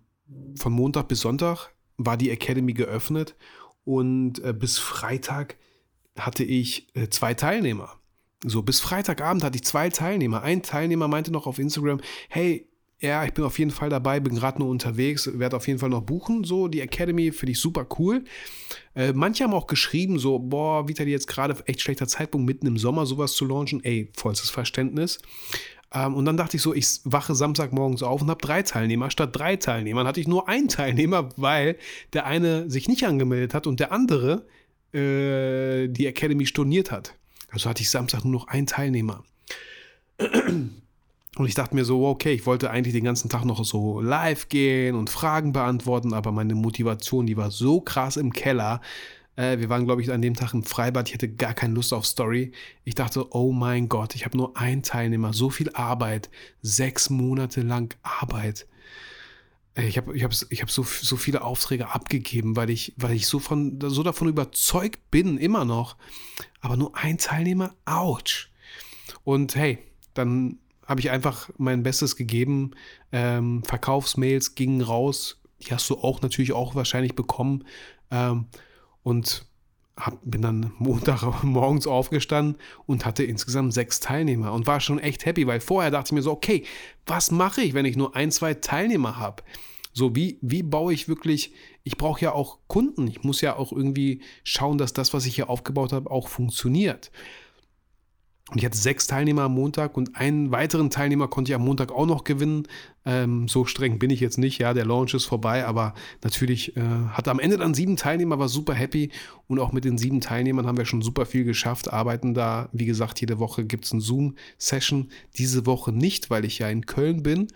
von 0.56 0.72
Montag 0.72 1.10
bis 1.10 1.19
Sonntag 1.19 1.74
war 1.98 2.15
die 2.15 2.32
Academy 2.32 2.72
geöffnet 2.72 3.36
und 3.86 4.43
äh, 4.43 4.54
bis 4.54 4.78
Freitag 4.78 5.58
hatte 6.17 6.43
ich 6.43 6.88
äh, 6.96 7.10
zwei 7.10 7.34
Teilnehmer. 7.34 7.98
So, 8.46 8.62
bis 8.62 8.80
Freitagabend 8.80 9.43
hatte 9.43 9.56
ich 9.56 9.63
zwei 9.63 9.89
Teilnehmer. 9.89 10.43
Ein 10.43 10.63
Teilnehmer 10.63 11.08
meinte 11.08 11.32
noch 11.32 11.48
auf 11.48 11.60
Instagram, 11.60 12.02
hey, 12.30 12.67
ja, 13.00 13.26
ich 13.26 13.34
bin 13.34 13.43
auf 13.43 13.60
jeden 13.60 13.72
Fall 13.72 13.89
dabei, 13.89 14.22
bin 14.22 14.36
gerade 14.36 14.60
nur 14.60 14.69
unterwegs, 14.69 15.30
werde 15.38 15.58
auf 15.58 15.67
jeden 15.67 15.80
Fall 15.80 15.89
noch 15.89 16.04
buchen. 16.04 16.46
So, 16.46 16.69
die 16.69 16.80
Academy 16.80 17.34
finde 17.34 17.52
ich 17.52 17.60
super 17.60 17.86
cool. 18.00 18.24
Äh, 18.96 19.12
manche 19.12 19.43
haben 19.43 19.54
auch 19.54 19.67
geschrieben, 19.67 20.19
so, 20.19 20.39
boah, 20.39 20.88
Vitali, 20.88 21.12
jetzt 21.12 21.28
gerade 21.28 21.56
echt 21.65 21.82
schlechter 21.82 22.08
Zeitpunkt, 22.08 22.48
mitten 22.48 22.65
im 22.65 22.78
Sommer 22.78 23.06
sowas 23.06 23.34
zu 23.34 23.46
launchen. 23.46 23.84
Ey, 23.84 24.10
vollstes 24.15 24.50
Verständnis. 24.50 25.19
Ähm, 25.93 26.15
und 26.15 26.25
dann 26.25 26.38
dachte 26.38 26.58
ich 26.58 26.63
so, 26.63 26.73
ich 26.73 26.99
wache 27.03 27.36
Samstagmorgens 27.36 28.03
auf 28.03 28.21
und 28.21 28.29
habe 28.29 28.41
drei 28.41 28.63
Teilnehmer. 28.63 29.12
Statt 29.12 29.29
drei 29.34 29.56
Teilnehmern 29.56 30.08
hatte 30.08 30.19
ich 30.19 30.27
nur 30.27 30.49
einen 30.49 30.67
Teilnehmer, 30.67 31.29
weil 31.38 31.77
der 32.13 32.25
eine 32.25 32.69
sich 32.69 32.88
nicht 32.88 33.06
angemeldet 33.06 33.53
hat 33.53 33.67
und 33.67 33.79
der 33.79 33.91
andere 33.91 34.45
äh, 34.93 35.88
die 35.88 36.08
Academy 36.08 36.45
storniert 36.45 36.91
hat. 36.91 37.13
Also 37.51 37.69
hatte 37.69 37.82
ich 37.82 37.89
Samstag 37.89 38.23
nur 38.23 38.34
noch 38.34 38.47
einen 38.47 38.67
Teilnehmer. 38.67 39.23
Und 41.36 41.47
ich 41.47 41.56
dachte 41.56 41.73
mir 41.73 41.84
so, 41.84 42.06
okay, 42.06 42.34
ich 42.34 42.45
wollte 42.45 42.69
eigentlich 42.69 42.93
den 42.93 43.03
ganzen 43.03 43.27
Tag 43.27 43.43
noch 43.43 43.65
so 43.65 43.99
live 44.01 44.49
gehen 44.49 44.95
und 44.95 45.10
Fragen 45.10 45.51
beantworten, 45.51 46.13
aber 46.13 46.32
meine 46.32 46.53
Motivation, 46.53 47.25
die 47.25 47.38
war 47.38 47.49
so 47.49 47.82
krass 47.82 48.17
im 48.17 48.34
Keller, 48.34 48.82
äh, 49.36 49.60
wir 49.60 49.69
waren, 49.69 49.86
glaube 49.86 50.02
ich, 50.02 50.12
an 50.12 50.22
dem 50.22 50.36
Tag 50.36 50.54
im 50.54 50.63
Freibad. 50.63 51.08
Ich 51.08 51.13
hatte 51.13 51.30
gar 51.30 51.54
keine 51.54 51.74
Lust 51.74 51.93
auf 51.93 52.06
Story. 52.06 52.52
Ich 52.84 52.96
dachte, 52.96 53.34
oh 53.34 53.52
mein 53.52 53.89
Gott, 53.89 54.15
ich 54.15 54.26
habe 54.26 54.38
nur 54.38 54.58
einen 54.58 54.84
Teilnehmer. 54.84 55.34
So 55.34 55.50
viel 55.50 55.72
Arbeit. 55.74 56.30
Sechs 56.62 57.10
Monate 57.10 57.62
lang 57.62 57.96
Arbeit. 58.04 58.67
Äh, 59.76 59.88
ich 59.88 59.98
habe 59.98 60.15
ich 60.15 60.24
hab, 60.24 60.32
ich 60.50 60.62
hab 60.62 60.69
so, 60.69 60.84
so 60.84 61.15
viele 61.15 61.43
Aufträge 61.43 61.89
abgegeben, 61.89 62.56
weil 62.56 62.69
ich, 62.69 62.93
weil 62.98 63.13
ich 63.13 63.28
so, 63.28 63.39
von, 63.39 63.80
so 63.82 64.04
davon 64.04 64.28
überzeugt 64.28 65.10
bin, 65.10 65.38
immer 65.38 65.65
noch. 65.65 65.98
Aber 66.62 66.78
nur 66.78 66.96
ein 66.96 67.17
Teilnehmer, 67.17 67.74
ouch. 67.86 68.50
Und 69.24 69.56
hey, 69.56 69.80
dann 70.13 70.60
habe 70.86 71.00
ich 71.00 71.10
einfach 71.12 71.50
mein 71.58 71.82
Bestes 71.82 72.15
gegeben. 72.15 72.72
Ähm, 73.12 73.63
Verkaufsmails 73.63 74.54
gingen 74.56 74.82
raus. 74.82 75.39
Die 75.62 75.74
hast 75.74 75.89
du 75.89 75.98
auch 75.98 76.22
natürlich 76.22 76.52
auch 76.52 76.76
wahrscheinlich 76.76 77.15
bekommen. 77.15 77.63
Ähm, 78.12 78.48
und 79.04 79.46
hab, 79.98 80.20
bin 80.24 80.42
dann 80.42 80.74
Montag 80.80 81.44
morgens 81.44 81.88
aufgestanden 81.88 82.58
und 82.86 83.06
hatte 83.06 83.24
insgesamt 83.24 83.74
sechs 83.74 84.00
Teilnehmer 84.00 84.54
und 84.54 84.66
war 84.66 84.80
schon 84.80 85.00
echt 85.00 85.26
happy, 85.26 85.46
weil 85.46 85.60
vorher 85.60 85.92
dachte 85.92 86.10
ich 86.10 86.12
mir 86.13 86.22
so, 86.22 86.32
okay, 86.32 86.63
was 87.06 87.32
mache 87.32 87.62
ich, 87.62 87.74
wenn 87.74 87.86
ich 87.86 87.96
nur 87.96 88.16
ein, 88.16 88.32
zwei 88.32 88.54
Teilnehmer 88.56 89.18
habe? 89.18 89.44
So, 89.94 90.16
wie, 90.16 90.39
wie 90.42 90.63
baue 90.63 90.94
ich 90.94 91.08
wirklich, 91.08 91.54
ich 91.84 91.98
brauche 91.98 92.22
ja 92.22 92.32
auch 92.32 92.58
Kunden, 92.68 93.08
ich 93.08 93.24
muss 93.24 93.42
ja 93.42 93.56
auch 93.56 93.72
irgendwie 93.72 94.22
schauen, 94.44 94.80
dass 94.80 94.94
das, 94.94 95.13
was 95.13 95.28
ich 95.28 95.36
hier 95.36 95.52
aufgebaut 95.52 95.94
habe, 95.94 96.10
auch 96.10 96.30
funktioniert. 96.30 97.12
Und 98.54 98.60
ich 98.60 98.66
hatte 98.66 98.78
sechs 98.78 99.08
Teilnehmer 99.08 99.44
am 99.44 99.56
Montag 99.56 99.98
und 99.98 100.16
einen 100.16 100.52
weiteren 100.52 100.92
Teilnehmer 100.92 101.28
konnte 101.28 101.52
ich 101.52 101.56
am 101.56 101.66
Montag 101.66 101.92
auch 101.92 102.06
noch 102.06 102.24
gewinnen. 102.24 102.68
Ähm, 103.04 103.48
so 103.48 103.66
streng 103.66 103.98
bin 103.98 104.12
ich 104.12 104.20
jetzt 104.20 104.38
nicht, 104.38 104.60
ja, 104.60 104.76
der 104.76 104.86
Launch 104.86 105.16
ist 105.16 105.26
vorbei, 105.26 105.66
aber 105.66 105.96
natürlich 106.24 106.78
äh, 106.78 106.82
hatte 106.82 107.32
am 107.32 107.39
Ende 107.39 107.58
dann 107.58 107.74
sieben 107.74 107.98
Teilnehmer, 107.98 108.38
war 108.38 108.50
super 108.50 108.76
happy. 108.76 109.10
Und 109.48 109.58
auch 109.58 109.72
mit 109.72 109.86
den 109.86 109.98
sieben 109.98 110.22
Teilnehmern 110.22 110.68
haben 110.68 110.78
wir 110.78 110.86
schon 110.86 111.02
super 111.02 111.26
viel 111.26 111.46
geschafft, 111.46 111.92
arbeiten 111.92 112.36
da, 112.36 112.70
wie 112.74 112.86
gesagt, 112.86 113.20
jede 113.22 113.39
Woche 113.39 113.66
gibt 113.66 113.86
es 113.86 113.92
eine 113.92 114.02
Zoom-Session, 114.02 115.10
diese 115.36 115.66
Woche 115.66 115.92
nicht, 115.92 116.30
weil 116.30 116.46
ich 116.46 116.60
ja 116.60 116.70
in 116.70 116.86
Köln 116.86 117.24
bin. 117.24 117.48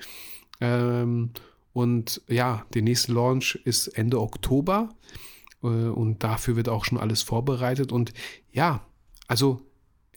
Ähm, 0.61 1.29
und 1.73 2.23
ja, 2.27 2.65
der 2.73 2.81
nächste 2.81 3.13
Launch 3.13 3.59
ist 3.65 3.87
Ende 3.89 4.19
Oktober. 4.19 4.89
Äh, 5.61 5.67
und 5.67 6.23
dafür 6.23 6.55
wird 6.55 6.69
auch 6.69 6.85
schon 6.85 6.97
alles 6.97 7.21
vorbereitet. 7.21 7.91
Und 7.91 8.13
ja, 8.51 8.81
also 9.27 9.61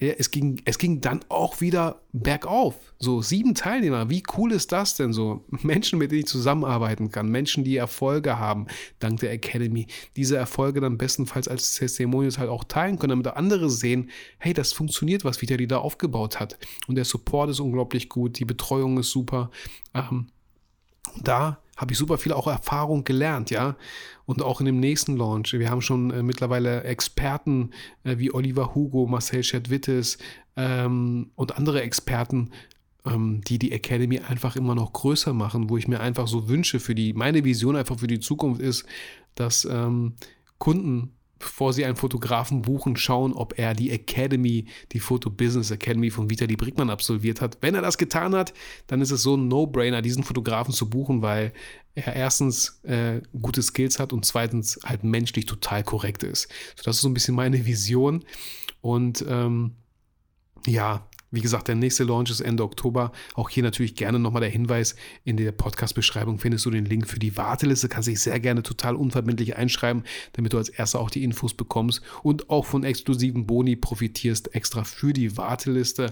ja, 0.01 0.15
es 0.19 0.31
ging, 0.31 0.63
es 0.65 0.79
ging 0.79 1.03
dann 1.03 1.21
auch 1.29 1.61
wieder 1.61 2.01
bergauf. 2.13 2.75
So 2.99 3.21
sieben 3.21 3.55
Teilnehmer, 3.55 4.09
wie 4.09 4.23
cool 4.37 4.53
ist 4.53 4.73
das 4.73 4.97
denn 4.97 5.13
so? 5.13 5.45
Menschen, 5.63 5.99
mit 5.99 6.11
denen 6.11 6.21
ich 6.21 6.27
zusammenarbeiten 6.27 7.11
kann, 7.11 7.29
Menschen, 7.29 7.65
die 7.65 7.77
Erfolge 7.77 8.39
haben, 8.39 8.67
dank 8.99 9.21
der 9.21 9.33
Academy, 9.33 9.87
diese 10.17 10.39
Erfolge 10.39 10.81
dann 10.81 10.97
bestenfalls 10.97 11.49
als 11.49 11.75
Testimonials 11.77 12.39
halt 12.39 12.49
auch 12.49 12.65
teilen 12.65 12.99
können, 12.99 13.11
damit 13.11 13.27
andere 13.37 13.69
sehen, 13.69 14.11
hey, 14.39 14.55
das 14.55 14.73
funktioniert, 14.73 15.25
was 15.25 15.43
Vitali 15.43 15.67
da 15.67 15.79
aufgebaut 15.79 16.41
hat. 16.41 16.59
Und 16.87 16.95
der 16.95 17.05
Support 17.05 17.51
ist 17.51 17.61
unglaublich 17.61 18.09
gut, 18.09 18.39
die 18.39 18.47
Betreuung 18.47 18.99
ist 18.99 19.11
super. 19.11 19.51
Ähm, 19.95 20.29
da 21.23 21.59
habe 21.81 21.93
ich 21.93 21.99
super 21.99 22.19
viel 22.19 22.33
auch 22.33 22.47
Erfahrung 22.47 23.05
gelernt, 23.05 23.51
ja. 23.51 23.77
Und 24.27 24.43
auch 24.43 24.61
in 24.61 24.67
dem 24.67 24.79
nächsten 24.79 25.17
Launch. 25.17 25.55
Wir 25.55 25.71
haben 25.71 25.81
schon 25.81 26.11
äh, 26.11 26.23
mittlerweile 26.23 26.85
Experten 26.85 27.71
äh, 28.05 28.19
wie 28.19 28.33
Oliver 28.33 28.75
Hugo, 28.75 29.07
Marcel 29.07 29.43
Schadwittes 29.43 30.19
ähm, 30.57 31.31
und 31.37 31.57
andere 31.57 31.81
Experten, 31.81 32.51
ähm, 33.07 33.41
die 33.41 33.59
die 33.59 33.73
Academy 33.73 34.19
einfach 34.19 34.57
immer 34.57 34.75
noch 34.75 34.93
größer 34.93 35.33
machen, 35.33 35.71
wo 35.71 35.79
ich 35.79 35.89
mir 35.89 36.01
einfach 36.01 36.29
so 36.29 36.49
wünsche 36.49 36.81
für 36.81 36.95
die, 36.95 37.15
meine 37.15 37.45
Vision 37.45 37.77
einfach 37.77 37.99
für 37.99 38.07
die 38.07 38.21
Zukunft 38.21 38.61
ist, 38.61 38.85
dass 39.35 39.65
ähm, 39.65 40.17
Kunden 40.59 41.15
bevor 41.41 41.73
Sie 41.73 41.85
einen 41.85 41.97
Fotografen 41.97 42.63
buchen, 42.63 42.97
schauen, 42.97 43.33
ob 43.33 43.59
er 43.59 43.75
die 43.75 43.91
Academy, 43.91 44.67
die 44.93 45.01
Photo 45.01 45.31
Business 45.31 45.71
Academy 45.73 46.11
von 46.11 46.31
Vitali 46.31 46.55
Brickmann 46.55 46.91
absolviert 46.91 47.41
hat. 47.41 47.59
Wenn 47.63 47.75
er 47.75 47.83
das 47.83 47.99
getan 47.99 48.35
hat, 48.37 48.53
dann 48.87 49.01
ist 49.01 49.11
es 49.11 49.23
so 49.23 49.37
ein 49.37 49.49
No-Brainer, 49.49 50.03
diesen 50.03 50.23
Fotografen 50.23 50.73
zu 50.73 50.89
buchen, 50.89 51.23
weil 51.23 51.53
er 51.95 52.15
erstens 52.15 52.81
äh, 52.85 53.23
gute 53.41 53.63
Skills 53.63 53.99
hat 53.99 54.13
und 54.13 54.25
zweitens 54.25 54.79
halt 54.85 55.03
menschlich 55.03 55.47
total 55.47 55.83
korrekt 55.83 56.23
ist. 56.23 56.49
So, 56.77 56.83
das 56.85 56.97
ist 56.97 57.03
so 57.03 57.09
ein 57.09 57.15
bisschen 57.15 57.35
meine 57.35 57.65
Vision. 57.67 58.25
Und 58.83 59.25
ähm, 59.27 59.73
ja, 60.67 61.09
wie 61.31 61.41
gesagt, 61.41 61.69
der 61.69 61.77
nächste 61.77 62.05
Launch 62.05 62.31
ist 62.31 62.41
Ende 62.41 62.65
Oktober. 62.65 63.13
Auch 63.35 63.49
hier 63.49 63.63
natürlich 63.63 63.95
gerne 63.95 64.19
nochmal 64.19 64.41
der 64.41 64.51
Hinweis: 64.51 64.97
In 65.25 65.37
der 65.37 65.53
Podcast-Beschreibung 65.53 66.39
findest 66.39 66.67
du 66.67 66.71
den 66.71 66.85
Link 66.85 67.09
für 67.09 67.19
die 67.19 67.37
Warteliste. 67.37 67.89
Kannst 67.89 68.09
dich 68.09 68.21
sehr 68.21 68.41
gerne 68.41 68.63
total 68.63 68.97
unverbindlich 68.97 69.57
einschreiben, 69.57 70.05
damit 70.33 70.53
du 70.53 70.59
als 70.59 70.69
erster 70.69 71.01
auch 71.01 71.11
die 71.11 71.23
Infos 71.23 71.55
bekommst 71.55 72.03
und 72.23 72.51
auch 72.51 72.67
von 72.67 72.85
exklusiven 72.85 73.47
Boni 73.47 73.77
profitierst, 73.77 74.55
extra 74.55 74.85
für 74.85 75.13
die 75.13 75.37
Warteliste. 75.37 76.11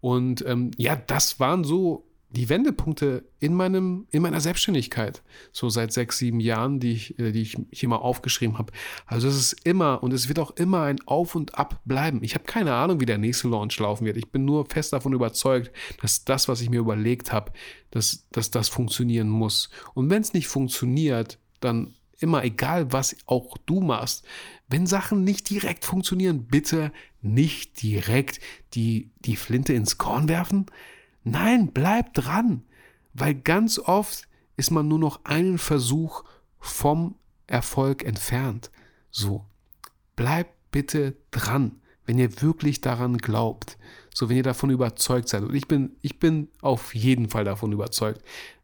Und 0.00 0.44
ähm, 0.46 0.70
ja, 0.76 0.96
das 0.96 1.40
waren 1.40 1.64
so 1.64 2.04
die 2.32 2.48
Wendepunkte 2.48 3.24
in, 3.40 3.54
meinem, 3.54 4.06
in 4.10 4.22
meiner 4.22 4.40
Selbstständigkeit, 4.40 5.22
so 5.52 5.68
seit 5.68 5.92
sechs, 5.92 6.18
sieben 6.18 6.40
Jahren, 6.40 6.80
die 6.80 6.92
ich, 6.92 7.18
äh, 7.18 7.30
die 7.30 7.42
ich 7.42 7.56
hier 7.70 7.88
mal 7.88 7.96
aufgeschrieben 7.96 8.58
habe. 8.58 8.72
Also 9.06 9.28
es 9.28 9.36
ist 9.36 9.66
immer 9.66 10.02
und 10.02 10.12
es 10.12 10.28
wird 10.28 10.38
auch 10.38 10.52
immer 10.52 10.82
ein 10.82 11.00
Auf 11.06 11.34
und 11.34 11.56
Ab 11.56 11.80
bleiben. 11.84 12.22
Ich 12.22 12.34
habe 12.34 12.44
keine 12.44 12.72
Ahnung, 12.72 13.00
wie 13.00 13.06
der 13.06 13.18
nächste 13.18 13.48
Launch 13.48 13.78
laufen 13.78 14.06
wird. 14.06 14.16
Ich 14.16 14.30
bin 14.30 14.44
nur 14.44 14.64
fest 14.66 14.92
davon 14.92 15.12
überzeugt, 15.12 15.70
dass 16.00 16.24
das, 16.24 16.48
was 16.48 16.62
ich 16.62 16.70
mir 16.70 16.80
überlegt 16.80 17.32
habe, 17.32 17.52
dass, 17.90 18.26
dass 18.32 18.50
das 18.50 18.68
funktionieren 18.70 19.28
muss. 19.28 19.68
Und 19.92 20.08
wenn 20.08 20.22
es 20.22 20.32
nicht 20.32 20.48
funktioniert, 20.48 21.38
dann 21.60 21.94
immer, 22.18 22.44
egal 22.44 22.92
was 22.92 23.16
auch 23.26 23.58
du 23.66 23.80
machst, 23.80 24.24
wenn 24.68 24.86
Sachen 24.86 25.22
nicht 25.24 25.50
direkt 25.50 25.84
funktionieren, 25.84 26.46
bitte 26.46 26.92
nicht 27.20 27.82
direkt 27.82 28.40
die, 28.74 29.10
die 29.20 29.36
Flinte 29.36 29.74
ins 29.74 29.98
Korn 29.98 30.28
werfen. 30.28 30.66
Nein, 31.24 31.70
bleib 31.72 32.14
dran, 32.14 32.64
weil 33.14 33.34
ganz 33.34 33.78
oft 33.78 34.28
ist 34.56 34.70
man 34.70 34.88
nur 34.88 34.98
noch 34.98 35.24
einen 35.24 35.58
Versuch 35.58 36.24
vom 36.58 37.14
Erfolg 37.46 38.04
entfernt. 38.04 38.70
So, 39.10 39.44
bleib 40.16 40.48
bitte 40.70 41.16
dran, 41.30 41.80
wenn 42.06 42.18
ihr 42.18 42.42
wirklich 42.42 42.80
daran 42.80 43.18
glaubt. 43.18 43.78
So, 44.14 44.28
wenn 44.28 44.36
ihr 44.36 44.42
davon 44.42 44.70
überzeugt 44.70 45.28
seid. 45.28 45.42
Und 45.42 45.54
ich 45.54 45.68
bin, 45.68 45.96
ich 46.02 46.18
bin 46.18 46.48
auf 46.60 46.94
jeden 46.94 47.28
Fall 47.28 47.44
davon 47.44 47.72
überzeugt. 47.72 48.22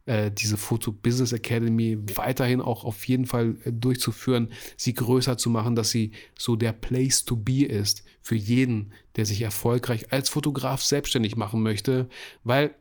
Äh, 0.08 0.30
diese 0.30 0.56
Photo 0.56 0.90
Business 0.90 1.32
Academy 1.32 1.98
weiterhin 2.16 2.60
auch 2.60 2.84
auf 2.84 3.04
jeden 3.06 3.26
Fall 3.26 3.56
äh, 3.64 3.72
durchzuführen, 3.72 4.50
sie 4.76 4.94
größer 4.94 5.36
zu 5.36 5.50
machen, 5.50 5.76
dass 5.76 5.90
sie 5.90 6.12
so 6.36 6.56
der 6.56 6.72
Place 6.72 7.24
to 7.24 7.36
be 7.36 7.64
ist 7.64 8.04
für 8.22 8.34
jeden, 8.34 8.92
der 9.16 9.26
sich 9.26 9.42
erfolgreich 9.42 10.12
als 10.12 10.30
Fotograf 10.30 10.82
selbstständig 10.82 11.36
machen 11.36 11.62
möchte, 11.62 12.08
weil 12.42 12.74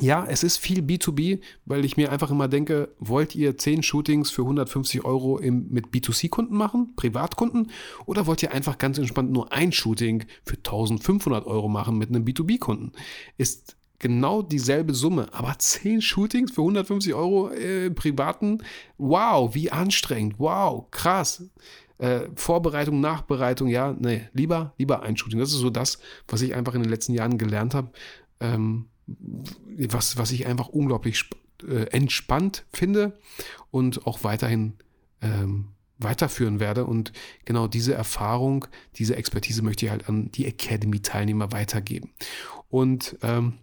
ja, 0.00 0.24
es 0.26 0.42
ist 0.42 0.56
viel 0.56 0.80
B2B, 0.80 1.40
weil 1.66 1.84
ich 1.84 1.98
mir 1.98 2.10
einfach 2.10 2.30
immer 2.30 2.48
denke, 2.48 2.94
wollt 2.98 3.34
ihr 3.34 3.58
10 3.58 3.82
Shootings 3.82 4.30
für 4.30 4.40
150 4.40 5.04
Euro 5.04 5.38
im, 5.38 5.68
mit 5.68 5.88
B2C-Kunden 5.88 6.56
machen, 6.56 6.94
Privatkunden, 6.96 7.70
oder 8.06 8.26
wollt 8.26 8.42
ihr 8.42 8.52
einfach 8.52 8.78
ganz 8.78 8.96
entspannt 8.96 9.30
nur 9.30 9.52
ein 9.52 9.70
Shooting 9.70 10.24
für 10.44 10.56
1500 10.56 11.46
Euro 11.46 11.68
machen 11.68 11.98
mit 11.98 12.08
einem 12.08 12.24
B2B-Kunden? 12.24 12.92
Ist 13.36 13.76
genau 14.02 14.42
dieselbe 14.42 14.92
Summe, 14.92 15.32
aber 15.32 15.58
10 15.58 16.02
Shootings 16.02 16.50
für 16.50 16.60
150 16.60 17.14
Euro 17.14 17.50
äh, 17.50 17.90
privaten, 17.90 18.58
wow, 18.98 19.54
wie 19.54 19.70
anstrengend, 19.70 20.38
wow, 20.38 20.90
krass. 20.90 21.48
Äh, 21.98 22.28
Vorbereitung, 22.34 23.00
Nachbereitung, 23.00 23.68
ja, 23.68 23.96
nee, 23.98 24.28
lieber, 24.34 24.74
lieber 24.76 25.02
ein 25.02 25.16
Shooting. 25.16 25.38
Das 25.38 25.52
ist 25.52 25.60
so 25.60 25.70
das, 25.70 25.98
was 26.26 26.42
ich 26.42 26.54
einfach 26.54 26.74
in 26.74 26.82
den 26.82 26.90
letzten 26.90 27.14
Jahren 27.14 27.38
gelernt 27.38 27.74
habe. 27.74 27.92
Ähm, 28.40 28.86
was, 29.06 30.16
was 30.16 30.32
ich 30.32 30.46
einfach 30.46 30.68
unglaublich 30.68 31.30
äh, 31.66 31.84
entspannt 31.90 32.64
finde 32.72 33.18
und 33.70 34.06
auch 34.06 34.24
weiterhin 34.24 34.74
ähm, 35.20 35.68
weiterführen 35.98 36.58
werde. 36.58 36.86
Und 36.86 37.12
genau 37.44 37.68
diese 37.68 37.94
Erfahrung, 37.94 38.66
diese 38.96 39.14
Expertise 39.14 39.62
möchte 39.62 39.86
ich 39.86 39.92
halt 39.92 40.08
an 40.08 40.32
die 40.32 40.46
Academy-Teilnehmer 40.46 41.52
weitergeben. 41.52 42.10
Und 42.68 43.16
ähm, 43.22 43.58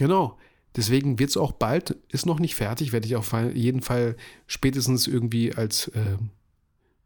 genau, 0.00 0.38
deswegen 0.76 1.18
wird 1.18 1.28
es 1.28 1.36
auch 1.36 1.52
bald, 1.52 1.90
ist 2.08 2.24
noch 2.24 2.38
nicht 2.40 2.54
fertig, 2.54 2.90
werde 2.90 3.06
ich 3.06 3.16
auf 3.16 3.34
jeden 3.52 3.82
Fall 3.82 4.16
spätestens 4.46 5.06
irgendwie 5.06 5.54
als 5.54 5.88
äh, 5.88 6.16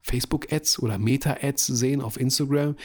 Facebook-Ads 0.01 0.79
oder 0.79 0.97
Meta-Ads 0.99 1.67
sehen 1.67 2.01
auf 2.01 2.21
Instagram 2.21 2.77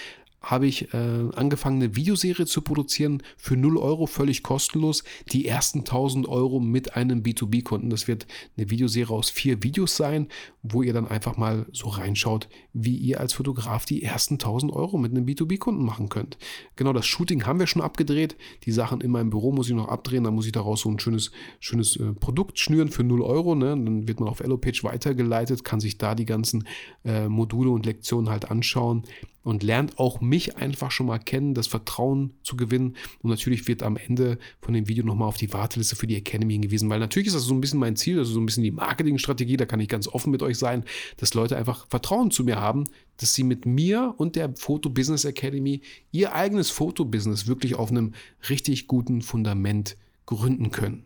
habe 0.42 0.68
ich 0.68 0.94
äh, 0.94 0.98
angefangen, 1.36 1.82
eine 1.82 1.96
Videoserie 1.96 2.46
zu 2.46 2.62
produzieren 2.62 3.22
für 3.38 3.58
0 3.58 3.78
Euro, 3.78 4.06
völlig 4.06 4.44
kostenlos. 4.44 5.04
Die 5.32 5.46
ersten 5.46 5.80
1000 5.80 6.28
Euro 6.28 6.60
mit 6.60 6.96
einem 6.96 7.22
B2B-Kunden. 7.24 7.90
Das 7.90 8.08
wird 8.08 8.26
eine 8.58 8.70
Videoserie 8.70 9.14
aus 9.14 9.30
vier 9.30 9.64
Videos 9.64 9.98
sein, 9.98 10.28
wo 10.64 10.82
ihr 10.82 10.94
dann 10.94 11.08
einfach 11.08 11.38
mal 11.38 11.66
so 11.74 11.90
reinschaut, 11.90 12.48
wie 12.74 12.96
ihr 12.96 13.20
als 13.20 13.34
Fotograf 13.34 13.86
die 13.86 14.02
ersten 14.04 14.36
1000 14.36 14.72
Euro 14.72 14.98
mit 14.98 15.12
einem 15.12 15.26
B2B-Kunden 15.26 15.84
machen 15.84 16.10
könnt. 16.10 16.38
Genau, 16.76 16.94
das 16.94 17.06
Shooting 17.06 17.46
haben 17.46 17.60
wir 17.60 17.68
schon 17.68 17.82
abgedreht. 17.82 18.38
Die 18.64 18.72
Sachen 18.72 19.02
in 19.02 19.12
meinem 19.12 19.30
Büro 19.30 19.52
muss 19.52 19.68
ich 19.68 19.76
noch 19.76 19.90
abdrehen. 19.90 20.24
Dann 20.24 20.36
muss 20.36 20.46
ich 20.46 20.54
daraus 20.54 20.82
so 20.82 20.90
ein 20.90 21.00
schönes, 21.00 21.32
schönes 21.60 21.98
äh, 21.98 22.14
Produkt 22.14 22.60
schnüren 22.60 22.90
für 22.90 23.04
0 23.04 23.22
Euro. 23.22 23.56
Ne? 23.56 23.70
Dann 23.70 24.08
wird 24.08 24.20
man 24.20 24.30
auf 24.30 24.40
Elopage 24.40 24.84
weitergeleitet, 24.84 25.64
kann 25.64 25.82
sich 25.82 25.98
da 25.98 26.16
die 26.16 26.26
ganzen 26.26 26.66
äh, 27.04 27.28
Module 27.28 27.72
und 27.72 27.86
Lektionen 27.86 28.30
halt 28.30 28.50
anschauen 28.50 29.04
und 29.50 29.64
lernt 29.64 29.98
auch 29.98 30.22
mich 30.22 30.58
einfach 30.58 30.92
schon 30.92 31.08
mal 31.08 31.18
kennen, 31.18 31.56
das 31.56 31.66
Vertrauen 31.66 32.34
zu 32.44 32.56
gewinnen. 32.56 32.96
Und 33.22 33.32
natürlich 33.32 33.68
wird 33.68 33.82
am 33.82 33.98
Ende 33.98 34.38
von 34.62 34.76
dem 34.76 34.88
Video 34.88 35.04
nochmal 35.04 35.28
auf 35.28 35.38
die 35.38 35.52
Warteliste 35.52 35.96
für 35.96 36.06
die 36.06 36.16
Academy 36.16 36.54
hingewiesen, 36.54 36.90
weil 36.90 37.00
natürlich 37.00 37.28
ist 37.28 37.36
das 37.36 37.44
so 37.44 37.54
ein 37.56 37.62
bisschen 37.62 37.80
mein 37.80 37.96
Ziel, 37.96 38.20
also 38.20 38.32
so 38.32 38.40
ein 38.40 38.46
bisschen 38.46 38.64
die 38.64 38.72
Marketingstrategie, 38.72 39.58
da 39.58 39.66
kann 39.66 39.80
ich 39.80 39.90
ganz 39.90 40.08
offen 40.08 40.30
mit 40.30 40.44
euch 40.44 40.60
sein, 40.60 40.84
dass 41.18 41.34
Leute 41.34 41.58
einfach 41.58 41.88
Vertrauen 41.90 42.30
zu 42.30 42.44
mir 42.44 42.58
haben, 42.62 42.84
dass 43.18 43.34
sie 43.34 43.44
mit 43.44 43.66
mir 43.66 44.14
und 44.18 44.36
der 44.36 44.56
Photo 44.56 44.90
Business 44.90 45.26
Academy 45.26 45.82
ihr 46.12 46.34
eigenes 46.36 46.70
Fotobusiness 46.70 47.48
wirklich 47.48 47.74
auf 47.74 47.90
einem 47.90 48.14
richtig 48.50 48.88
guten 48.88 49.24
Fundament 49.24 49.98
gründen 50.28 50.70
können. 50.70 51.06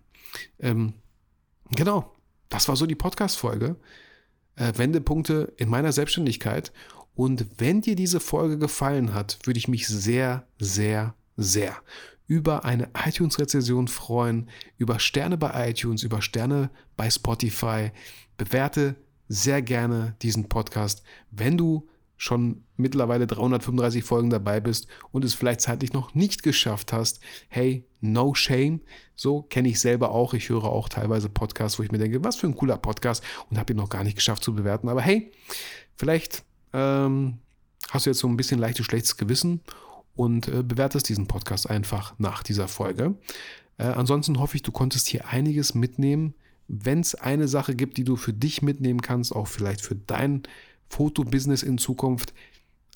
Ähm, 0.60 0.94
genau, 1.72 2.14
das 2.50 2.68
war 2.68 2.76
so 2.76 2.86
die 2.86 2.96
Podcast-Folge. 2.96 3.78
Äh, 4.56 4.74
Wendepunkte 4.76 5.54
in 5.58 5.70
meiner 5.70 5.94
Selbstständigkeit. 5.94 6.74
Und 7.16 7.46
wenn 7.58 7.82
dir 7.82 7.96
diese 7.96 8.20
Folge 8.20 8.58
gefallen 8.58 9.14
hat, 9.14 9.40
würde 9.44 9.58
ich 9.58 9.68
mich 9.68 9.88
sehr, 9.88 10.48
sehr, 10.58 11.16
sehr 11.38 11.76
über 12.28 12.66
eine 12.66 12.90
iTunes-Rezension 13.06 13.88
freuen, 13.88 14.50
über 14.78 15.00
Sterne 15.00 15.38
bei 15.38 15.70
iTunes, 15.70 16.04
über 16.04 16.22
Sterne 16.22 16.70
bei 16.96 17.10
Spotify. 17.10 17.92
Bewerte 18.38 18.96
sehr 19.28 19.62
gerne 19.62 20.16
diesen 20.22 20.50
Podcast, 20.50 21.04
wenn 21.32 21.58
du 21.58 21.88
schon 22.18 22.64
mittlerweile 22.78 23.28
335 23.28 24.04
Folgen 24.04 24.30
dabei 24.30 24.62
bist 24.62 24.88
und 25.12 25.26
es 25.26 25.34
vielleicht 25.34 25.62
zeitlich 25.62 25.92
noch 25.92 26.16
nicht 26.16 26.42
geschafft 26.42 26.94
hast. 26.94 27.20
Hey, 27.50 27.86
no 28.00 28.34
shame. 28.34 28.82
So 29.16 29.42
kenne 29.42 29.68
ich 29.68 29.80
selber 29.80 30.12
auch. 30.12 30.34
Ich 30.34 30.50
höre 30.50 30.64
auch 30.64 30.88
teilweise 30.88 31.28
Podcasts, 31.28 31.78
wo 31.78 31.84
ich 31.84 31.92
mir 31.92 31.98
denke, 31.98 32.24
was 32.24 32.38
für 32.38 32.48
ein 32.48 32.56
cooler 32.56 32.78
Podcast 32.78 33.24
und 33.50 33.58
habe 33.58 33.74
ihn 33.74 33.78
noch 33.78 33.90
gar 33.90 34.04
nicht 34.04 34.16
geschafft 34.16 34.44
zu 34.44 34.56
bewerten. 34.56 34.88
Aber 34.88 35.02
hey, 35.02 35.32
vielleicht 35.96 36.46
ähm, 36.74 37.38
hast 37.90 38.06
du 38.06 38.10
jetzt 38.10 38.20
so 38.20 38.28
ein 38.28 38.38
bisschen 38.38 38.60
leichtes, 38.60 38.86
schlechtes 38.86 39.18
Gewissen 39.18 39.62
und 40.16 40.48
äh, 40.48 40.64
bewertest 40.64 41.10
diesen 41.10 41.28
Podcast 41.28 41.70
einfach 41.70 42.14
nach 42.18 42.44
dieser 42.44 42.68
Folge. 42.68 43.16
Äh, 43.78 43.84
ansonsten 43.84 44.40
hoffe 44.40 44.58
ich, 44.58 44.64
du 44.64 44.72
konntest 44.72 45.08
hier 45.08 45.28
einiges 45.28 45.74
mitnehmen. 45.74 46.34
Wenn 46.68 47.00
es 47.00 47.16
eine 47.16 47.48
Sache 47.48 47.76
gibt, 47.76 47.98
die 47.98 48.04
du 48.04 48.16
für 48.16 48.34
dich 48.34 48.62
mitnehmen 48.62 49.02
kannst, 49.02 49.36
auch 49.36 49.48
vielleicht 49.48 49.82
für 49.82 49.96
dein 49.96 50.44
Fotobusiness 50.90 51.64
in 51.64 51.78
Zukunft, 51.78 52.34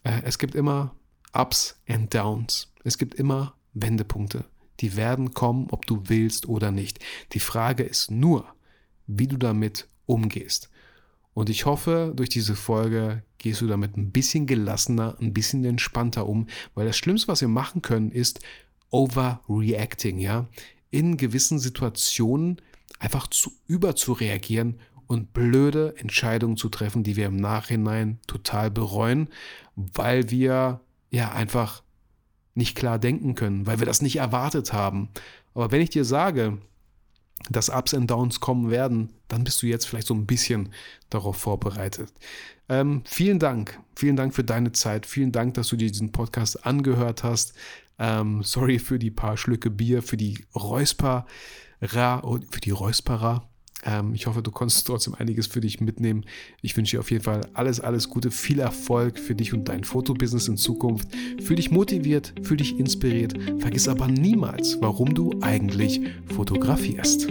äh, 0.03 0.21
es 0.23 0.37
gibt 0.37 0.55
immer 0.55 0.95
Ups 1.33 1.79
and 1.87 2.13
Downs. 2.13 2.71
Es 2.83 2.97
gibt 2.97 3.15
immer 3.15 3.55
Wendepunkte. 3.73 4.45
Die 4.79 4.95
werden 4.95 5.33
kommen, 5.33 5.67
ob 5.71 5.85
du 5.85 6.03
willst 6.05 6.47
oder 6.47 6.71
nicht. 6.71 6.99
Die 7.33 7.39
Frage 7.39 7.83
ist 7.83 8.11
nur, 8.11 8.45
wie 9.07 9.27
du 9.27 9.37
damit 9.37 9.87
umgehst. 10.05 10.69
Und 11.37 11.51
ich 11.51 11.67
hoffe, 11.67 12.13
durch 12.15 12.29
diese 12.29 12.55
Folge 12.55 13.21
gehst 13.37 13.61
du 13.61 13.67
damit 13.67 13.95
ein 13.95 14.09
bisschen 14.09 14.47
gelassener, 14.47 15.17
ein 15.21 15.35
bisschen 15.35 15.63
entspannter 15.65 16.27
um, 16.27 16.47
weil 16.73 16.87
das 16.87 16.97
Schlimmste, 16.97 17.27
was 17.27 17.41
wir 17.41 17.47
machen 17.47 17.83
können, 17.83 18.11
ist 18.11 18.39
overreacting, 18.89 20.17
ja. 20.17 20.47
In 20.89 21.15
gewissen 21.15 21.59
Situationen 21.59 22.59
einfach 22.97 23.27
zu 23.27 23.51
überzureagieren 23.67 24.79
und 25.05 25.31
blöde 25.33 25.93
Entscheidungen 25.97 26.57
zu 26.57 26.69
treffen, 26.69 27.03
die 27.03 27.15
wir 27.15 27.27
im 27.27 27.35
Nachhinein 27.35 28.17
total 28.25 28.71
bereuen, 28.71 29.29
weil 29.75 30.31
wir 30.31 30.81
ja 31.11 31.33
einfach 31.33 31.83
nicht 32.55 32.75
klar 32.75 32.97
denken 32.97 33.35
können, 33.35 33.67
weil 33.67 33.77
wir 33.77 33.85
das 33.85 34.01
nicht 34.01 34.15
erwartet 34.15 34.73
haben. 34.73 35.09
Aber 35.53 35.69
wenn 35.71 35.81
ich 35.81 35.91
dir 35.91 36.03
sage, 36.03 36.57
dass 37.49 37.69
Ups 37.69 37.93
und 37.93 38.07
Downs 38.09 38.39
kommen 38.39 38.69
werden, 38.69 39.13
dann 39.27 39.43
bist 39.43 39.61
du 39.61 39.67
jetzt 39.67 39.85
vielleicht 39.85 40.07
so 40.07 40.13
ein 40.13 40.25
bisschen 40.25 40.69
darauf 41.09 41.37
vorbereitet. 41.37 42.11
Ähm, 42.69 43.03
vielen 43.05 43.39
Dank, 43.39 43.79
vielen 43.95 44.15
Dank 44.15 44.33
für 44.33 44.43
deine 44.43 44.71
Zeit, 44.71 45.05
vielen 45.05 45.31
Dank, 45.31 45.53
dass 45.53 45.69
du 45.69 45.75
dir 45.75 45.89
diesen 45.89 46.11
Podcast 46.11 46.65
angehört 46.65 47.23
hast. 47.23 47.53
Ähm, 47.99 48.43
sorry 48.43 48.79
für 48.79 48.99
die 48.99 49.11
paar 49.11 49.37
Schlücke 49.37 49.69
Bier, 49.69 50.03
für 50.03 50.17
die 50.17 50.45
Räusperer, 50.55 51.25
für 51.81 52.61
die 52.61 52.71
Räusperer. 52.71 53.46
Ähm, 53.85 54.13
ich 54.13 54.27
hoffe, 54.27 54.41
du 54.41 54.51
konntest 54.51 54.85
trotzdem 54.87 55.15
einiges 55.15 55.47
für 55.47 55.61
dich 55.61 55.81
mitnehmen. 55.81 56.25
Ich 56.61 56.75
wünsche 56.75 56.97
dir 56.97 56.99
auf 56.99 57.11
jeden 57.11 57.23
Fall 57.23 57.41
alles, 57.53 57.79
alles 57.79 58.09
Gute, 58.09 58.31
viel 58.31 58.59
Erfolg 58.59 59.19
für 59.19 59.35
dich 59.35 59.53
und 59.53 59.69
dein 59.69 59.83
Fotobusiness 59.83 60.47
in 60.47 60.57
Zukunft. 60.57 61.09
Fühl 61.41 61.55
dich 61.55 61.71
motiviert, 61.71 62.33
fühl 62.43 62.57
dich 62.57 62.79
inspiriert. 62.79 63.33
Vergiss 63.59 63.87
aber 63.87 64.07
niemals, 64.07 64.77
warum 64.81 65.13
du 65.13 65.31
eigentlich 65.41 66.01
fotografierst. 66.33 67.27